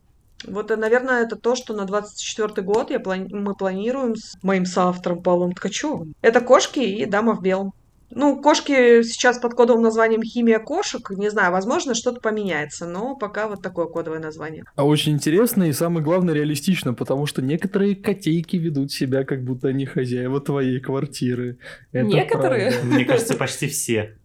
Вот, 0.46 0.70
э, 0.70 0.76
наверное, 0.76 1.24
это 1.24 1.36
то, 1.36 1.56
что 1.56 1.74
на 1.74 1.84
24 1.84 2.62
год 2.62 2.90
я 2.90 2.98
плани- 2.98 3.34
мы 3.34 3.54
планируем 3.54 4.16
с 4.16 4.34
моим 4.42 4.64
соавтором 4.64 5.22
Павлом 5.22 5.52
Ткачевым. 5.52 6.14
Это 6.22 6.40
кошки 6.40 6.80
и 6.80 7.04
дама 7.06 7.34
в 7.34 7.42
белом. 7.42 7.72
Ну, 8.10 8.40
кошки 8.40 9.02
сейчас 9.02 9.38
под 9.38 9.54
кодовым 9.54 9.82
названием 9.82 10.22
«Химия 10.22 10.58
кошек». 10.58 11.10
Не 11.10 11.30
знаю, 11.30 11.52
возможно, 11.52 11.94
что-то 11.94 12.20
поменяется, 12.20 12.86
но 12.86 13.16
пока 13.16 13.48
вот 13.48 13.62
такое 13.62 13.86
кодовое 13.86 14.20
название. 14.20 14.64
А 14.76 14.86
очень 14.86 15.12
интересно 15.12 15.64
и, 15.64 15.72
самое 15.72 16.04
главное, 16.04 16.34
реалистично, 16.34 16.94
потому 16.94 17.26
что 17.26 17.42
некоторые 17.42 17.96
котейки 17.96 18.56
ведут 18.56 18.92
себя, 18.92 19.24
как 19.24 19.42
будто 19.44 19.68
они 19.68 19.86
хозяева 19.86 20.40
твоей 20.40 20.80
квартиры. 20.80 21.58
Это 21.92 22.06
некоторые? 22.06 22.70
Правда. 22.70 22.88
Мне 22.94 23.04
кажется, 23.04 23.34
почти 23.34 23.68
все. 23.68 24.16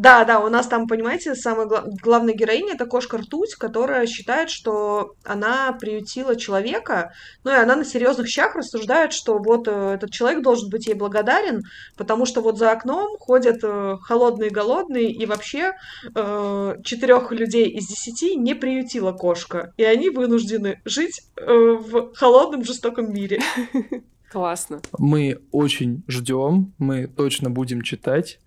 Да, 0.00 0.24
да, 0.24 0.40
у 0.40 0.48
нас 0.48 0.66
там, 0.66 0.86
понимаете, 0.86 1.34
самая 1.34 1.66
гла- 1.66 1.84
главная 2.02 2.32
героиня 2.32 2.72
это 2.72 2.86
кошка 2.86 3.18
Ртуть, 3.18 3.54
которая 3.56 4.06
считает, 4.06 4.48
что 4.48 5.12
она 5.24 5.72
приютила 5.78 6.36
человека, 6.36 7.12
ну 7.44 7.50
и 7.50 7.54
она 7.54 7.76
на 7.76 7.84
серьезных 7.84 8.26
щах 8.26 8.56
рассуждает, 8.56 9.12
что 9.12 9.36
вот 9.36 9.68
э, 9.68 9.92
этот 9.96 10.10
человек 10.10 10.42
должен 10.42 10.70
быть 10.70 10.86
ей 10.86 10.94
благодарен, 10.94 11.64
потому 11.98 12.24
что 12.24 12.40
вот 12.40 12.56
за 12.56 12.70
окном 12.70 13.18
ходят 13.18 13.58
э, 13.62 13.98
холодные, 14.00 14.48
голодные, 14.48 15.12
и 15.12 15.26
вообще 15.26 15.72
э, 16.14 16.76
четырех 16.82 17.30
людей 17.30 17.68
из 17.68 17.86
десяти 17.86 18.36
не 18.36 18.54
приютила 18.54 19.12
кошка, 19.12 19.74
и 19.76 19.84
они 19.84 20.08
вынуждены 20.08 20.80
жить 20.86 21.20
э, 21.36 21.44
в 21.44 22.14
холодном, 22.14 22.64
жестоком 22.64 23.12
мире. 23.12 23.42
Классно. 24.30 24.80
Мы 24.96 25.40
очень 25.50 26.04
ждем, 26.06 26.72
мы 26.78 27.08
точно 27.08 27.50
будем 27.50 27.82
читать. 27.82 28.38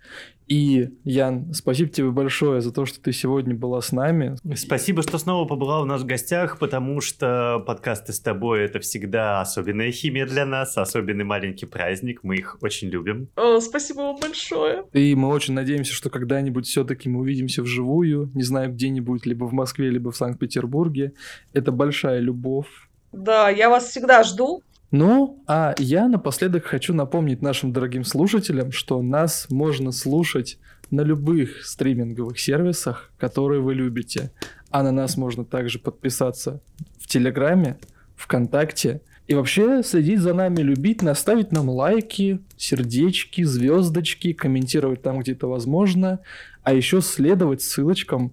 И, 0.48 0.90
Ян, 1.04 1.54
спасибо 1.54 1.90
тебе 1.90 2.12
большое 2.12 2.62
за 2.62 2.72
то, 2.72 2.86
что 2.86 3.02
ты 3.02 3.12
сегодня 3.14 3.56
была 3.56 3.82
с 3.82 3.92
нами. 3.92 4.36
Спасибо, 4.56 5.02
что 5.02 5.18
снова 5.18 5.48
побыла 5.48 5.82
у 5.82 5.86
нас 5.86 6.02
в 6.02 6.06
гостях, 6.06 6.60
потому 6.60 7.02
что 7.02 7.64
подкасты 7.66 8.14
с 8.14 8.20
тобой— 8.20 8.62
это 8.66 8.80
всегда 8.80 9.42
особенная 9.42 9.92
химия 9.92 10.26
для 10.26 10.46
нас, 10.46 10.78
особенный 10.78 11.24
маленький 11.24 11.66
праздник, 11.66 12.20
мы 12.24 12.38
их 12.38 12.58
очень 12.62 12.90
любим. 12.90 13.30
О, 13.36 13.60
спасибо 13.60 14.00
вам 14.00 14.18
большое. 14.20 14.86
И 14.94 15.16
мы 15.16 15.30
очень 15.30 15.54
надеемся, 15.54 15.94
что 15.94 16.10
когда-нибудь 16.10 16.66
все-таки 16.66 17.10
мы 17.10 17.22
увидимся 17.22 17.62
вживую, 17.62 18.32
не 18.34 18.44
знаю, 18.44 18.72
где-нибудь, 18.72 19.26
либо 19.26 19.46
в 19.46 19.54
Москве, 19.54 19.90
либо 19.90 20.12
в 20.12 20.18
Санкт-Петербурге. 20.18 21.14
Это 21.54 21.72
большая 21.72 22.20
любовь. 22.20 22.68
Да, 23.12 23.50
я 23.50 23.70
вас 23.70 23.90
всегда 23.90 24.24
жду. 24.24 24.62
Ну, 24.94 25.44
а 25.48 25.74
я 25.80 26.08
напоследок 26.08 26.66
хочу 26.66 26.94
напомнить 26.94 27.42
нашим 27.42 27.74
дорогим 27.74 28.04
слушателям, 28.04 28.72
что 28.72 29.02
нас 29.02 29.48
можно 29.50 29.92
слушать 29.92 30.60
на 30.92 31.02
любых 31.02 31.66
стриминговых 31.66 32.40
сервисах, 32.40 33.12
которые 33.18 33.60
вы 33.60 33.74
любите. 33.74 34.32
А 34.70 34.84
на 34.84 34.92
нас 34.92 35.18
можно 35.18 35.46
также 35.46 35.80
подписаться 35.80 36.62
в 37.00 37.08
Телеграме, 37.08 37.80
ВКонтакте. 38.16 39.02
И 39.26 39.34
вообще 39.34 39.82
следить 39.82 40.20
за 40.20 40.36
нами, 40.36 40.62
любить, 40.62 41.02
наставить 41.02 41.52
нам 41.52 41.70
лайки, 41.70 42.42
сердечки, 42.56 43.42
звездочки, 43.42 44.32
комментировать 44.32 45.02
там, 45.02 45.22
где 45.22 45.32
это 45.32 45.48
возможно. 45.48 46.20
А 46.62 46.72
еще 46.72 47.02
следовать 47.02 47.64
ссылочкам 47.64 48.32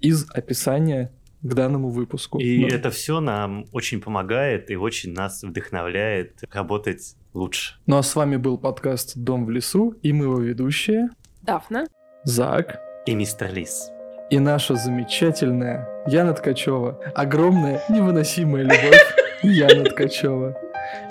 из 0.00 0.24
описания 0.30 1.10
к 1.42 1.54
данному 1.54 1.90
выпуску. 1.90 2.38
И 2.38 2.68
да. 2.68 2.76
это 2.76 2.90
все 2.90 3.20
нам 3.20 3.66
очень 3.72 4.00
помогает 4.00 4.70
и 4.70 4.76
очень 4.76 5.12
нас 5.12 5.42
вдохновляет 5.42 6.42
работать 6.52 7.16
лучше. 7.34 7.74
Ну 7.86 7.98
а 7.98 8.02
с 8.02 8.14
вами 8.16 8.36
был 8.36 8.58
подкаст 8.58 9.16
«Дом 9.16 9.46
в 9.46 9.50
лесу» 9.50 9.94
и 10.02 10.12
мы 10.12 10.24
его 10.24 10.38
ведущие 10.38 11.10
Дафна, 11.42 11.86
Зак 12.24 12.80
и 13.06 13.14
мистер 13.14 13.52
Лис. 13.52 13.90
И 14.30 14.40
наша 14.40 14.74
замечательная 14.74 15.88
Яна 16.08 16.32
Ткачева. 16.32 17.00
Огромная, 17.14 17.80
невыносимая 17.88 18.64
любовь 18.64 19.14
Яна 19.42 19.84
Ткачева. 19.84 20.56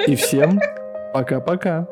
И 0.05 0.15
всем 0.15 0.59
пока-пока. 1.13 1.87